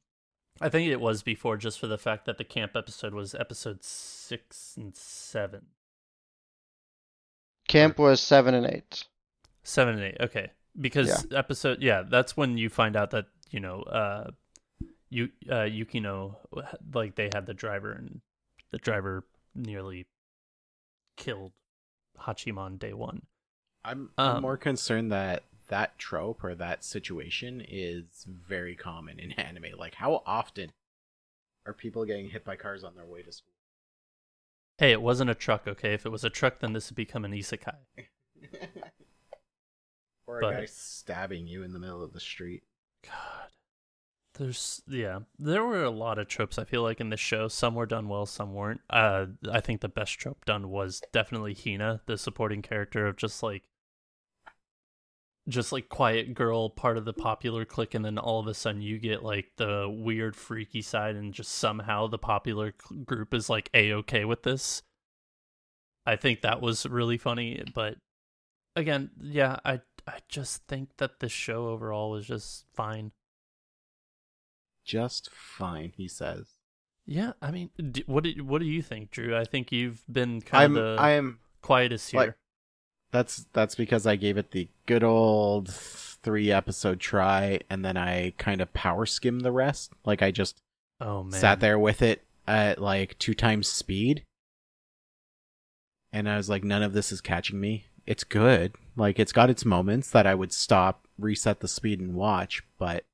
i 0.60 0.68
think 0.68 0.90
it 0.90 1.00
was 1.00 1.22
before 1.22 1.56
just 1.56 1.78
for 1.78 1.86
the 1.86 1.98
fact 1.98 2.24
that 2.26 2.38
the 2.38 2.44
camp 2.44 2.76
episode 2.76 3.14
was 3.14 3.34
episode 3.34 3.82
six 3.82 4.74
and 4.76 4.94
seven. 4.96 5.66
Camp 7.66 7.98
was 7.98 8.20
seven 8.20 8.54
and 8.54 8.66
eight. 8.66 9.04
seven 9.62 9.94
and 9.94 10.02
eight 10.04 10.16
okay. 10.20 10.50
Because 10.80 11.26
episode 11.32 11.82
yeah 11.82 12.02
that's 12.08 12.36
when 12.36 12.56
you 12.56 12.68
find 12.68 12.96
out 12.96 13.10
that 13.10 13.26
you 13.50 13.60
know 13.60 13.82
uh 13.82 14.30
you 15.10 15.30
uh 15.50 15.66
yukino 15.66 16.36
like 16.94 17.14
they 17.16 17.30
had 17.34 17.46
the 17.46 17.54
driver 17.54 17.92
and 17.92 18.20
the 18.70 18.78
driver 18.78 19.24
nearly 19.54 20.06
killed 21.16 21.52
Hachiman 22.20 22.78
day 22.78 22.92
one. 22.92 23.22
I'm, 23.84 24.10
I'm 24.18 24.36
Um, 24.36 24.42
more 24.42 24.56
concerned 24.56 25.12
that 25.12 25.44
that 25.68 25.98
trope 25.98 26.42
or 26.44 26.54
that 26.54 26.82
situation 26.84 27.62
is 27.66 28.24
very 28.26 28.74
common 28.74 29.18
in 29.18 29.32
anime. 29.40 29.78
Like, 29.78 29.94
how 29.94 30.22
often 30.26 30.72
are 31.66 31.72
people 31.72 32.04
getting 32.04 32.30
hit 32.30 32.44
by 32.44 32.56
cars 32.56 32.82
on 32.84 32.94
their 32.96 33.06
way 33.06 33.22
to 33.22 33.32
school? 33.32 33.52
hey 34.78 34.92
it 34.92 35.02
wasn't 35.02 35.28
a 35.28 35.34
truck 35.34 35.66
okay 35.66 35.92
if 35.92 36.06
it 36.06 36.10
was 36.10 36.22
a 36.22 36.30
truck 36.30 36.60
then 36.60 36.72
this 36.72 36.88
would 36.88 36.94
become 36.94 37.24
an 37.24 37.32
isekai 37.32 37.74
or 40.26 40.38
a 40.38 40.40
But- 40.42 40.50
guy 40.52 40.64
stabbing 40.66 41.46
you 41.46 41.62
in 41.62 41.72
the 41.72 41.78
middle 41.78 42.02
of 42.02 42.12
the 42.12 42.20
street. 42.20 42.62
god 43.04 43.48
there's 44.34 44.82
yeah 44.86 45.18
there 45.38 45.64
were 45.64 45.82
a 45.82 45.90
lot 45.90 46.18
of 46.20 46.28
tropes 46.28 46.58
i 46.58 46.64
feel 46.64 46.82
like 46.82 47.00
in 47.00 47.10
this 47.10 47.18
show 47.18 47.48
some 47.48 47.74
were 47.74 47.86
done 47.86 48.06
well 48.08 48.24
some 48.24 48.54
weren't 48.54 48.80
uh 48.88 49.26
i 49.50 49.60
think 49.60 49.80
the 49.80 49.88
best 49.88 50.16
trope 50.16 50.44
done 50.44 50.68
was 50.68 51.02
definitely 51.12 51.54
hina 51.54 52.00
the 52.06 52.16
supporting 52.16 52.62
character 52.62 53.08
of 53.08 53.16
just 53.16 53.42
like 53.42 53.64
just 55.48 55.72
like 55.72 55.88
quiet 55.88 56.34
girl 56.34 56.68
part 56.70 56.96
of 56.98 57.04
the 57.04 57.12
popular 57.12 57.64
clique 57.64 57.94
and 57.94 58.04
then 58.04 58.18
all 58.18 58.38
of 58.38 58.46
a 58.46 58.54
sudden 58.54 58.82
you 58.82 58.98
get 58.98 59.22
like 59.22 59.46
the 59.56 59.88
weird 59.88 60.36
freaky 60.36 60.82
side 60.82 61.16
and 61.16 61.32
just 61.34 61.52
somehow 61.52 62.06
the 62.06 62.18
popular 62.18 62.74
cl- 62.86 63.02
group 63.04 63.32
is 63.32 63.48
like 63.48 63.70
a-okay 63.72 64.24
with 64.24 64.42
this 64.42 64.82
i 66.06 66.14
think 66.16 66.42
that 66.42 66.60
was 66.60 66.84
really 66.86 67.16
funny 67.16 67.62
but 67.74 67.96
again 68.76 69.10
yeah 69.22 69.56
i 69.64 69.80
i 70.06 70.18
just 70.28 70.62
think 70.68 70.90
that 70.98 71.20
the 71.20 71.28
show 71.28 71.68
overall 71.68 72.10
was 72.10 72.26
just 72.26 72.64
fine 72.74 73.10
Just 74.84 75.30
fine, 75.30 75.92
he 75.96 76.08
says. 76.08 76.46
Yeah, 77.06 77.32
I 77.42 77.50
mean, 77.50 77.70
what 78.06 78.24
do 78.24 78.30
what 78.44 78.60
do 78.60 78.66
you 78.66 78.82
think, 78.82 79.10
Drew? 79.10 79.36
I 79.36 79.44
think 79.44 79.70
you've 79.72 80.02
been 80.10 80.40
kind 80.40 80.76
I'm, 80.76 80.76
of 80.76 80.98
I'm. 80.98 81.38
quietest 81.62 82.10
here. 82.10 82.20
like- 82.20 82.34
That's 83.10 83.46
that's 83.52 83.74
because 83.74 84.06
I 84.06 84.16
gave 84.16 84.36
it 84.36 84.50
the 84.50 84.68
good 84.86 85.02
old 85.02 85.72
three 85.72 86.52
episode 86.52 87.00
try, 87.00 87.60
and 87.70 87.84
then 87.84 87.96
I 87.96 88.34
kind 88.38 88.60
of 88.60 88.72
power 88.74 89.06
skimmed 89.06 89.42
the 89.42 89.52
rest. 89.52 89.92
Like 90.04 90.22
I 90.22 90.30
just 90.30 90.60
oh 91.00 91.22
man, 91.22 91.40
sat 91.40 91.60
there 91.60 91.78
with 91.78 92.02
it 92.02 92.22
at 92.46 92.80
like 92.80 93.18
two 93.18 93.34
times 93.34 93.68
speed, 93.68 94.24
and 96.12 96.28
I 96.28 96.36
was 96.36 96.50
like, 96.50 96.64
none 96.64 96.82
of 96.82 96.92
this 96.92 97.12
is 97.12 97.20
catching 97.20 97.60
me. 97.60 97.86
It's 98.06 98.24
good. 98.24 98.74
Like 98.96 99.18
it's 99.18 99.32
got 99.32 99.50
its 99.50 99.64
moments 99.64 100.10
that 100.10 100.26
I 100.26 100.34
would 100.34 100.52
stop, 100.52 101.06
reset 101.18 101.60
the 101.60 101.68
speed, 101.68 102.00
and 102.00 102.14
watch, 102.14 102.62
but 102.78 103.04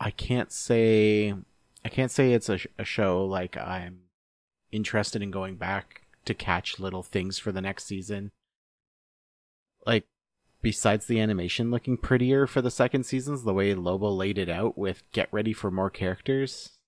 I 0.00 0.10
can't 0.10 0.50
say 0.50 1.34
I 1.84 1.88
can't 1.88 2.10
say 2.10 2.32
it's 2.32 2.48
a, 2.48 2.58
sh- 2.58 2.66
a 2.78 2.84
show 2.84 3.24
like 3.24 3.56
I'm 3.56 4.00
interested 4.72 5.22
in 5.22 5.30
going 5.30 5.56
back 5.56 6.01
to 6.24 6.34
catch 6.34 6.78
little 6.78 7.02
things 7.02 7.38
for 7.38 7.52
the 7.52 7.60
next 7.60 7.84
season. 7.84 8.30
Like 9.86 10.06
besides 10.60 11.06
the 11.06 11.20
animation 11.20 11.70
looking 11.70 11.96
prettier 11.96 12.46
for 12.46 12.62
the 12.62 12.70
second 12.70 13.04
seasons, 13.04 13.42
the 13.42 13.54
way 13.54 13.74
Lobo 13.74 14.10
laid 14.10 14.38
it 14.38 14.48
out 14.48 14.78
with 14.78 15.02
get 15.12 15.28
ready 15.32 15.52
for 15.52 15.70
more 15.70 15.90
characters, 15.90 16.78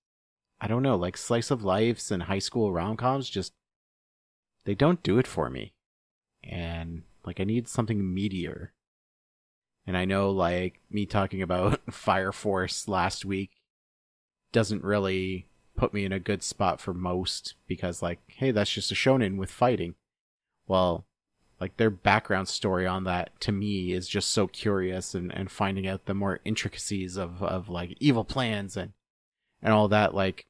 I 0.59 0.67
don't 0.67 0.83
know, 0.83 0.95
like 0.95 1.17
slice 1.17 1.51
of 1.51 1.63
lives 1.63 2.11
and 2.11 2.23
high 2.23 2.39
school 2.39 2.71
rom-coms 2.71 3.29
just 3.29 3.53
they 4.63 4.75
don't 4.75 5.03
do 5.03 5.19
it 5.19 5.27
for 5.27 5.49
me. 5.49 5.73
And 6.43 7.03
like 7.25 7.39
I 7.39 7.43
need 7.43 7.67
something 7.67 8.01
meatier. 8.01 8.69
And 9.85 9.95
I 9.95 10.05
know 10.05 10.31
like 10.31 10.79
me 10.89 11.05
talking 11.05 11.41
about 11.41 11.81
Fire 11.93 12.31
Force 12.31 12.87
last 12.87 13.25
week 13.25 13.51
doesn't 14.51 14.83
really 14.83 15.47
put 15.75 15.93
me 15.93 16.05
in 16.05 16.11
a 16.11 16.19
good 16.19 16.43
spot 16.43 16.79
for 16.79 16.93
most 16.93 17.55
because 17.67 18.01
like 18.01 18.19
hey 18.27 18.51
that's 18.51 18.71
just 18.71 18.91
a 18.91 18.95
shonen 18.95 19.37
with 19.37 19.51
fighting. 19.51 19.95
Well, 20.67 21.05
like 21.59 21.77
their 21.77 21.89
background 21.89 22.47
story 22.47 22.85
on 22.85 23.03
that 23.05 23.39
to 23.41 23.51
me 23.51 23.93
is 23.93 24.07
just 24.07 24.29
so 24.31 24.47
curious 24.47 25.15
and, 25.15 25.33
and 25.33 25.49
finding 25.49 25.87
out 25.87 26.05
the 26.05 26.13
more 26.13 26.39
intricacies 26.43 27.17
of, 27.17 27.41
of 27.41 27.69
like 27.69 27.95
evil 27.99 28.25
plans 28.25 28.75
and 28.75 28.93
and 29.61 29.73
all 29.73 29.87
that 29.87 30.13
like 30.13 30.45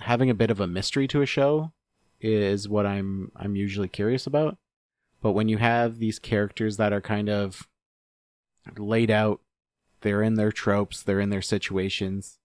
having 0.00 0.30
a 0.30 0.34
bit 0.34 0.50
of 0.50 0.60
a 0.60 0.66
mystery 0.66 1.06
to 1.08 1.22
a 1.22 1.26
show 1.26 1.72
is 2.20 2.68
what 2.68 2.86
I'm 2.86 3.32
I'm 3.36 3.56
usually 3.56 3.88
curious 3.88 4.26
about. 4.26 4.56
But 5.22 5.32
when 5.32 5.48
you 5.48 5.58
have 5.58 5.98
these 5.98 6.18
characters 6.18 6.76
that 6.78 6.92
are 6.92 7.00
kind 7.00 7.28
of 7.28 7.68
laid 8.78 9.10
out, 9.10 9.40
they're 10.00 10.22
in 10.22 10.34
their 10.34 10.52
tropes, 10.52 11.02
they're 11.02 11.20
in 11.20 11.30
their 11.30 11.42
situations, 11.42 12.38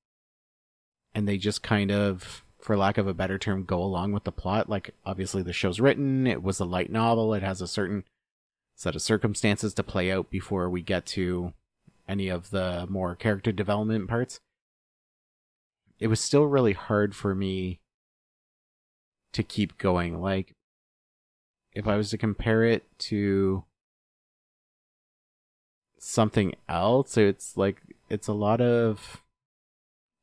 and 1.16 1.28
they 1.28 1.38
just 1.38 1.64
kind 1.64 1.92
of, 1.92 2.44
for 2.60 2.78
lack 2.78 2.98
of 2.98 3.08
a 3.08 3.14
better 3.14 3.40
term, 3.40 3.64
go 3.64 3.82
along 3.82 4.12
with 4.12 4.26
the 4.26 4.32
plot. 4.32 4.70
Like, 4.70 4.94
obviously, 5.06 5.42
the 5.42 5.54
show's 5.54 5.80
written, 5.80 6.28
it 6.28 6.44
was 6.44 6.60
a 6.60 6.66
light 6.66 6.92
novel, 6.92 7.34
it 7.34 7.42
has 7.42 7.62
a 7.62 7.68
certain 7.68 8.04
set 8.76 8.96
of 8.96 9.02
circumstances 9.02 9.74
to 9.74 9.84
play 9.84 10.12
out 10.12 10.30
before 10.30 10.70
we 10.70 10.82
get 10.82 11.06
to 11.06 11.54
any 12.08 12.28
of 12.28 12.50
the 12.50 12.86
more 12.90 13.16
character 13.16 13.54
development 13.54 14.10
parts. 14.10 14.42
It 15.98 16.08
was 16.08 16.20
still 16.20 16.44
really 16.44 16.74
hard 16.74 17.16
for 17.16 17.34
me 17.34 17.80
to 19.32 19.42
keep 19.42 19.78
going. 19.78 20.22
Like, 20.22 20.54
if 21.72 21.88
I 21.88 21.96
was 21.96 22.10
to 22.10 22.18
compare 22.18 22.66
it 22.66 22.84
to 23.00 23.64
something 25.98 26.56
else, 26.68 27.18
it's 27.18 27.56
like 27.56 27.82
it's 28.10 28.28
a 28.28 28.34
lot 28.34 28.60
of 28.60 29.22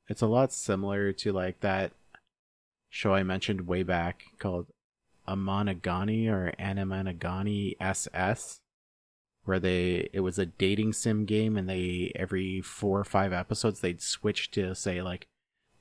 it's 0.09 0.23
a 0.23 0.27
lot 0.27 0.53
similar 0.53 1.13
to 1.13 1.33
like 1.33 1.61
that 1.61 1.93
show 2.89 3.15
I 3.15 3.23
mentioned 3.23 3.67
way 3.67 3.83
back 3.83 4.25
called 4.39 4.67
Amanagani 5.27 6.29
or 6.29 6.53
Anamanagani 6.59 7.77
SS 7.81 8.61
where 9.45 9.59
they 9.59 10.09
it 10.13 10.21
was 10.21 10.39
a 10.39 10.47
dating 10.47 10.93
sim 10.93 11.25
game 11.25 11.57
and 11.57 11.69
they 11.69 12.13
every 12.15 12.61
four 12.61 13.01
or 13.01 13.05
five 13.05 13.33
episodes 13.33 13.81
they'd 13.81 14.03
switch 14.03 14.51
to 14.53 14.75
say 14.75 15.03
like 15.03 15.27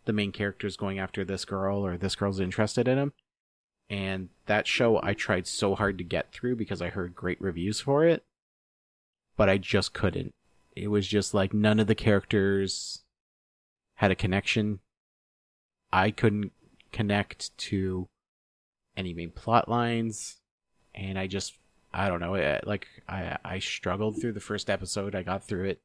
the 0.05 0.13
main 0.13 0.31
character's 0.31 0.77
going 0.77 0.97
after 0.97 1.23
this 1.23 1.45
girl 1.45 1.85
or 1.85 1.97
this 1.97 2.15
girl's 2.15 2.39
interested 2.39 2.87
in 2.87 2.97
him 2.97 3.13
and 3.89 4.29
that 4.45 4.67
show 4.67 4.99
I 5.03 5.13
tried 5.13 5.47
so 5.47 5.75
hard 5.75 5.97
to 5.97 6.03
get 6.03 6.31
through 6.31 6.55
because 6.55 6.81
I 6.81 6.89
heard 6.89 7.15
great 7.15 7.41
reviews 7.41 7.81
for 7.81 8.05
it 8.05 8.23
but 9.37 9.49
I 9.49 9.57
just 9.57 9.93
couldn't. 9.93 10.35
It 10.75 10.89
was 10.89 11.07
just 11.07 11.33
like 11.33 11.53
none 11.53 11.79
of 11.79 11.87
the 11.87 11.95
characters 11.95 13.01
had 14.01 14.09
a 14.09 14.15
connection 14.15 14.79
I 15.93 16.09
couldn't 16.09 16.53
connect 16.91 17.55
to 17.69 18.09
any 18.97 19.13
main 19.13 19.29
plot 19.29 19.69
lines. 19.69 20.37
And 20.95 21.19
I 21.19 21.27
just 21.27 21.53
I 21.93 22.07
don't 22.07 22.19
know 22.19 22.33
it, 22.33 22.65
like 22.65 22.87
I 23.07 23.37
I 23.45 23.59
struggled 23.59 24.19
through 24.19 24.31
the 24.33 24.39
first 24.39 24.71
episode. 24.71 25.13
I 25.13 25.21
got 25.21 25.43
through 25.43 25.65
it. 25.65 25.81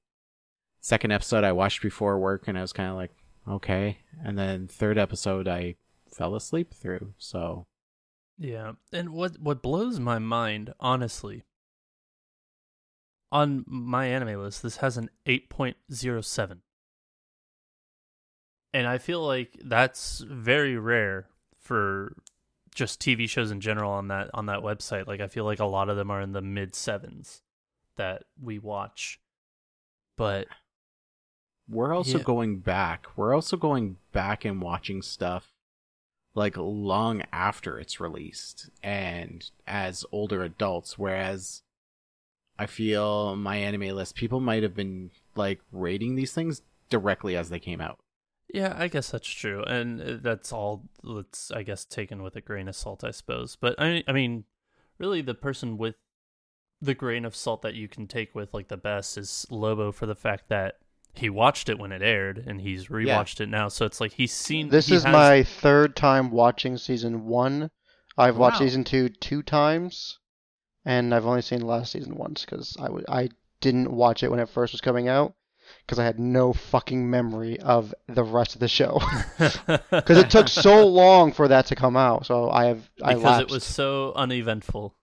Second 0.81 1.13
episode 1.13 1.45
I 1.45 1.53
watched 1.53 1.83
before 1.83 2.19
work 2.19 2.49
and 2.49 2.57
I 2.57 2.63
was 2.63 2.73
kind 2.73 2.89
of 2.89 2.97
like 2.97 3.11
okay. 3.47 3.99
And 4.25 4.39
then 4.39 4.67
third 4.67 4.97
episode 4.97 5.47
I 5.47 5.75
fell 6.11 6.35
asleep 6.35 6.73
through. 6.73 7.13
So 7.19 7.67
Yeah, 8.39 8.73
and 8.95 9.11
what 9.11 9.39
what 9.41 9.61
blows 9.61 10.01
my 10.01 10.19
mind, 10.19 10.73
honestly, 10.81 11.43
on 13.31 13.65
MyAnimeList, 13.65 14.63
this 14.63 14.79
has 14.79 14.97
an 14.97 15.11
eight 15.27 15.51
point 15.51 15.77
zero 15.93 16.23
seven, 16.23 16.63
and 18.77 18.87
I 18.87 18.99
feel 18.99 19.25
like 19.27 19.59
that's 19.65 20.19
very 20.21 20.77
rare 20.77 21.27
for 21.59 22.15
just 22.75 23.01
TV 23.01 23.27
shows 23.27 23.51
in 23.51 23.61
general 23.63 23.91
on 23.91 24.09
that 24.09 24.29
on 24.35 24.47
that 24.47 24.61
website. 24.61 25.07
Like 25.07 25.21
I 25.21 25.29
feel 25.29 25.45
like 25.45 25.61
a 25.61 25.65
lot 25.65 25.89
of 25.89 25.97
them 25.97 26.11
are 26.11 26.21
in 26.21 26.33
the 26.33 26.43
mid 26.43 26.75
sevens 26.75 27.41
that 27.97 28.25
we 28.41 28.59
watch, 28.59 29.19
but 30.17 30.47
We're 31.69 31.93
also 31.93 32.19
Yeah. 32.19 32.25
going 32.25 32.59
back. 32.61 33.07
We're 33.17 33.35
also 33.35 33.57
going 33.57 33.97
back 34.13 34.45
and 34.45 34.63
watching 34.63 35.03
stuff 35.03 35.53
like 36.35 36.57
long 36.57 37.23
after 37.33 37.81
it's 37.81 37.99
released 37.99 38.71
and 38.85 39.51
as 39.67 40.05
older 40.13 40.45
adults. 40.45 40.97
Whereas 40.97 41.63
I 42.57 42.67
feel 42.67 43.35
MyAnimeList, 43.37 44.15
people 44.15 44.39
might 44.39 44.63
have 44.63 44.75
been 44.77 45.11
like 45.35 45.61
rating 45.73 46.15
these 46.15 46.33
things 46.33 46.63
directly 46.89 47.37
as 47.37 47.49
they 47.49 47.59
came 47.59 47.81
out. 47.81 47.99
Yeah, 48.53 48.75
I 48.77 48.89
guess 48.89 49.11
that's 49.11 49.29
true, 49.29 49.63
and 49.65 50.01
uh, 50.01 50.17
that's 50.23 50.53
all. 50.53 50.85
Let's, 51.03 51.51
I 51.51 51.63
guess, 51.63 51.85
taken 51.85 52.23
with 52.23 52.37
a 52.37 52.41
grain 52.41 52.69
of 52.69 52.77
salt, 52.77 53.03
I 53.05 53.11
suppose. 53.11 53.57
But 53.57 53.75
I, 53.79 54.05
I 54.07 54.13
mean, 54.13 54.45
really, 54.99 55.21
the 55.21 55.35
person 55.35 55.77
with 55.79 55.97
the 56.81 56.95
grain 56.95 57.25
of 57.25 57.35
salt 57.35 57.63
that 57.63 57.75
you 57.75 57.89
can 57.89 58.07
take 58.07 58.35
with 58.35 58.53
like 58.55 58.69
the 58.69 58.77
best 58.77 59.17
is 59.19 59.47
Lobo 59.51 59.91
for 59.93 60.07
the 60.07 60.15
fact 60.15 60.49
that 60.51 60.75
he 61.15 61.31
watched 61.31 61.69
it 61.71 61.79
when 61.79 61.91
it 61.91 62.03
aired 62.03 62.45
and 62.47 62.61
he's 62.61 62.89
rewatched 62.89 63.41
it 63.41 63.49
now. 63.49 63.69
So 63.69 63.85
it's 63.87 64.01
like 64.01 64.13
he's 64.13 64.33
seen. 64.33 64.69
This 64.69 64.87
he 64.87 64.95
is 64.97 65.05
has- 65.05 65.13
my 65.13 65.43
third 65.43 65.97
time 65.97 66.31
watching 66.31 66.77
season 66.77 67.27
one. 67.27 67.71
I've 68.19 68.37
watched 68.37 68.61
Wow. 68.61 68.67
season 68.67 68.85
two 68.85 69.09
two 69.09 69.43
times, 69.43 70.19
and 70.85 71.15
I've 71.15 71.27
only 71.27 71.43
seen 71.43 71.61
the 71.61 71.67
last 71.67 71.93
season 71.93 72.17
once 72.17 72.45
because 72.45 72.77
I 72.79 72.85
w- 72.87 73.05
I 73.09 73.29
didn't 73.61 73.91
watch 73.91 74.23
it 74.23 74.31
when 74.31 74.39
it 74.41 74.49
first 74.49 74.73
was 74.73 74.81
coming 74.81 75.09
out 75.09 75.35
because 75.85 75.99
I 75.99 76.05
had 76.05 76.19
no 76.19 76.53
fucking 76.53 77.09
memory 77.09 77.59
of 77.61 77.95
the 78.07 78.25
rest 78.25 78.55
of 78.55 78.61
the 78.61 78.69
show 78.69 79.01
because 79.91 80.19
it 80.19 80.31
took 80.31 80.49
so 80.49 80.87
long 80.87 81.33
for 81.33 81.49
that 81.49 81.67
to 81.67 81.77
come 81.77 81.97
out. 81.97 82.27
So 82.27 82.51
I 82.51 82.67
have 82.67 82.89
I 83.03 83.15
because 83.15 83.25
lapsed. 83.25 83.51
it 83.51 83.55
was 83.55 83.65
so 83.65 84.13
uneventful. 84.15 84.95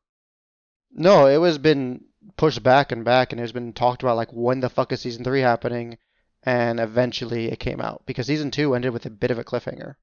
No, 0.92 1.28
it 1.28 1.38
was 1.38 1.58
been 1.58 2.06
pushed 2.38 2.64
back 2.64 2.92
and 2.92 3.04
back, 3.04 3.32
and 3.32 3.42
it's 3.42 3.52
been 3.52 3.74
talked 3.74 4.04
about 4.04 4.18
like 4.18 4.32
when 4.32 4.60
the 4.60 4.70
fuck 4.70 4.92
is 4.92 5.02
season 5.02 5.24
three 5.24 5.42
happening, 5.42 5.98
and 6.44 6.80
eventually 6.80 7.52
it 7.52 7.60
came 7.60 7.82
out 7.82 8.04
because 8.06 8.28
season 8.28 8.52
two 8.52 8.76
ended 8.76 8.94
with 8.94 9.06
a 9.06 9.10
bit 9.10 9.32
of 9.32 9.40
a 9.40 9.44
cliffhanger. 9.44 9.96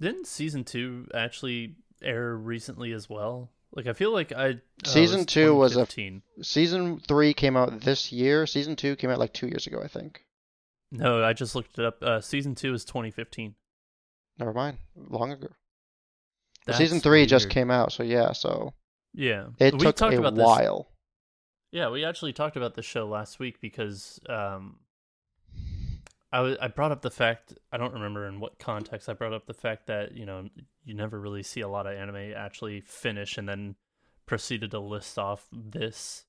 Didn't 0.00 0.26
season 0.26 0.64
two 0.64 1.06
actually 1.14 1.76
air 2.02 2.34
recently 2.34 2.92
as 2.92 3.08
well? 3.08 3.50
Like 3.72 3.86
I 3.86 3.92
feel 3.92 4.12
like 4.12 4.32
I 4.32 4.46
it 4.48 4.60
Season 4.84 5.24
two 5.24 5.54
was 5.54 5.72
a- 5.76 5.86
2015. 5.86 6.22
Season 6.42 7.00
three 7.00 7.32
came 7.34 7.56
out 7.56 7.80
this 7.80 8.10
year. 8.12 8.46
Season 8.46 8.74
two 8.76 8.96
came 8.96 9.10
out 9.10 9.18
like 9.18 9.32
two 9.32 9.46
years 9.46 9.66
ago, 9.66 9.80
I 9.82 9.86
think. 9.88 10.24
no, 10.90 11.22
I 11.22 11.32
just 11.32 11.54
looked 11.54 11.78
it 11.78 11.84
up. 11.84 12.02
Uh, 12.02 12.20
season 12.20 12.54
two 12.54 12.74
is 12.74 12.84
2015. 12.84 13.54
Never 14.38 14.52
mind, 14.52 14.78
long 14.96 15.32
ago. 15.32 15.48
Season 16.72 17.00
three 17.00 17.26
just 17.26 17.48
came 17.50 17.70
out, 17.70 17.92
so 17.92 18.02
yeah, 18.02 18.32
so 18.32 18.74
Yeah, 19.12 19.48
it 19.58 19.74
we 19.74 19.80
took 19.80 19.96
talked 19.96 20.14
a 20.14 20.18
about 20.18 20.34
this 20.36 20.44
while. 20.44 20.88
Yeah, 21.72 21.90
we 21.90 22.04
actually 22.04 22.32
talked 22.32 22.56
about 22.56 22.74
the 22.74 22.82
show 22.82 23.06
last 23.08 23.38
week 23.38 23.60
because 23.60 24.18
um, 24.28 24.76
I 26.32 26.40
wa- 26.42 26.56
I 26.60 26.68
brought 26.68 26.92
up 26.92 27.02
the 27.02 27.10
fact 27.10 27.54
I 27.72 27.76
don't 27.76 27.94
remember 27.94 28.26
in 28.26 28.40
what 28.40 28.58
context 28.58 29.08
I 29.08 29.14
brought 29.14 29.32
up 29.32 29.46
the 29.46 29.54
fact 29.54 29.86
that 29.86 30.12
you 30.12 30.26
know 30.26 30.48
you 30.84 30.94
never 30.94 31.18
really 31.20 31.42
see 31.42 31.60
a 31.60 31.68
lot 31.68 31.86
of 31.86 31.94
anime 31.94 32.32
actually 32.36 32.80
finish 32.80 33.36
and 33.36 33.48
then 33.48 33.76
proceeded 34.26 34.70
to 34.70 34.78
list 34.78 35.18
off 35.18 35.46
this 35.52 36.24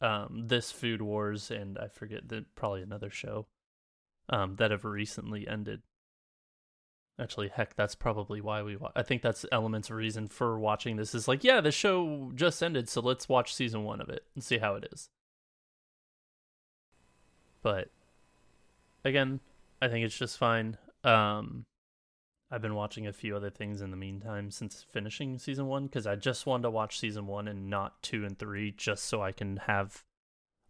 um, 0.00 0.44
this 0.46 0.70
Food 0.70 1.02
Wars 1.02 1.50
and 1.50 1.78
I 1.78 1.88
forget 1.88 2.28
that 2.28 2.54
probably 2.54 2.82
another 2.82 3.10
show 3.10 3.46
um, 4.28 4.56
that 4.56 4.70
have 4.70 4.84
recently 4.84 5.46
ended. 5.46 5.82
Actually, 7.18 7.48
heck, 7.48 7.76
that's 7.76 7.94
probably 7.94 8.40
why 8.40 8.62
we. 8.62 8.76
Wa- 8.76 8.92
I 8.96 9.02
think 9.02 9.20
that's 9.20 9.44
elements 9.52 9.90
of 9.90 9.96
reason 9.96 10.26
for 10.26 10.58
watching 10.58 10.96
this. 10.96 11.14
Is 11.14 11.28
like, 11.28 11.44
yeah, 11.44 11.60
the 11.60 11.70
show 11.70 12.30
just 12.34 12.62
ended, 12.62 12.88
so 12.88 13.02
let's 13.02 13.28
watch 13.28 13.54
season 13.54 13.84
one 13.84 14.00
of 14.00 14.08
it 14.08 14.24
and 14.34 14.42
see 14.42 14.56
how 14.56 14.74
it 14.76 14.88
is. 14.90 15.10
But 17.62 17.90
again, 19.04 19.40
I 19.80 19.88
think 19.88 20.04
it's 20.04 20.18
just 20.18 20.38
fine. 20.38 20.76
Um, 21.04 21.64
I've 22.50 22.62
been 22.62 22.74
watching 22.74 23.06
a 23.06 23.12
few 23.12 23.36
other 23.36 23.50
things 23.50 23.80
in 23.80 23.90
the 23.90 23.96
meantime 23.96 24.50
since 24.50 24.84
finishing 24.92 25.38
season 25.38 25.66
one 25.66 25.86
because 25.86 26.06
I 26.06 26.16
just 26.16 26.46
wanted 26.46 26.64
to 26.64 26.70
watch 26.70 26.98
season 26.98 27.26
one 27.26 27.46
and 27.48 27.70
not 27.70 28.02
two 28.02 28.24
and 28.24 28.38
three, 28.38 28.72
just 28.72 29.04
so 29.04 29.22
I 29.22 29.32
can 29.32 29.58
have 29.58 30.02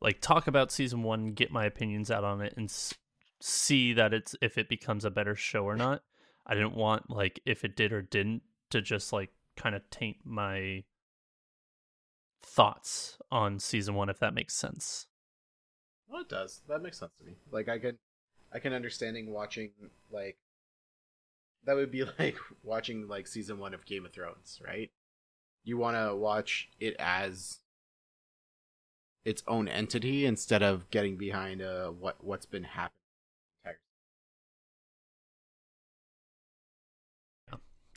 like 0.00 0.20
talk 0.20 0.46
about 0.46 0.72
season 0.72 1.02
one, 1.02 1.32
get 1.32 1.50
my 1.50 1.64
opinions 1.64 2.10
out 2.10 2.24
on 2.24 2.40
it, 2.40 2.54
and 2.56 2.68
s- 2.68 2.94
see 3.40 3.92
that 3.94 4.12
it's 4.12 4.34
if 4.42 4.58
it 4.58 4.68
becomes 4.68 5.04
a 5.04 5.10
better 5.10 5.34
show 5.34 5.64
or 5.64 5.76
not. 5.76 6.02
I 6.46 6.54
didn't 6.54 6.74
want 6.74 7.10
like 7.10 7.40
if 7.46 7.64
it 7.64 7.76
did 7.76 7.92
or 7.92 8.02
didn't 8.02 8.42
to 8.70 8.82
just 8.82 9.12
like 9.12 9.30
kind 9.56 9.74
of 9.74 9.88
taint 9.90 10.18
my 10.24 10.84
thoughts 12.42 13.18
on 13.30 13.58
season 13.58 13.94
one, 13.94 14.08
if 14.08 14.18
that 14.18 14.34
makes 14.34 14.54
sense. 14.54 15.06
Well, 16.08 16.22
it 16.22 16.28
does. 16.28 16.62
That 16.68 16.82
makes 16.82 16.98
sense 16.98 17.12
to 17.18 17.24
me. 17.24 17.36
Like 17.50 17.68
I 17.68 17.78
can, 17.78 17.98
I 18.52 18.58
can 18.58 18.72
understanding 18.72 19.30
watching 19.30 19.70
like 20.10 20.38
that 21.64 21.76
would 21.76 21.90
be 21.90 22.04
like 22.18 22.36
watching 22.62 23.08
like 23.08 23.26
season 23.26 23.58
one 23.58 23.74
of 23.74 23.86
Game 23.86 24.04
of 24.04 24.12
Thrones, 24.12 24.60
right? 24.64 24.90
You 25.64 25.76
want 25.76 25.96
to 25.96 26.16
watch 26.16 26.70
it 26.80 26.96
as 26.98 27.58
its 29.24 29.42
own 29.46 29.68
entity 29.68 30.24
instead 30.24 30.62
of 30.62 30.90
getting 30.90 31.16
behind 31.16 31.60
uh 31.60 31.88
what 31.90 32.24
what's 32.24 32.46
been 32.46 32.64
happening. 32.64 32.94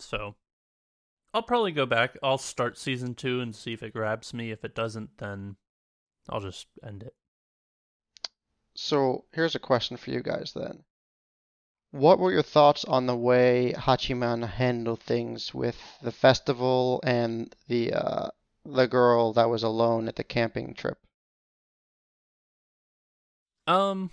So 0.03 0.35
I'll 1.33 1.43
probably 1.43 1.71
go 1.71 1.85
back. 1.85 2.17
I'll 2.21 2.37
start 2.37 2.77
season 2.77 3.15
two 3.15 3.39
and 3.39 3.55
see 3.55 3.73
if 3.73 3.81
it 3.81 3.93
grabs 3.93 4.33
me. 4.33 4.51
If 4.51 4.63
it 4.63 4.75
doesn't, 4.75 5.17
then 5.17 5.55
I'll 6.29 6.41
just 6.41 6.67
end 6.85 7.03
it. 7.03 7.15
So 8.75 9.25
here's 9.31 9.55
a 9.55 9.59
question 9.59 9.97
for 9.97 10.11
you 10.11 10.21
guys 10.21 10.53
then. 10.53 10.83
What 11.91 12.17
were 12.17 12.31
your 12.31 12.41
thoughts 12.41 12.83
on 12.85 13.05
the 13.05 13.15
way 13.15 13.73
Hachiman 13.77 14.47
handled 14.47 15.01
things 15.01 15.53
with 15.53 15.79
the 16.01 16.11
festival 16.11 16.99
and 17.03 17.55
the 17.67 17.93
uh, 17.93 18.29
the 18.65 18.87
girl 18.87 19.31
that 19.33 19.49
was 19.49 19.61
alone 19.61 20.07
at 20.07 20.15
the 20.15 20.23
camping 20.23 20.73
trip? 20.73 20.97
Um, 23.67 24.09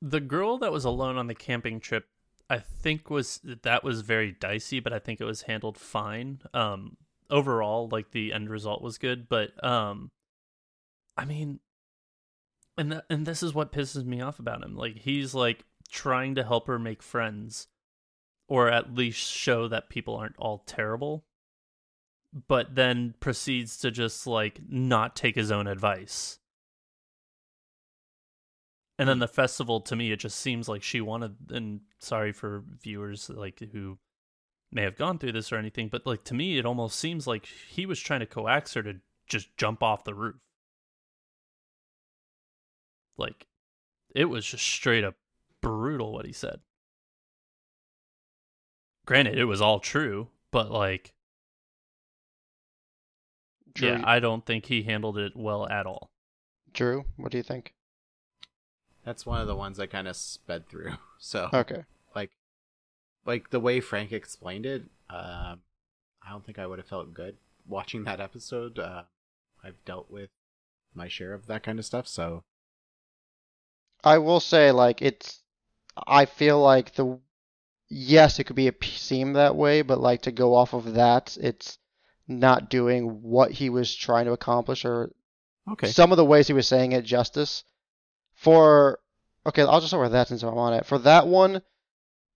the 0.00 0.20
girl 0.20 0.58
that 0.58 0.70
was 0.70 0.84
alone 0.84 1.16
on 1.16 1.26
the 1.26 1.34
camping 1.34 1.80
trip, 1.80 2.06
I 2.48 2.58
think 2.60 3.10
was 3.10 3.40
that 3.42 3.82
was 3.82 4.02
very 4.02 4.30
dicey, 4.30 4.78
but 4.78 4.92
I 4.92 5.00
think 5.00 5.20
it 5.20 5.24
was 5.24 5.42
handled 5.42 5.76
fine. 5.76 6.40
Um, 6.54 6.98
overall, 7.30 7.88
like 7.90 8.12
the 8.12 8.32
end 8.32 8.48
result 8.48 8.80
was 8.80 8.96
good, 8.96 9.28
but 9.28 9.62
um, 9.64 10.12
I 11.16 11.24
mean, 11.24 11.58
and 12.78 12.92
that, 12.92 13.04
and 13.10 13.26
this 13.26 13.42
is 13.42 13.52
what 13.52 13.72
pisses 13.72 14.04
me 14.04 14.20
off 14.20 14.38
about 14.38 14.62
him. 14.62 14.76
Like 14.76 14.96
he's 14.96 15.34
like 15.34 15.64
trying 15.90 16.34
to 16.36 16.44
help 16.44 16.66
her 16.66 16.78
make 16.78 17.02
friends, 17.02 17.66
or 18.48 18.68
at 18.68 18.94
least 18.94 19.18
show 19.18 19.68
that 19.68 19.90
people 19.90 20.16
aren't 20.16 20.38
all 20.38 20.58
terrible, 20.66 21.24
but 22.46 22.74
then 22.74 23.14
proceeds 23.20 23.76
to 23.78 23.90
just 23.90 24.26
like 24.26 24.60
not 24.68 25.16
take 25.16 25.34
his 25.34 25.50
own 25.50 25.66
advice. 25.66 26.38
And 28.98 29.08
then 29.08 29.18
hmm. 29.18 29.22
the 29.22 29.28
festival, 29.28 29.80
to 29.82 29.96
me, 29.96 30.12
it 30.12 30.20
just 30.20 30.38
seems 30.38 30.68
like 30.68 30.82
she 30.82 31.00
wanted. 31.00 31.36
And 31.50 31.80
sorry 31.98 32.32
for 32.32 32.64
viewers 32.82 33.28
like 33.28 33.60
who 33.72 33.98
may 34.70 34.82
have 34.82 34.96
gone 34.96 35.18
through 35.18 35.32
this 35.32 35.50
or 35.52 35.56
anything, 35.56 35.88
but 35.88 36.06
like 36.06 36.24
to 36.24 36.34
me, 36.34 36.58
it 36.58 36.66
almost 36.66 36.98
seems 36.98 37.26
like 37.26 37.46
he 37.68 37.86
was 37.86 38.00
trying 38.00 38.20
to 38.20 38.26
coax 38.26 38.74
her 38.74 38.82
to 38.82 38.96
just 39.26 39.56
jump 39.56 39.82
off 39.82 40.04
the 40.04 40.14
roof. 40.14 40.36
Like, 43.18 43.46
it 44.14 44.26
was 44.26 44.46
just 44.46 44.64
straight 44.64 45.04
up 45.04 45.16
brutal 45.60 46.12
what 46.12 46.26
he 46.26 46.32
said. 46.32 46.60
Granted, 49.06 49.38
it 49.38 49.46
was 49.46 49.60
all 49.60 49.80
true, 49.80 50.28
but 50.52 50.70
like, 50.70 51.14
Drew, 53.74 53.88
yeah, 53.88 54.00
I 54.04 54.20
don't 54.20 54.44
think 54.44 54.66
he 54.66 54.82
handled 54.82 55.16
it 55.18 55.34
well 55.34 55.66
at 55.68 55.86
all. 55.86 56.10
Drew, 56.72 57.04
what 57.16 57.30
do 57.32 57.36
you 57.36 57.42
think? 57.42 57.74
That's 59.04 59.26
one 59.26 59.40
of 59.40 59.46
the 59.46 59.56
ones 59.56 59.80
I 59.80 59.86
kind 59.86 60.06
of 60.08 60.16
sped 60.16 60.68
through. 60.68 60.92
So 61.20 61.50
Okay. 61.52 61.82
like 62.14 62.30
like 63.26 63.50
the 63.50 63.58
way 63.60 63.80
Frank 63.80 64.12
explained 64.12 64.66
it, 64.66 64.82
um, 65.10 65.62
I 66.22 66.30
don't 66.30 66.46
think 66.46 66.58
I 66.60 66.66
would 66.66 66.78
have 66.78 66.86
felt 66.88 67.12
good 67.14 67.38
watching 67.66 68.04
that 68.04 68.20
episode. 68.20 68.78
Uh, 68.78 69.04
I've 69.64 69.84
dealt 69.84 70.10
with 70.10 70.30
my 70.94 71.08
share 71.08 71.34
of 71.34 71.46
that 71.48 71.64
kind 71.64 71.78
of 71.80 71.84
stuff, 71.86 72.06
so 72.06 72.44
I 74.04 74.18
will 74.18 74.40
say, 74.40 74.70
like, 74.72 75.02
it's. 75.02 75.42
I 76.06 76.26
feel 76.26 76.60
like 76.60 76.94
the 76.94 77.18
yes, 77.88 78.38
it 78.38 78.44
could 78.44 78.56
be 78.56 78.68
a, 78.68 78.74
seem 78.84 79.32
that 79.34 79.56
way, 79.56 79.82
but 79.82 80.00
like 80.00 80.22
to 80.22 80.32
go 80.32 80.54
off 80.54 80.72
of 80.74 80.94
that, 80.94 81.36
it's 81.40 81.78
not 82.26 82.70
doing 82.70 83.22
what 83.22 83.50
he 83.50 83.70
was 83.70 83.94
trying 83.94 84.26
to 84.26 84.32
accomplish 84.32 84.84
or 84.84 85.12
Okay. 85.70 85.86
some 85.88 86.12
of 86.12 86.16
the 86.16 86.24
ways 86.24 86.46
he 86.46 86.52
was 86.52 86.66
saying 86.68 86.92
it 86.92 87.04
justice. 87.04 87.64
For 88.34 89.00
okay, 89.46 89.62
I'll 89.62 89.80
just 89.80 89.90
start 89.90 90.02
with 90.02 90.12
that 90.12 90.28
since 90.28 90.42
I'm 90.42 90.56
on 90.56 90.74
it. 90.74 90.86
For 90.86 90.98
that 91.00 91.26
one, 91.26 91.62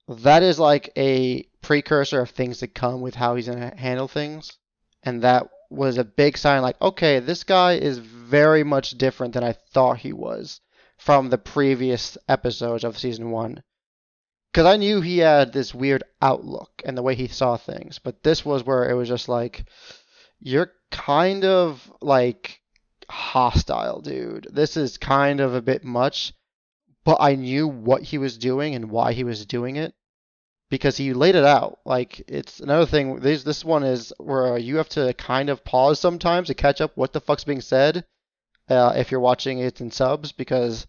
that 0.08 0.42
is 0.42 0.58
like 0.58 0.90
a 0.96 1.44
precursor 1.60 2.20
of 2.20 2.30
things 2.30 2.58
to 2.58 2.66
come 2.66 3.00
with 3.00 3.14
how 3.14 3.36
he's 3.36 3.48
gonna 3.48 3.74
handle 3.76 4.08
things, 4.08 4.58
and 5.02 5.22
that 5.22 5.48
was 5.70 5.98
a 5.98 6.04
big 6.04 6.36
sign. 6.36 6.62
Like, 6.62 6.80
okay, 6.82 7.20
this 7.20 7.44
guy 7.44 7.74
is 7.74 7.98
very 7.98 8.64
much 8.64 8.90
different 8.92 9.34
than 9.34 9.44
I 9.44 9.52
thought 9.52 9.98
he 9.98 10.12
was 10.12 10.60
from 11.04 11.30
the 11.30 11.38
previous 11.38 12.16
episodes 12.28 12.84
of 12.84 12.96
season 12.96 13.32
one. 13.32 13.60
Because 14.52 14.66
I 14.66 14.76
knew 14.76 15.00
he 15.00 15.18
had 15.18 15.52
this 15.52 15.74
weird 15.74 16.04
outlook 16.20 16.70
and 16.84 16.96
the 16.96 17.02
way 17.02 17.16
he 17.16 17.26
saw 17.26 17.56
things, 17.56 17.98
but 17.98 18.22
this 18.22 18.44
was 18.44 18.64
where 18.64 18.88
it 18.88 18.94
was 18.94 19.08
just 19.08 19.28
like, 19.28 19.64
you're 20.38 20.70
kind 20.92 21.44
of 21.44 21.90
like 22.00 22.60
hostile, 23.10 24.00
dude. 24.00 24.46
This 24.52 24.76
is 24.76 24.96
kind 24.96 25.40
of 25.40 25.54
a 25.54 25.62
bit 25.62 25.82
much, 25.82 26.34
but 27.04 27.16
I 27.18 27.34
knew 27.34 27.66
what 27.66 28.02
he 28.02 28.18
was 28.18 28.38
doing 28.38 28.76
and 28.76 28.88
why 28.88 29.12
he 29.12 29.24
was 29.24 29.44
doing 29.44 29.74
it 29.74 29.94
because 30.70 30.96
he 30.96 31.14
laid 31.14 31.34
it 31.34 31.44
out. 31.44 31.80
Like 31.84 32.22
it's 32.28 32.60
another 32.60 32.86
thing. 32.86 33.16
This 33.16 33.42
this 33.42 33.64
one 33.64 33.82
is 33.82 34.12
where 34.18 34.56
you 34.56 34.76
have 34.76 34.90
to 34.90 35.12
kind 35.14 35.50
of 35.50 35.64
pause 35.64 35.98
sometimes 35.98 36.46
to 36.46 36.54
catch 36.54 36.80
up 36.80 36.96
what 36.96 37.12
the 37.12 37.20
fuck's 37.20 37.44
being 37.44 37.60
said 37.60 38.04
uh, 38.68 38.92
if 38.96 39.10
you're 39.10 39.20
watching 39.20 39.58
it 39.58 39.80
in 39.80 39.90
subs 39.90 40.30
because 40.30 40.86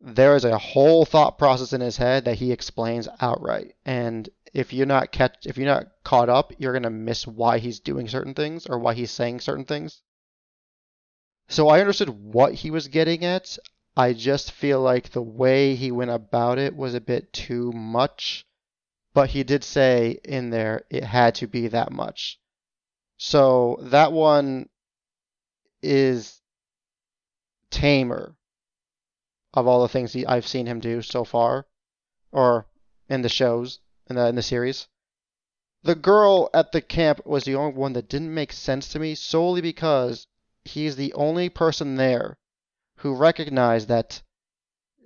there 0.00 0.36
is 0.36 0.44
a 0.44 0.58
whole 0.58 1.04
thought 1.04 1.38
process 1.38 1.72
in 1.72 1.80
his 1.80 1.96
head 1.96 2.24
that 2.24 2.38
he 2.38 2.52
explains 2.52 3.08
outright 3.20 3.74
and 3.84 4.28
if 4.54 4.72
you're 4.72 4.86
not 4.86 5.12
catch 5.12 5.46
if 5.46 5.56
you're 5.56 5.66
not 5.66 5.88
caught 6.04 6.28
up 6.28 6.52
you're 6.58 6.78
to 6.78 6.90
miss 6.90 7.26
why 7.26 7.58
he's 7.58 7.80
doing 7.80 8.08
certain 8.08 8.34
things 8.34 8.66
or 8.66 8.78
why 8.78 8.94
he's 8.94 9.10
saying 9.10 9.40
certain 9.40 9.64
things 9.64 10.02
so 11.48 11.68
I 11.68 11.80
understood 11.80 12.10
what 12.10 12.52
he 12.54 12.70
was 12.70 12.88
getting 12.88 13.24
at. 13.24 13.58
I 13.96 14.12
just 14.12 14.52
feel 14.52 14.80
like 14.82 15.10
the 15.10 15.22
way 15.22 15.74
he 15.74 15.90
went 15.90 16.10
about 16.10 16.58
it 16.58 16.76
was 16.76 16.94
a 16.94 17.00
bit 17.00 17.32
too 17.32 17.72
much. 17.72 18.46
But 19.14 19.30
he 19.30 19.42
did 19.42 19.64
say 19.64 20.20
in 20.24 20.50
there 20.50 20.84
it 20.90 21.04
had 21.04 21.34
to 21.36 21.46
be 21.46 21.68
that 21.68 21.90
much. 21.90 22.38
So 23.16 23.78
that 23.80 24.12
one 24.12 24.68
is 25.82 26.40
tamer 27.70 28.36
of 29.60 29.66
all 29.66 29.82
the 29.82 29.88
things 29.88 30.12
he, 30.12 30.26
I've 30.26 30.46
seen 30.46 30.66
him 30.66 30.80
do 30.80 31.02
so 31.02 31.24
far, 31.24 31.66
or 32.32 32.66
in 33.08 33.22
the 33.22 33.28
shows 33.28 33.80
in 34.08 34.16
the 34.16 34.26
in 34.26 34.34
the 34.34 34.42
series. 34.42 34.88
The 35.82 35.94
girl 35.94 36.50
at 36.52 36.72
the 36.72 36.80
camp 36.80 37.24
was 37.24 37.44
the 37.44 37.54
only 37.54 37.74
one 37.74 37.92
that 37.92 38.08
didn't 38.08 38.34
make 38.34 38.52
sense 38.52 38.88
to 38.90 38.98
me 38.98 39.14
solely 39.14 39.60
because 39.60 40.26
he's 40.64 40.96
the 40.96 41.12
only 41.12 41.48
person 41.48 41.96
there 41.96 42.38
who 42.96 43.14
recognized 43.14 43.88
that 43.88 44.22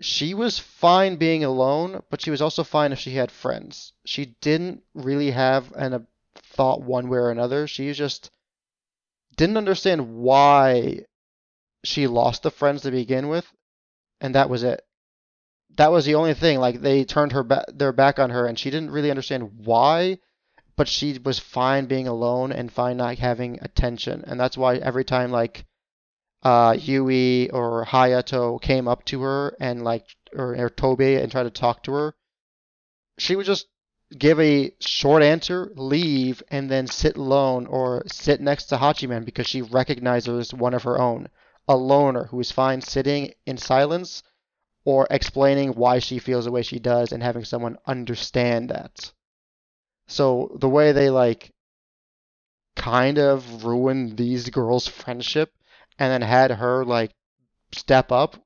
she 0.01 0.35
was 0.35 0.59
fine 0.59 1.17
being 1.17 1.45
alone, 1.45 2.03
but 2.11 2.21
she 2.21 2.31
was 2.31 2.43
also 2.43 2.65
fine 2.65 2.93
if 2.93 2.99
she 2.99 3.13
had 3.13 3.31
friends. 3.31 3.93
She 4.05 4.35
didn't 4.41 4.83
really 4.95 5.31
have 5.31 5.73
an, 5.73 5.93
a 5.93 6.07
thought 6.35 6.81
one 6.81 7.09
way 7.09 7.19
or 7.19 7.31
another. 7.31 7.67
She 7.67 7.93
just 7.93 8.31
didn't 9.37 9.59
understand 9.59 10.17
why 10.17 11.05
she 11.85 12.07
lost 12.07 12.43
the 12.43 12.51
friends 12.51 12.83
to 12.83 12.91
begin 12.91 13.29
with, 13.29 13.53
and 14.23 14.35
that 14.35 14.49
was 14.49 14.63
it. 14.63 14.83
That 15.77 15.93
was 15.93 16.07
the 16.07 16.15
only 16.15 16.33
thing. 16.33 16.59
Like 16.59 16.81
they 16.81 17.05
turned 17.05 17.33
her 17.33 17.43
ba- 17.43 17.67
their 17.69 17.93
back 17.93 18.19
on 18.19 18.31
her, 18.31 18.47
and 18.47 18.59
she 18.59 18.71
didn't 18.71 18.91
really 18.91 19.11
understand 19.11 19.51
why 19.65 20.19
but 20.77 20.89
she 20.89 21.19
was 21.23 21.39
fine 21.39 21.87
being 21.87 22.09
alone 22.09 22.51
and 22.51 22.73
fine 22.73 22.97
not 22.97 23.19
having 23.19 23.59
attention. 23.63 24.25
And 24.27 24.41
that's 24.41 24.57
why 24.57 24.77
every 24.77 25.05
time 25.05 25.31
like 25.31 25.65
uh, 26.43 26.77
Yui 26.79 27.51
or 27.51 27.85
Hayato 27.85 28.61
came 28.61 28.89
up 28.89 29.05
to 29.07 29.23
her 29.23 29.57
and 29.61 29.85
like 29.85 30.07
or, 30.35 30.57
or 30.57 30.71
Toby 30.71 31.17
and 31.17 31.31
tried 31.31 31.45
to 31.45 31.51
talk 31.51 31.83
to 31.85 31.93
her, 31.93 32.15
she 33.19 33.37
would 33.37 33.47
just 33.47 33.67
give 34.17 34.41
a 34.41 34.75
short 34.81 35.23
answer, 35.23 35.71
leave, 35.75 36.43
and 36.51 36.71
then 36.71 36.87
sit 36.87 37.17
alone 37.17 37.67
or 37.67 38.03
sit 38.07 38.41
next 38.41 38.65
to 38.67 38.77
Hachiman 38.77 39.25
because 39.25 39.47
she 39.47 39.63
recognizes 39.63 40.53
one 40.53 40.75
of 40.75 40.83
her 40.83 40.99
own, 40.99 41.29
a 41.69 41.77
loner 41.77 42.25
who 42.25 42.41
is 42.41 42.51
fine 42.51 42.81
sitting 42.81 43.33
in 43.47 43.57
silence 43.57 44.23
or 44.85 45.07
explaining 45.11 45.73
why 45.73 45.99
she 45.99 46.19
feels 46.19 46.45
the 46.45 46.51
way 46.51 46.63
she 46.63 46.79
does 46.79 47.13
and 47.13 47.23
having 47.23 47.45
someone 47.45 47.79
understand 47.87 48.71
that. 48.71 49.13
So 50.09 50.57
the 50.59 50.69
way 50.69 50.93
they 50.93 51.11
like 51.11 51.53
kind 52.75 53.19
of 53.19 53.65
ruined 53.65 54.17
these 54.17 54.51
girls' 54.51 54.89
friendship 54.89 55.53
and 55.99 56.11
then 56.11 56.23
had 56.23 56.51
her 56.51 56.85
like 56.85 57.13
step 57.73 58.11
up 58.11 58.37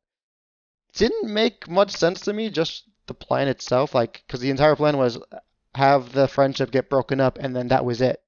didn't 0.94 1.32
make 1.32 1.68
much 1.68 1.90
sense 1.90 2.20
to 2.22 2.32
me. 2.32 2.50
Just 2.50 2.84
the 3.06 3.14
plan 3.14 3.48
itself, 3.48 3.94
like, 3.94 4.24
because 4.26 4.40
the 4.40 4.50
entire 4.50 4.76
plan 4.76 4.96
was 4.96 5.18
have 5.74 6.12
the 6.12 6.26
friendship 6.26 6.70
get 6.70 6.90
broken 6.90 7.20
up 7.20 7.38
and 7.38 7.54
then 7.54 7.68
that 7.68 7.84
was 7.84 8.00
it. 8.00 8.22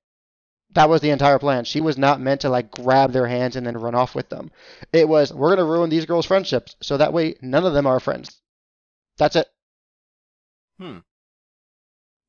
That 0.72 0.88
was 0.88 1.00
the 1.00 1.10
entire 1.10 1.38
plan. 1.38 1.64
She 1.64 1.80
was 1.80 1.96
not 1.96 2.20
meant 2.20 2.42
to 2.42 2.50
like 2.50 2.70
grab 2.70 3.12
their 3.12 3.26
hands 3.26 3.56
and 3.56 3.66
then 3.66 3.76
run 3.78 3.94
off 3.94 4.14
with 4.14 4.28
them. 4.28 4.50
It 4.92 5.08
was 5.08 5.32
we're 5.32 5.50
gonna 5.50 5.68
ruin 5.68 5.90
these 5.90 6.06
girls' 6.06 6.26
friendships 6.26 6.76
so 6.82 6.96
that 6.96 7.12
way 7.12 7.36
none 7.40 7.64
of 7.64 7.72
them 7.72 7.86
are 7.86 8.00
friends. 8.00 8.40
That's 9.16 9.36
it. 9.36 9.48
Hmm. 10.78 10.98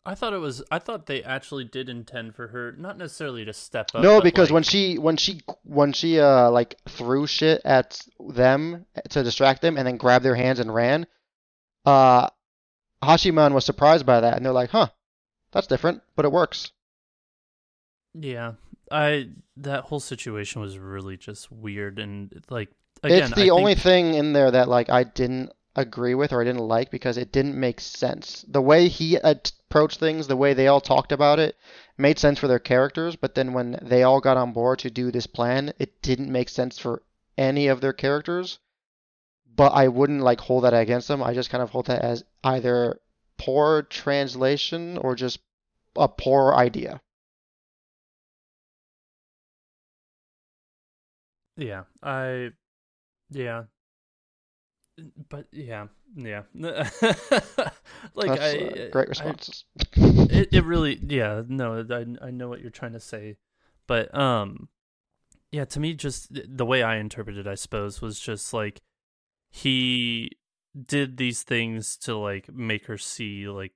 I 0.05 0.15
thought 0.15 0.33
it 0.33 0.37
was. 0.37 0.63
I 0.71 0.79
thought 0.79 1.05
they 1.05 1.21
actually 1.21 1.65
did 1.65 1.89
intend 1.89 2.33
for 2.33 2.47
her, 2.47 2.71
not 2.71 2.97
necessarily 2.97 3.43
to 3.45 3.53
step 3.53 3.91
up. 3.93 4.01
No, 4.01 4.21
because 4.21 4.49
like- 4.49 4.53
when 4.55 4.63
she 4.63 4.97
when 4.97 5.17
she 5.17 5.41
when 5.63 5.93
she 5.93 6.19
uh 6.19 6.49
like 6.49 6.79
threw 6.87 7.27
shit 7.27 7.61
at 7.65 8.01
them 8.19 8.85
to 9.09 9.21
distract 9.23 9.61
them 9.61 9.77
and 9.77 9.85
then 9.85 9.97
grabbed 9.97 10.23
their 10.25 10.35
hands 10.35 10.59
and 10.59 10.73
ran, 10.73 11.05
uh 11.85 12.29
Hachiman 13.03 13.53
was 13.53 13.65
surprised 13.65 14.05
by 14.05 14.21
that 14.21 14.37
and 14.37 14.45
they're 14.45 14.53
like, 14.53 14.71
"Huh. 14.71 14.87
That's 15.51 15.67
different, 15.67 16.01
but 16.15 16.25
it 16.25 16.31
works." 16.31 16.71
Yeah, 18.13 18.53
I 18.91 19.29
that 19.57 19.85
whole 19.85 19.99
situation 19.99 20.61
was 20.61 20.77
really 20.77 21.17
just 21.17 21.51
weird 21.51 21.99
and 21.99 22.43
like 22.49 22.69
again, 23.03 23.23
it's 23.23 23.35
the 23.35 23.51
I 23.51 23.53
only 23.53 23.75
think, 23.75 23.83
thing 23.83 24.13
in 24.15 24.33
there 24.33 24.51
that 24.51 24.67
like 24.67 24.89
I 24.89 25.03
didn't 25.03 25.51
agree 25.75 26.15
with 26.15 26.33
or 26.33 26.41
I 26.41 26.45
didn't 26.45 26.67
like 26.67 26.91
because 26.91 27.17
it 27.17 27.31
didn't 27.31 27.59
make 27.59 27.79
sense. 27.79 28.43
The 28.47 28.61
way 28.61 28.87
he 28.87 29.15
approached 29.15 29.99
things, 29.99 30.27
the 30.27 30.35
way 30.35 30.53
they 30.53 30.67
all 30.67 30.81
talked 30.81 31.11
about 31.11 31.39
it, 31.39 31.55
made 31.97 32.19
sense 32.19 32.39
for 32.39 32.47
their 32.47 32.59
characters, 32.59 33.15
but 33.15 33.35
then 33.35 33.53
when 33.53 33.79
they 33.81 34.03
all 34.03 34.19
got 34.19 34.37
on 34.37 34.51
board 34.51 34.79
to 34.79 34.89
do 34.89 35.11
this 35.11 35.27
plan, 35.27 35.73
it 35.79 36.01
didn't 36.01 36.31
make 36.31 36.49
sense 36.49 36.77
for 36.79 37.03
any 37.37 37.67
of 37.67 37.81
their 37.81 37.93
characters. 37.93 38.59
But 39.55 39.73
I 39.73 39.87
wouldn't 39.87 40.21
like 40.21 40.39
hold 40.39 40.63
that 40.63 40.73
against 40.73 41.07
them. 41.07 41.21
I 41.21 41.33
just 41.33 41.49
kind 41.49 41.61
of 41.61 41.69
hold 41.69 41.87
that 41.87 42.01
as 42.01 42.23
either 42.43 42.99
poor 43.37 43.83
translation 43.83 44.97
or 44.97 45.15
just 45.15 45.39
a 45.95 46.07
poor 46.07 46.53
idea. 46.53 47.01
Yeah, 51.59 51.83
I, 52.01 52.51
yeah, 53.29 53.63
but 55.29 55.47
yeah, 55.51 55.87
yeah. 56.15 56.43
like 56.53 56.85
That's 57.01 58.41
I, 58.41 58.57
uh, 58.57 58.89
great 58.91 58.95
I- 58.95 59.09
responses. 59.09 59.65
it 59.95 60.49
it 60.53 60.63
really 60.65 60.99
yeah 61.05 61.43
no 61.47 61.85
I 61.89 62.27
I 62.27 62.31
know 62.31 62.47
what 62.49 62.61
you're 62.61 62.69
trying 62.71 62.93
to 62.93 62.99
say, 62.99 63.37
but 63.87 64.13
um, 64.17 64.69
yeah 65.51 65.65
to 65.65 65.79
me 65.79 65.93
just 65.93 66.29
the 66.31 66.65
way 66.65 66.81
I 66.81 66.97
interpreted 66.97 67.47
I 67.47 67.55
suppose 67.55 68.01
was 68.01 68.19
just 68.19 68.53
like 68.53 68.81
he 69.51 70.31
did 70.79 71.17
these 71.17 71.43
things 71.43 71.97
to 71.97 72.15
like 72.15 72.49
make 72.53 72.85
her 72.85 72.97
see 72.97 73.47
like 73.49 73.73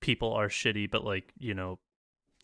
people 0.00 0.32
are 0.32 0.48
shitty, 0.48 0.90
but 0.90 1.04
like 1.04 1.32
you 1.38 1.54
know 1.54 1.78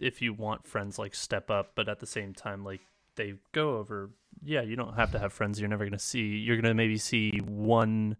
if 0.00 0.20
you 0.20 0.34
want 0.34 0.66
friends 0.66 0.98
like 0.98 1.14
step 1.14 1.50
up, 1.50 1.72
but 1.74 1.88
at 1.88 2.00
the 2.00 2.06
same 2.06 2.34
time 2.34 2.64
like 2.64 2.80
they 3.16 3.34
go 3.52 3.76
over 3.76 4.10
yeah 4.42 4.60
you 4.60 4.76
don't 4.76 4.94
have 4.94 5.12
to 5.12 5.18
have 5.18 5.32
friends. 5.32 5.58
You're 5.60 5.68
never 5.68 5.84
gonna 5.84 5.98
see 5.98 6.36
you're 6.36 6.56
gonna 6.56 6.74
maybe 6.74 6.98
see 6.98 7.38
one 7.44 8.16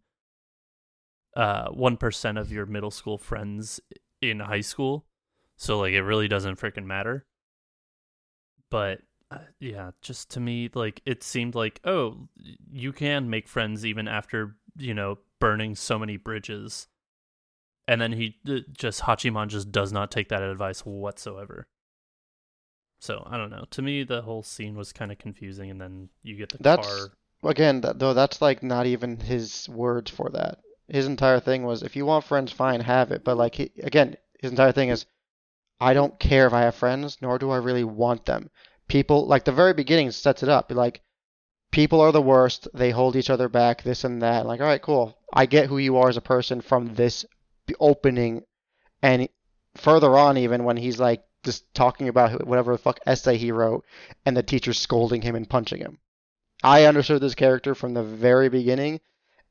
uh 1.37 1.69
one 1.69 1.97
percent 1.97 2.39
of 2.39 2.51
your 2.51 2.67
middle 2.67 2.91
school 2.91 3.19
friends 3.19 3.81
in 4.21 4.41
high 4.41 4.61
school. 4.63 5.07
So 5.57 5.79
like 5.79 5.93
it 5.93 6.03
really 6.03 6.29
doesn't 6.29 6.59
freaking 6.59 6.87
matter. 6.87 7.27
But 8.71 9.01
uh, 9.31 9.39
yeah 9.61 9.91
just 10.03 10.31
to 10.31 10.41
me 10.41 10.71
like 10.75 11.03
it 11.05 11.23
seemed 11.23 11.55
like 11.55 11.81
oh 11.85 12.29
you 12.71 12.93
can 12.93 13.29
make 13.29 13.49
friends 13.49 13.85
even 13.85 14.07
after 14.07 14.57
you 14.77 14.95
know 14.95 15.19
burning 15.41 15.75
so 15.75 15.99
many 15.99 16.17
bridges. 16.17 16.89
And 17.89 18.01
then 18.01 18.13
he 18.13 18.39
uh, 18.49 18.61
just 18.73 19.03
hachiman 19.03 19.49
just 19.49 19.71
does 19.71 19.93
not 19.93 20.11
take 20.11 20.31
that 20.31 20.43
advice 20.43 20.81
whatsoever 20.81 21.69
so 22.99 23.27
i 23.31 23.37
don't 23.37 23.51
know 23.51 23.65
to 23.71 23.83
me 23.83 24.03
the 24.03 24.23
whole 24.23 24.43
scene 24.43 24.77
was 24.77 24.93
kind 24.93 25.13
of 25.13 25.19
confusing 25.19 25.71
and 25.71 25.81
then 25.81 26.09
you 26.23 26.37
get 26.37 26.49
the 26.49 26.59
That's 26.59 26.87
car 26.87 27.11
again, 27.45 27.81
that, 27.83 27.99
though 27.99 28.15
that's 28.15 28.41
like 28.41 28.63
not 28.63 28.87
even 28.87 29.19
his 29.19 29.69
words 29.69 30.11
for 30.11 30.31
that. 30.31 30.59
His 30.89 31.07
entire 31.07 31.41
thing 31.41 31.65
was, 31.65 31.83
if 31.83 31.97
you 31.97 32.07
want 32.07 32.25
friends, 32.25 32.53
fine, 32.53 32.81
have 32.81 33.11
it. 33.11 33.25
But 33.25 33.37
like, 33.37 33.57
he, 33.57 33.73
again, 33.83 34.17
His 34.41 34.51
entire 34.51 34.73
thing 34.73 34.91
is, 34.91 35.07
I 35.81 35.95
don't 35.95 36.19
care 36.19 36.47
if 36.47 36.53
I 36.53 36.63
have 36.63 36.75
friends, 36.75 37.19
nor 37.21 37.39
do 37.39 37.51
I 37.51 37.57
really 37.57 37.85
want 37.85 38.25
them. 38.25 38.51
People 38.89 39.27
like 39.27 39.45
the 39.45 39.53
very 39.53 39.75
beginning 39.75 40.11
sets 40.11 40.43
it 40.43 40.49
up. 40.49 40.71
Like 40.71 41.03
people 41.73 42.01
are 42.01 42.13
the 42.13 42.23
worst. 42.23 42.69
They 42.73 42.91
hold 42.91 43.17
each 43.17 43.31
other 43.31 43.49
back. 43.49 43.83
This 43.83 44.05
and 44.05 44.23
that. 44.23 44.47
Like 44.47 44.61
all 44.61 44.67
right, 44.67 44.81
cool. 44.81 45.19
I 45.33 45.47
get 45.47 45.67
who 45.67 45.79
you 45.79 45.97
are 45.97 46.09
as 46.09 46.17
a 46.17 46.23
person 46.23 46.61
from 46.61 46.95
this 46.95 47.27
opening, 47.81 48.45
and 49.03 49.29
further 49.75 50.17
on, 50.17 50.39
even 50.39 50.65
when 50.65 50.77
he's 50.77 51.01
like 51.01 51.25
just 51.47 51.73
talking 51.73 52.09
about 52.09 52.47
whatever 52.47 52.73
the 52.73 52.79
fuck 52.79 53.01
essay 53.07 53.39
he 53.39 53.53
wrote, 53.53 53.87
and 54.27 54.37
the 54.37 54.43
teacher's 54.43 54.79
scolding 54.79 55.23
him 55.23 55.35
and 55.35 55.49
punching 55.49 55.79
him. 55.79 55.99
I 56.63 56.85
understood 56.85 57.23
this 57.23 57.35
character 57.35 57.75
from 57.75 57.95
the 57.95 58.03
very 58.03 58.51
beginning, 58.51 59.01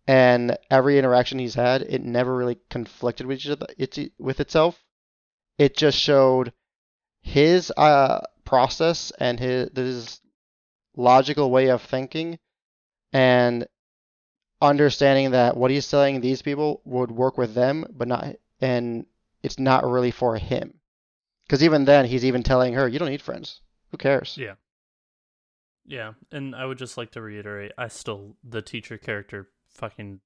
and 0.08 0.58
every 0.70 1.00
interaction 1.00 1.40
he's 1.40 1.56
had, 1.56 1.82
it 1.82 2.04
never 2.04 2.36
really 2.36 2.60
conflicted 2.70 3.26
with, 3.26 3.48
other, 3.50 3.68
it, 3.78 4.12
with 4.20 4.40
itself. 4.40 4.84
It 5.58 5.76
just 5.76 5.98
showed 5.98 6.54
his 7.22 7.72
uh, 7.76 8.22
process 8.44 9.12
and 9.20 9.40
his, 9.40 9.70
his 9.76 10.20
logical 10.96 11.50
way 11.50 11.70
of 11.70 11.82
thinking, 11.82 12.38
and 13.14 13.68
understanding 14.62 15.32
that 15.32 15.58
what 15.58 15.72
he's 15.72 15.90
telling 15.90 16.22
these 16.22 16.42
people 16.42 16.82
would 16.86 17.12
work 17.12 17.38
with 17.38 17.54
them, 17.54 17.86
but 17.90 18.08
not, 18.08 18.36
and 18.60 19.06
it's 19.42 19.60
not 19.60 19.86
really 19.86 20.12
for 20.12 20.38
him. 20.38 20.80
Because 21.46 21.64
even 21.64 21.86
then, 21.86 22.06
he's 22.06 22.26
even 22.26 22.44
telling 22.44 22.74
her, 22.74 22.88
"You 22.88 23.00
don't 23.00 23.10
need 23.10 23.22
friends. 23.22 23.62
Who 23.92 23.98
cares?" 23.98 24.38
Yeah. 24.38 24.56
Yeah, 25.86 26.14
and 26.32 26.56
I 26.56 26.66
would 26.66 26.80
just 26.80 26.98
like 26.98 27.12
to 27.12 27.22
reiterate, 27.22 27.72
I 27.78 27.88
still 27.90 28.38
the 28.44 28.62
teacher 28.62 28.98
character, 28.98 29.50
fucking 29.68 30.22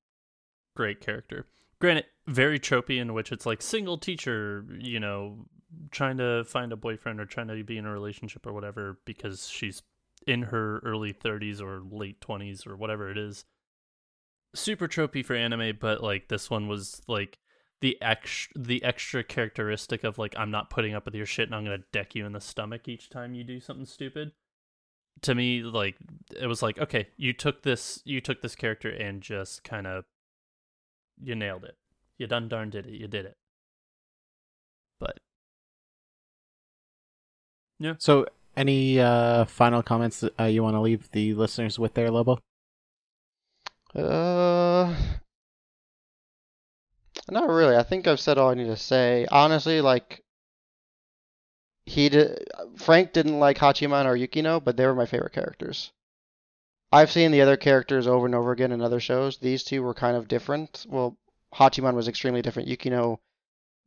great 0.75 1.01
character. 1.01 1.47
Granted, 1.79 2.05
very 2.27 2.59
tropey 2.59 2.99
in 2.99 3.13
which 3.13 3.31
it's 3.31 3.45
like 3.45 3.61
single 3.61 3.97
teacher, 3.97 4.65
you 4.79 4.99
know, 4.99 5.45
trying 5.91 6.17
to 6.17 6.43
find 6.45 6.71
a 6.71 6.77
boyfriend 6.77 7.19
or 7.19 7.25
trying 7.25 7.47
to 7.47 7.63
be 7.63 7.77
in 7.77 7.85
a 7.85 7.91
relationship 7.91 8.45
or 8.45 8.53
whatever 8.53 8.99
because 9.05 9.49
she's 9.49 9.83
in 10.25 10.43
her 10.43 10.79
early 10.79 11.13
30s 11.13 11.61
or 11.61 11.81
late 11.91 12.21
20s 12.21 12.65
or 12.65 12.75
whatever 12.75 13.09
it 13.09 13.17
is. 13.17 13.45
Super 14.55 14.87
tropey 14.87 15.23
for 15.23 15.35
anime, 15.35 15.77
but 15.79 16.01
like 16.01 16.27
this 16.27 16.49
one 16.49 16.67
was 16.67 17.01
like 17.07 17.37
the 17.81 17.97
extra 18.01 18.61
the 18.61 18.83
extra 18.83 19.23
characteristic 19.23 20.03
of 20.03 20.17
like 20.17 20.33
I'm 20.37 20.51
not 20.51 20.69
putting 20.69 20.93
up 20.93 21.05
with 21.05 21.15
your 21.15 21.25
shit 21.25 21.47
and 21.47 21.55
I'm 21.55 21.63
gonna 21.63 21.83
deck 21.91 22.15
you 22.15 22.25
in 22.25 22.33
the 22.33 22.41
stomach 22.41 22.87
each 22.87 23.09
time 23.09 23.33
you 23.33 23.43
do 23.43 23.59
something 23.59 23.85
stupid. 23.85 24.31
To 25.23 25.35
me, 25.35 25.61
like 25.61 25.95
it 26.39 26.47
was 26.47 26.61
like 26.61 26.77
okay, 26.79 27.07
you 27.17 27.33
took 27.33 27.63
this 27.63 28.01
you 28.05 28.21
took 28.21 28.41
this 28.41 28.55
character 28.55 28.89
and 28.89 29.21
just 29.21 29.63
kind 29.63 29.87
of 29.87 30.05
you 31.21 31.35
nailed 31.35 31.63
it. 31.63 31.77
You 32.17 32.27
done 32.27 32.49
darn 32.49 32.69
did 32.69 32.85
it. 32.85 32.93
You 32.93 33.07
did 33.07 33.25
it. 33.25 33.37
But 34.99 35.19
yeah. 37.79 37.93
So, 37.97 38.25
any 38.57 38.99
uh, 38.99 39.45
final 39.45 39.81
comments 39.81 40.23
uh, 40.39 40.43
you 40.43 40.61
want 40.63 40.75
to 40.75 40.81
leave 40.81 41.09
the 41.11 41.33
listeners 41.33 41.79
with 41.79 41.93
there, 41.93 42.11
Lobo? 42.11 42.39
Uh, 43.95 44.93
not 47.31 47.49
really. 47.49 47.75
I 47.75 47.83
think 47.83 48.07
I've 48.07 48.19
said 48.19 48.37
all 48.37 48.49
I 48.49 48.53
need 48.55 48.67
to 48.67 48.77
say. 48.77 49.25
Honestly, 49.31 49.81
like 49.81 50.23
he 51.85 52.09
did, 52.09 52.47
Frank 52.77 53.13
didn't 53.13 53.39
like 53.39 53.57
Hachiman 53.57 54.05
or 54.05 54.15
Yukino, 54.15 54.63
but 54.63 54.77
they 54.77 54.85
were 54.85 54.95
my 54.95 55.05
favorite 55.05 55.33
characters. 55.33 55.91
I've 56.91 57.11
seen 57.11 57.31
the 57.31 57.41
other 57.41 57.57
characters 57.57 58.07
over 58.07 58.25
and 58.25 58.35
over 58.35 58.51
again 58.51 58.71
in 58.71 58.81
other 58.81 58.99
shows. 58.99 59.37
These 59.37 59.63
two 59.63 59.83
were 59.83 59.93
kind 59.93 60.17
of 60.17 60.27
different. 60.27 60.85
Well, 60.89 61.17
Hachiman 61.53 61.93
was 61.93 62.07
extremely 62.07 62.41
different. 62.41 62.69
Yukino 62.69 63.19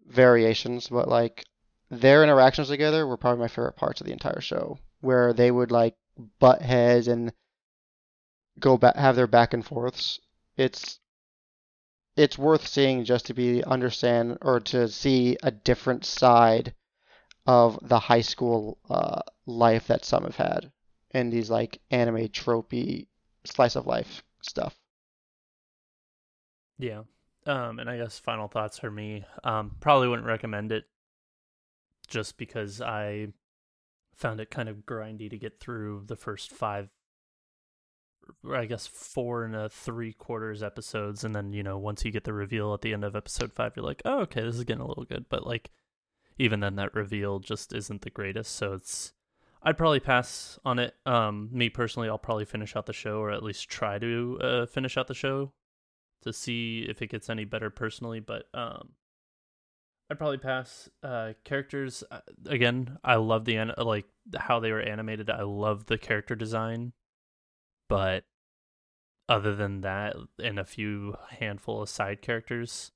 variations, 0.07 0.89
but 0.89 1.09
like 1.09 1.45
their 1.91 2.23
interactions 2.23 2.69
together 2.69 3.07
were 3.07 3.17
probably 3.17 3.41
my 3.41 3.49
favorite 3.49 3.77
parts 3.77 4.01
of 4.01 4.07
the 4.07 4.13
entire 4.13 4.41
show, 4.41 4.79
where 5.01 5.33
they 5.33 5.51
would 5.51 5.71
like 5.71 5.95
butt 6.39 6.63
heads 6.63 7.09
and 7.09 7.33
go 8.59 8.77
back, 8.77 8.97
have 8.97 9.17
their 9.17 9.27
back 9.27 9.53
and 9.55 9.65
forths. 9.65 10.21
It's 10.57 10.99
it's 12.17 12.39
worth 12.39 12.67
seeing 12.67 13.05
just 13.05 13.27
to 13.27 13.35
be 13.35 13.65
understand 13.65 14.39
or 14.43 14.61
to 14.61 14.89
see 14.89 15.37
a 15.43 15.51
different 15.51 16.05
side 16.05 16.75
of 17.47 17.79
the 17.83 17.99
high 17.99 18.21
school 18.21 18.79
uh, 18.89 19.21
life 19.47 19.87
that 19.89 20.05
some 20.05 20.25
have 20.25 20.37
had 20.37 20.71
in 21.11 21.31
these 21.31 21.51
like 21.51 21.81
anime 21.91 22.29
tropey 22.29 23.07
slice 23.45 23.77
of 23.77 23.87
life 23.87 24.23
stuff. 24.43 24.77
Yeah. 26.79 27.03
Um, 27.47 27.79
and 27.79 27.91
I 27.91 27.97
guess 27.97 28.19
final 28.19 28.49
thoughts 28.49 28.79
for 28.79 28.91
me. 28.91 29.25
Um, 29.43 29.73
probably 29.81 30.09
wouldn't 30.09 30.29
recommend 30.29 30.71
it 30.71 30.85
just 32.09 32.37
because 32.37 32.81
I 32.81 33.29
found 34.15 34.41
it 34.41 34.51
kind 34.51 34.69
of 34.69 34.87
grindy 34.87 35.29
to 35.31 35.39
get 35.39 35.59
through 35.59 36.05
the 36.07 36.17
first 36.17 36.51
five 36.51 36.89
I 38.53 38.67
guess 38.67 38.87
four 38.87 39.45
and 39.45 39.55
a 39.55 39.69
three 39.69 40.13
quarters 40.13 40.63
episodes, 40.63 41.25
and 41.25 41.35
then 41.35 41.53
you 41.53 41.63
know 41.63 41.79
once 41.79 42.05
you 42.05 42.11
get 42.11 42.25
the 42.25 42.33
reveal 42.33 42.75
at 42.75 42.81
the 42.81 42.93
end 42.93 43.05
of 43.05 43.17
episode 43.17 43.53
five, 43.53 43.73
you're 43.77 43.85
like, 43.85 44.03
oh 44.05 44.21
okay, 44.21 44.43
this 44.43 44.57
is 44.57 44.65
getting 44.65 44.83
a 44.83 44.87
little 44.87 45.05
good. 45.05 45.27
But 45.29 45.47
like 45.47 45.71
even 46.39 46.61
then, 46.61 46.77
that 46.77 46.95
reveal 46.95 47.39
just 47.39 47.73
isn't 47.73 48.03
the 48.03 48.11
greatest. 48.11 48.55
So 48.57 48.75
it's 48.75 49.13
I'd 49.63 49.79
probably 49.79 50.01
pass 50.01 50.59
on 50.65 50.79
it. 50.79 50.95
Um, 51.07 51.49
me 51.53 51.69
personally, 51.69 52.09
I'll 52.09 52.19
probably 52.19 52.45
finish 52.45 52.75
out 52.75 52.87
the 52.87 52.93
show, 52.93 53.19
or 53.19 53.31
at 53.31 53.43
least 53.43 53.69
try 53.69 53.99
to 53.99 54.39
uh, 54.43 54.67
finish 54.67 54.97
out 54.97 55.07
the 55.07 55.15
show 55.15 55.53
to 56.23 56.33
see 56.33 56.87
if 56.89 57.03
it 57.03 57.11
gets 57.11 57.31
any 57.31 57.45
better 57.45 57.71
personally. 57.71 58.21
But 58.21 58.47
um, 58.55 58.91
I'd 60.11 60.19
probably 60.19 60.39
pass. 60.39 60.89
Uh, 61.03 61.35
characters 61.45 62.03
uh, 62.11 62.21
again, 62.47 62.99
I 63.05 63.17
love 63.17 63.45
the 63.45 63.73
like 63.79 64.07
how 64.37 64.61
they 64.61 64.73
were 64.73 64.81
animated. 64.81 65.31
I 65.31 65.43
love 65.43 65.87
the 65.87 65.99
character 65.99 66.35
design 66.35 66.93
but 67.93 68.25
other 69.29 69.55
than 69.55 69.83
that 69.83 70.17
and 70.43 70.59
a 70.59 70.65
few 70.65 71.15
handful 71.29 71.83
of 71.83 71.91
side 71.91 72.23
characters 72.23 72.91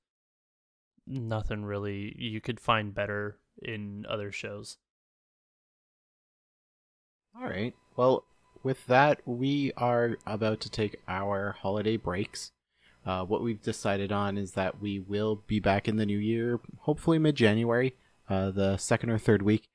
nothing 1.05 1.63
really 1.63 2.15
you 2.17 2.41
could 2.41 2.59
find 2.59 2.95
better 2.95 3.37
in 3.61 4.05
other 4.09 4.31
shows. 4.31 4.77
All 7.39 7.47
right. 7.47 7.75
Well 7.95 8.25
with 8.63 8.87
that 8.87 9.21
we 9.25 9.71
are 9.77 10.17
about 10.25 10.61
to 10.61 10.69
take 10.69 10.99
our 11.07 11.55
holiday 11.61 11.95
breaks. 11.95 12.51
Uh, 13.05 13.23
what 13.23 13.43
we've 13.43 13.61
decided 13.61 14.11
on 14.11 14.35
is 14.35 14.53
that 14.53 14.81
we 14.81 14.99
will 14.99 15.43
be 15.45 15.59
back 15.59 15.87
in 15.87 15.97
the 15.97 16.07
new 16.07 16.17
year 16.17 16.59
hopefully 16.79 17.19
mid-january 17.19 17.95
uh, 18.29 18.49
the 18.49 18.77
second 18.77 19.11
or 19.11 19.19
third 19.19 19.43
week 19.43 19.69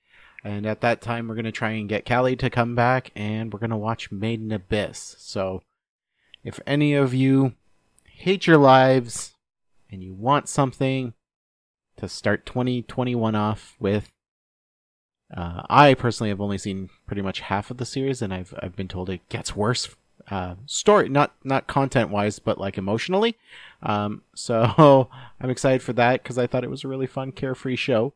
and 0.45 0.67
at 0.67 0.81
that 0.81 1.01
time, 1.01 1.29
we're 1.29 1.35
going 1.35 1.45
to 1.45 1.53
try 1.53 1.71
and 1.71 1.89
get 1.89 2.07
Callie 2.07 2.37
to 2.37 2.51
come 2.51 2.75
back 2.75 3.13
and 3.15 3.53
we're 3.53 3.61
going 3.61 3.71
to 3.71 3.77
watch 3.77 4.11
Made 4.11 4.41
in 4.41 4.51
Abyss. 4.51 5.17
So, 5.19 5.63
if 6.43 6.59
any 6.67 6.95
of 6.95 7.15
you 7.15 7.55
hate 8.05 8.47
your 8.47 8.59
lives 8.59 9.35
and 9.91 10.03
you 10.03 10.15
want 10.15 10.49
something 10.49 11.15
to 11.97 12.09
start 12.09 12.45
2021 12.47 13.37
off 13.37 13.77
with, 13.79 14.11
uh, 15.37 15.63
I 15.71 15.95
personally 15.95 16.31
have 16.31 16.41
only 16.41 16.59
seen 16.59 16.91
pretty 17.07 17.23
much 17.23 17.41
half 17.41 17.71
of 17.71 17.79
the 17.79 17.87
series, 17.87 18.21
and 18.21 18.35
I've 18.35 18.53
I've 18.61 18.77
been 18.77 18.89
told 18.89 19.09
it 19.09 19.27
gets 19.29 19.57
worse. 19.57 19.95
Uh, 20.31 20.55
story 20.67 21.09
not 21.09 21.35
not 21.43 21.67
content 21.67 22.11
wise, 22.11 22.39
but 22.39 22.59
like 22.59 22.77
emotionally. 22.77 23.37
Um, 23.83 24.23
so 24.35 25.09
I'm 25.41 25.51
excited 25.51 25.83
for 25.83 25.93
that 25.95 26.23
because 26.23 26.37
I 26.37 26.47
thought 26.47 26.65
it 26.65 26.71
was 26.71 26.85
a 26.85 26.89
really 26.89 27.07
fun, 27.07 27.33
carefree 27.33 27.77
show. 27.77 28.13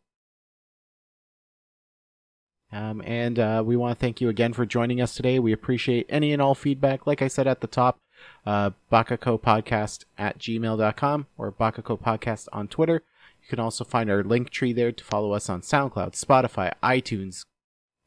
Um, 2.73 3.01
and 3.05 3.39
uh, 3.39 3.62
we 3.64 3.77
want 3.77 3.97
to 3.97 4.01
thank 4.01 4.21
you 4.21 4.29
again 4.29 4.53
for 4.53 4.67
joining 4.67 5.01
us 5.01 5.14
today. 5.14 5.39
We 5.39 5.53
appreciate 5.53 6.07
any 6.09 6.33
and 6.33 6.43
all 6.43 6.55
feedback. 6.55 7.07
Like 7.07 7.23
I 7.23 7.29
said 7.29 7.47
at 7.47 7.61
the 7.61 7.67
top, 7.67 7.99
uh, 8.45 8.71
Bakako 8.91 9.41
Podcast 9.41 10.05
at 10.19 10.39
gmail.com 10.39 11.27
or 11.39 11.53
Bakako 11.53 12.01
Podcast 12.01 12.49
on 12.53 12.69
Twitter. 12.69 13.03
You 13.43 13.49
can 13.49 13.61
also 13.61 13.85
find 13.85 14.11
our 14.11 14.25
link 14.25 14.51
tree 14.51 14.73
there 14.73 14.93
to 14.93 15.05
follow 15.05 15.33
us 15.33 15.49
on 15.49 15.61
SoundCloud, 15.61 16.21
Spotify, 16.21 16.73
iTunes, 16.83 17.45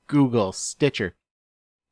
Google, 0.08 0.52
Stitcher. 0.52 1.16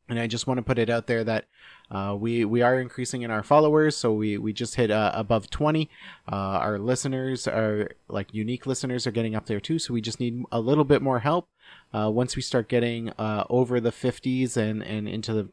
And 0.09 0.19
I 0.19 0.27
just 0.27 0.47
want 0.47 0.57
to 0.57 0.63
put 0.63 0.79
it 0.79 0.89
out 0.89 1.07
there 1.07 1.23
that 1.23 1.45
uh, 1.89 2.15
we 2.17 2.43
we 2.43 2.61
are 2.61 2.79
increasing 2.79 3.21
in 3.21 3.31
our 3.31 3.43
followers, 3.43 3.95
so 3.95 4.13
we 4.13 4.37
we 4.37 4.51
just 4.51 4.75
hit 4.75 4.91
uh, 4.91 5.11
above 5.13 5.49
20. 5.49 5.89
Uh, 6.29 6.35
our 6.35 6.79
listeners 6.79 7.47
are 7.47 7.89
like 8.09 8.33
unique 8.33 8.65
listeners 8.65 9.07
are 9.07 9.11
getting 9.11 9.35
up 9.35 9.45
there 9.45 9.59
too, 9.59 9.79
so 9.79 9.93
we 9.93 10.01
just 10.01 10.19
need 10.19 10.43
a 10.51 10.59
little 10.59 10.83
bit 10.83 11.01
more 11.01 11.19
help. 11.19 11.47
Uh, 11.93 12.09
once 12.09 12.35
we 12.35 12.41
start 12.41 12.67
getting 12.67 13.09
uh, 13.11 13.45
over 13.49 13.79
the 13.79 13.91
50s 13.91 14.57
and 14.57 14.83
and 14.83 15.07
into 15.07 15.33
the 15.33 15.49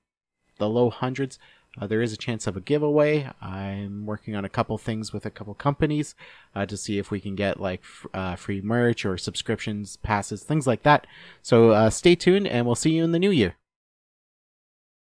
the 0.59 0.69
low 0.69 0.89
hundreds, 0.89 1.39
uh, 1.81 1.87
there 1.87 2.03
is 2.03 2.13
a 2.13 2.17
chance 2.17 2.47
of 2.47 2.57
a 2.57 2.61
giveaway. 2.61 3.29
I'm 3.41 4.07
working 4.07 4.37
on 4.37 4.45
a 4.45 4.49
couple 4.49 4.79
things 4.79 5.13
with 5.13 5.27
a 5.27 5.31
couple 5.31 5.55
companies 5.55 6.15
uh, 6.55 6.67
to 6.67 6.77
see 6.77 6.99
if 6.99 7.11
we 7.11 7.21
can 7.21 7.35
get 7.35 7.61
like 7.61 7.81
f- 7.83 8.07
uh, 8.15 8.37
free 8.37 8.61
merch 8.61 9.05
or 9.05 9.19
subscriptions, 9.19 9.97
passes, 9.97 10.45
things 10.45 10.67
like 10.67 10.83
that. 10.83 11.07
So 11.43 11.71
uh, 11.71 11.91
stay 11.91 12.15
tuned, 12.15 12.47
and 12.47 12.67
we'll 12.67 12.77
see 12.77 12.93
you 12.93 13.03
in 13.03 13.13
the 13.13 13.19
new 13.19 13.31
year. 13.31 13.57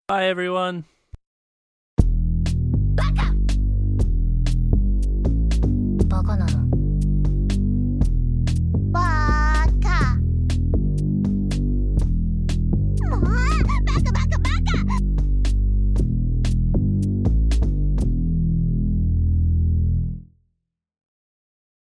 Bye, 0.08 0.26
everyone. 0.26 0.86